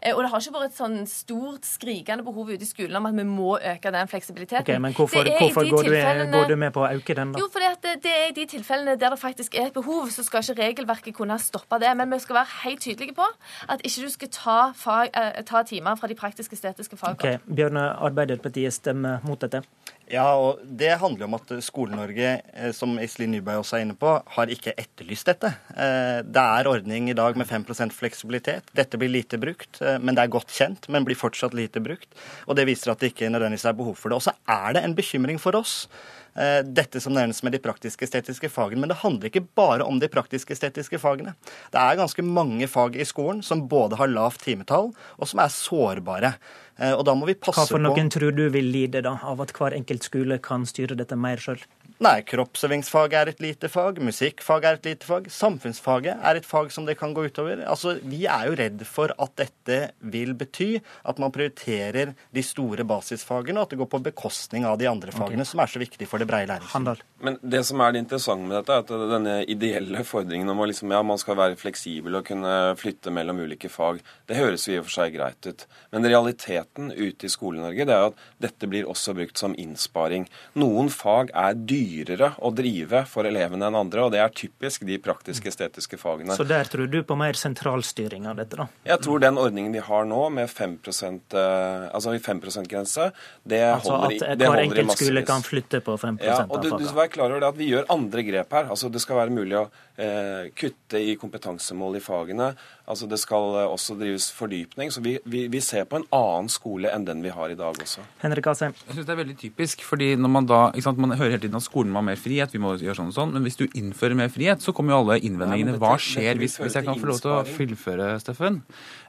Eh, 0.00 0.14
og 0.14 0.22
det 0.24 0.30
har 0.32 0.42
ikke 0.42 0.56
vært 0.56 0.72
et 0.72 0.78
sånn 0.78 0.98
stort, 1.10 1.66
skrikende 1.68 2.24
behov 2.26 2.52
ute 2.52 2.64
i 2.64 2.68
skolen 2.68 2.98
om 3.00 3.08
at 3.10 3.16
vi 3.16 3.26
må 3.28 3.56
øke 3.58 3.92
den 3.94 4.10
fleksibiliteten. 4.10 4.64
Okay, 4.64 4.80
men 4.82 4.96
hvorfor, 4.96 5.28
hvorfor 5.40 5.63
går, 5.70 5.88
du, 5.88 6.30
går, 6.32 6.48
du, 6.50 6.56
med 6.60 6.72
på 6.74 6.82
å 6.84 6.90
øke 6.90 7.16
den, 7.16 7.32
da? 7.34 7.40
Jo, 7.42 7.48
for 7.52 7.64
det, 7.64 7.94
det, 8.04 8.12
er 8.12 8.30
i 8.30 8.34
de 8.36 8.46
tilfellene 8.50 8.96
der 9.00 9.14
det 9.14 9.20
faktisk 9.20 9.54
er 9.58 9.70
et 9.70 9.76
behov, 9.76 10.10
så 10.14 10.24
skal 10.26 10.44
ikke 10.44 10.58
regelverket 10.62 11.16
kunne 11.16 11.38
stoppe 11.42 11.78
det. 11.82 11.92
Men 11.98 12.12
vi 12.12 12.20
skal 12.24 12.40
være 12.40 12.60
helt 12.64 12.84
tydelige 12.84 13.16
på 13.16 13.26
at 13.68 13.84
ikke 13.84 14.06
du 14.06 14.12
skal 14.14 14.32
ta, 14.34 14.58
fag, 14.78 15.14
eh, 15.14 15.40
ta 15.48 15.62
timer 15.66 15.98
fra 16.00 16.10
de 16.10 16.18
praktiske-estetiske 16.18 16.98
fagene. 17.00 17.18
Okay. 17.18 17.56
Bjørne, 17.56 17.88
Arbeiderpartiet 18.08 18.76
stemmer 18.76 19.24
mot 19.24 19.40
dette? 19.40 19.64
Ja, 20.12 20.26
og 20.36 20.60
det 20.68 20.90
handler 21.00 21.24
om 21.24 21.36
at 21.38 21.52
Skole-Norge, 21.64 22.32
eh, 22.52 22.72
som 22.76 22.98
Iselin 23.00 23.32
Nyberg 23.32 23.62
også 23.62 23.78
er 23.78 23.84
inne 23.86 23.96
på, 23.96 24.10
har 24.36 24.52
ikke 24.52 24.74
etterlyst 24.76 25.30
dette. 25.30 25.54
Eh, 25.72 26.20
det 26.26 26.44
er 26.44 26.68
ordning 26.68 27.08
i 27.08 27.16
dag 27.16 27.38
med 27.40 27.48
5% 27.48 27.94
fleksibilitet. 27.96 28.68
Dette 28.76 29.00
blir 29.00 29.08
lite 29.08 29.40
brukt, 29.40 29.80
eh, 29.80 29.96
men 29.98 30.14
det 30.14 30.26
er 30.26 30.34
godt 30.34 30.52
kjent, 30.52 30.88
men 30.92 31.06
blir 31.08 31.16
fortsatt 31.16 31.56
lite 31.56 31.80
brukt. 31.80 32.12
Og 32.46 32.56
det 32.56 32.68
viser 32.68 32.92
at 32.92 33.00
det 33.00 33.14
ikke 33.14 33.32
nødvendigvis 33.32 33.64
er 33.64 33.80
behov 33.80 33.96
for 33.96 34.12
det. 34.12 34.20
Og 34.20 34.26
så 34.28 34.36
er 34.46 34.76
det 34.76 34.84
en 34.84 34.98
bekymring 34.98 35.40
for 35.40 35.56
oss 35.56 35.88
dette 36.34 36.98
som 36.98 37.14
nevnes 37.14 37.38
med 37.46 37.54
de 37.54 37.60
praktisk-estetiske 37.62 38.48
fagene. 38.50 38.82
Men 38.82 38.90
det 38.90 38.96
handler 39.04 39.30
ikke 39.30 39.44
bare 39.54 39.86
om 39.86 40.00
de 40.02 40.08
praktisk-estetiske 40.10 40.98
fagene. 40.98 41.36
Det 41.70 41.78
er 41.78 42.00
ganske 42.00 42.24
mange 42.26 42.66
fag 42.70 42.98
i 42.98 43.06
skolen 43.06 43.42
som 43.46 43.68
både 43.70 44.00
har 44.00 44.10
lavt 44.10 44.42
timetall, 44.42 44.90
og 45.18 45.30
som 45.30 45.42
er 45.44 45.54
sårbare. 45.54 46.34
Eh, 46.78 46.92
og 46.92 47.04
da 47.06 47.14
må 47.14 47.28
vi 47.28 47.36
passe 47.38 47.54
på 47.54 47.60
Hva 47.60 47.68
for 47.70 47.78
på 47.78 47.82
noen 47.86 48.10
tror 48.10 48.34
du 48.34 48.48
vil 48.54 48.66
lide 48.74 49.04
da, 49.06 49.16
av 49.22 49.42
at 49.44 49.54
hver 49.54 49.76
enkelt 49.76 50.06
skole 50.06 50.40
kan 50.42 50.66
styre 50.66 50.98
dette 50.98 51.18
mer 51.18 51.42
sjøl? 51.42 51.62
Nei, 52.02 52.24
kroppsøvingsfaget 52.26 53.14
er 53.14 53.28
et 53.30 53.40
lite 53.42 53.68
fag, 53.70 54.00
musikkfaget 54.02 54.66
er 54.66 54.78
et 54.80 54.86
lite 54.88 55.06
fag, 55.06 55.28
samfunnsfaget 55.30 56.18
er 56.26 56.40
et 56.40 56.46
fag 56.46 56.72
som 56.74 56.88
det 56.88 56.96
kan 56.98 57.14
gå 57.14 57.28
utover. 57.28 57.62
Altså, 57.70 57.94
Vi 58.02 58.24
er 58.26 58.48
jo 58.48 58.56
redd 58.58 58.82
for 58.88 59.14
at 59.14 59.36
dette 59.38 59.78
vil 60.00 60.34
bety 60.34 60.80
at 61.06 61.20
man 61.22 61.30
prioriterer 61.30 62.14
de 62.34 62.42
store 62.42 62.84
basisfagene, 62.84 63.60
og 63.60 63.68
at 63.68 63.70
det 63.70 63.78
går 63.78 63.90
på 63.92 64.02
bekostning 64.10 64.66
av 64.66 64.78
de 64.80 64.88
andre 64.90 65.14
fagene, 65.14 65.46
som 65.46 65.62
er 65.62 65.70
så 65.70 65.78
viktige 65.78 66.10
for 66.10 66.18
det 66.18 66.26
breie 66.26 66.48
læringslivet. 66.50 67.04
Men 67.24 67.38
det 67.40 67.62
som 67.64 67.80
er 67.80 67.94
det 67.94 68.02
interessante 68.02 68.48
med 68.48 68.58
dette, 68.58 68.74
er 68.74 68.82
at 68.82 69.14
denne 69.14 69.36
ideelle 69.48 70.04
fordringen 70.04 70.50
om 70.50 70.60
at 70.64 70.72
liksom, 70.72 70.90
ja, 70.90 71.02
man 71.06 71.20
skal 71.22 71.38
være 71.38 71.60
fleksibel 71.60 72.18
og 72.18 72.26
kunne 72.26 72.74
flytte 72.80 73.14
mellom 73.14 73.44
ulike 73.46 73.70
fag, 73.70 74.02
det 74.26 74.40
høres 74.40 74.66
jo 74.66 74.74
i 74.74 74.80
og 74.82 74.88
for 74.88 74.98
seg 74.98 75.14
greit 75.14 75.46
ut. 75.46 75.64
Men 75.94 76.10
realiteten 76.10 76.90
ute 76.90 77.28
i 77.28 77.32
Skole-Norge 77.32 77.86
det 77.86 77.94
er 77.94 78.10
at 78.10 78.26
dette 78.42 78.68
blir 78.68 78.90
også 78.90 79.14
brukt 79.14 79.38
som 79.38 79.54
innsparing. 79.54 80.26
Noen 80.58 80.90
fag 80.92 81.30
er 81.30 81.56
dyrere 81.84 82.32
å 82.44 82.50
drive 82.54 83.04
for 83.10 83.28
elevene 83.28 83.68
enn 83.68 83.78
andre, 83.78 84.06
og 84.06 84.12
det 84.14 84.20
er 84.22 84.32
typisk 84.34 84.84
de 84.88 84.98
praktiske 85.02 85.50
estetiske 85.50 85.98
fagene. 86.00 86.36
Så 86.36 86.46
der 86.48 86.68
tror 86.70 86.88
du 86.90 87.00
på 87.06 87.16
mer 87.18 87.38
sentralstyring 87.38 88.28
av 88.30 88.40
dette, 88.40 88.58
da? 88.60 88.68
Jeg 88.88 89.02
tror 89.04 89.22
den 89.22 89.40
ordningen 89.40 89.74
vi 89.74 89.82
har 89.84 90.08
nå, 90.08 90.20
med 90.34 90.50
5% 90.50 91.36
eh, 91.38 91.86
altså 91.94 92.14
5 92.14 92.42
%-grense, 92.44 93.10
det 93.44 93.62
Altså 93.64 93.96
holder 93.96 94.16
i, 94.16 94.20
at 94.34 94.44
hver 94.44 94.62
enkelt 94.64 94.96
skole 94.96 95.24
kan 95.26 95.44
flytte 95.44 95.80
på 95.84 95.96
5% 96.00 96.24
Ja, 96.24 96.40
og 96.48 96.62
du, 96.62 96.70
du 96.72 96.84
skal 96.86 97.04
være 97.04 97.14
klar 97.16 97.32
over 97.32 97.44
det 97.44 97.50
at 97.52 97.60
vi 97.60 97.70
gjør 97.72 97.88
andre 97.92 98.24
grep 98.26 98.56
her. 98.58 98.70
Altså 98.72 98.90
Det 98.92 99.02
skal 99.02 99.20
være 99.22 99.34
mulig 99.34 99.58
å 99.60 99.66
kutte 99.96 100.98
i 100.98 101.14
kompetansemål 101.20 101.96
i 101.96 102.02
fagene. 102.02 102.52
Altså 102.84 103.06
Det 103.08 103.16
skal 103.22 103.54
eh, 103.62 103.70
også 103.72 103.94
drives 103.96 104.26
fordypning. 104.34 104.90
Så 104.92 105.00
vi, 105.04 105.14
vi, 105.24 105.46
vi 105.48 105.60
ser 105.64 105.86
på 105.88 105.96
en 106.00 106.06
annen 106.12 106.50
skole 106.52 106.90
enn 106.92 107.06
den 107.06 107.22
vi 107.24 107.30
har 107.32 107.48
i 107.52 107.56
dag 107.56 107.78
også. 107.80 108.02
Henrik 108.20 108.48
Asheim. 108.50 108.74
Jeg 108.84 108.96
synes 108.98 109.06
det 109.08 109.14
er 109.14 109.20
veldig 109.22 109.36
typisk, 109.40 109.84
fordi 109.86 110.10
når 110.20 110.32
man 110.34 110.48
da, 110.50 110.58
ikke 110.74 110.84
sant, 110.88 111.00
man 111.00 111.14
hører 111.16 111.36
hele 111.36 111.44
tiden 111.46 111.56
at 111.56 111.64
skolen 111.64 111.94
må 111.94 112.02
ha 112.02 112.08
mer 112.10 112.20
frihet, 112.20 112.52
vi 112.52 112.60
må 112.60 112.74
gjøre 112.76 112.98
sånn 112.98 113.12
og 113.12 113.16
sånn, 113.16 113.32
men 113.36 113.46
hvis 113.46 113.56
du 113.60 113.64
innfører 113.70 114.18
mer 114.18 114.32
frihet, 114.34 114.60
så 114.64 114.74
kommer 114.76 114.92
jo 114.96 115.00
alle 115.04 115.16
innvendingene. 115.24 115.72
Nei, 115.72 115.78
dette, 115.78 115.82
Hva 115.84 115.94
skjer 116.02 116.28
dette 116.34 116.42
hvis, 116.42 116.58
hvis 116.60 116.76
jeg 116.80 116.88
kan 116.90 117.00
få 117.00 117.08
lov 117.12 117.22
til 117.24 117.32
å 117.32 117.38
fullføre, 117.54 118.10
Steffen? 118.24 118.60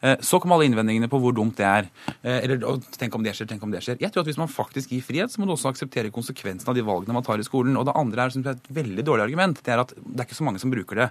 Eh, 0.02 0.16
Så 0.24 0.40
kommer 0.40 0.60
alle 0.60 0.70
innvendingene 0.70 1.10
på 1.12 1.20
hvor 1.24 1.36
dumt 1.36 1.58
det 1.60 1.68
er. 1.68 1.90
Eh, 2.22 2.40
Eller 2.46 2.62
tenk 2.96 3.16
om 3.18 3.26
det 3.26 3.36
skjer, 3.36 3.50
tenk 3.52 3.64
om 3.66 3.74
det 3.74 3.84
skjer. 3.84 4.00
Jeg 4.00 4.14
tror 4.14 4.24
at 4.24 4.32
hvis 4.32 4.40
man 4.40 4.52
faktisk 4.52 4.94
gir 4.96 5.04
frihet, 5.04 5.34
så 5.34 5.42
må 5.42 5.50
du 5.50 5.56
også 5.58 5.74
akseptere 5.74 6.14
konsekvensen 6.16 6.70
av 6.72 6.78
de 6.78 6.86
valgene 6.86 7.16
man 7.18 7.26
tar 7.26 7.42
i 7.42 7.48
skolen. 7.48 7.76
Og 7.80 7.88
det 7.90 7.96
andre 8.00 8.24
er, 8.28 8.36
som 8.36 8.46
et 8.48 8.72
veldig 8.72 9.04
dårlig 9.08 9.28
argument. 9.28 9.60
Det 9.66 9.74
er 9.76 9.84
at 9.84 9.92
det 9.98 10.22
er 10.22 10.28
ikke 10.30 10.40
så 10.40 10.48
mange 10.48 10.62
som 10.64 10.72
bruker 10.76 11.06
det. 11.06 11.10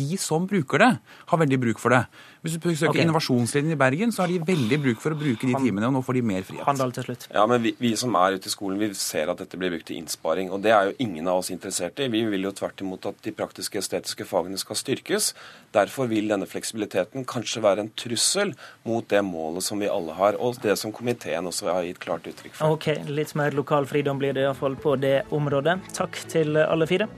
De 0.00 0.10
som 0.20 0.46
bruker 0.48 0.84
det, 0.84 0.90
har 1.32 1.42
veldig 1.44 1.60
bruk 1.66 1.82
for 1.82 1.94
det. 1.94 2.04
Hvis 2.40 2.56
du 2.56 2.70
søker 2.70 2.94
okay. 2.94 3.04
Innovasjonslinjen 3.04 3.74
i 3.74 3.78
Bergen, 3.78 4.12
så 4.16 4.24
har 4.24 4.32
de 4.32 4.38
veldig 4.40 4.78
bruk 4.80 5.00
for 5.02 5.12
å 5.12 5.18
bruke 5.18 5.44
de 5.44 5.58
timene, 5.60 5.90
og 5.90 5.98
nå 5.98 6.00
får 6.06 6.16
de 6.16 6.22
mer 6.30 6.46
frihet. 6.46 6.64
Handal 6.64 6.94
til 6.96 7.10
slutt. 7.10 7.26
Ja, 7.34 7.44
men 7.50 7.60
vi, 7.66 7.74
vi 7.76 7.92
som 8.00 8.16
er 8.16 8.38
ute 8.38 8.48
i 8.48 8.54
skolen, 8.54 8.80
vi 8.80 8.88
ser 8.96 9.32
at 9.32 9.42
dette 9.42 9.60
blir 9.60 9.74
brukt 9.74 9.88
til 9.90 10.00
innsparing. 10.00 10.48
Og 10.54 10.62
det 10.64 10.72
er 10.72 10.88
jo 10.88 10.96
ingen 11.04 11.28
av 11.28 11.42
oss 11.42 11.52
interessert 11.52 12.00
i. 12.00 12.08
Vi 12.12 12.24
vil 12.32 12.48
jo 12.48 12.54
tvert 12.56 12.80
imot 12.80 13.10
at 13.10 13.20
de 13.26 13.34
praktiske 13.36 13.82
estetiske 13.82 14.24
fagene 14.28 14.60
skal 14.60 14.78
styrkes. 14.80 15.32
Derfor 15.76 16.08
vil 16.10 16.32
denne 16.32 16.48
fleksibiliteten 16.48 17.28
kanskje 17.28 17.64
være 17.66 17.84
en 17.84 17.94
trussel 18.00 18.54
mot 18.88 19.04
det 19.12 19.20
målet 19.26 19.66
som 19.66 19.80
vi 19.82 19.90
alle 19.92 20.16
har, 20.16 20.40
og 20.40 20.60
det 20.64 20.78
som 20.80 20.94
komiteen 20.96 21.50
også 21.50 21.68
har 21.68 21.84
gitt 21.88 22.00
klart 22.02 22.28
uttrykk 22.30 22.56
for. 22.56 22.78
Ok, 22.78 22.92
litt 23.10 23.36
mer 23.38 23.56
lokal 23.56 23.88
fridom 23.90 24.20
blir 24.20 24.36
det 24.36 24.48
iallfall 24.48 24.80
på 24.80 24.96
det 25.00 25.20
området. 25.34 25.80
Takk 25.96 26.24
til 26.32 26.56
alle 26.64 26.88
fire. 26.88 27.10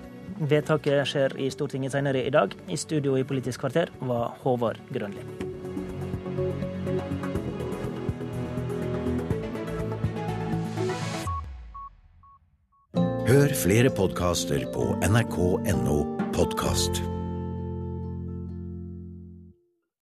Vedtaket 0.43 1.06
skjer 1.06 1.36
i 1.39 1.48
Stortinget 1.55 1.94
senere 1.94 2.24
i 2.27 2.31
dag. 2.35 2.55
I 2.69 2.77
studio 2.77 3.14
i 3.19 3.24
Politisk 3.24 3.62
kvarter 3.62 3.93
var 4.02 4.35
Håvard 4.43 4.81
Grønli. 4.90 5.23
Hør 13.32 13.55
flere 13.56 13.90
podkaster 13.97 14.66
på 14.74 14.90
nrk.no 15.09 15.98
podkast. 16.35 17.21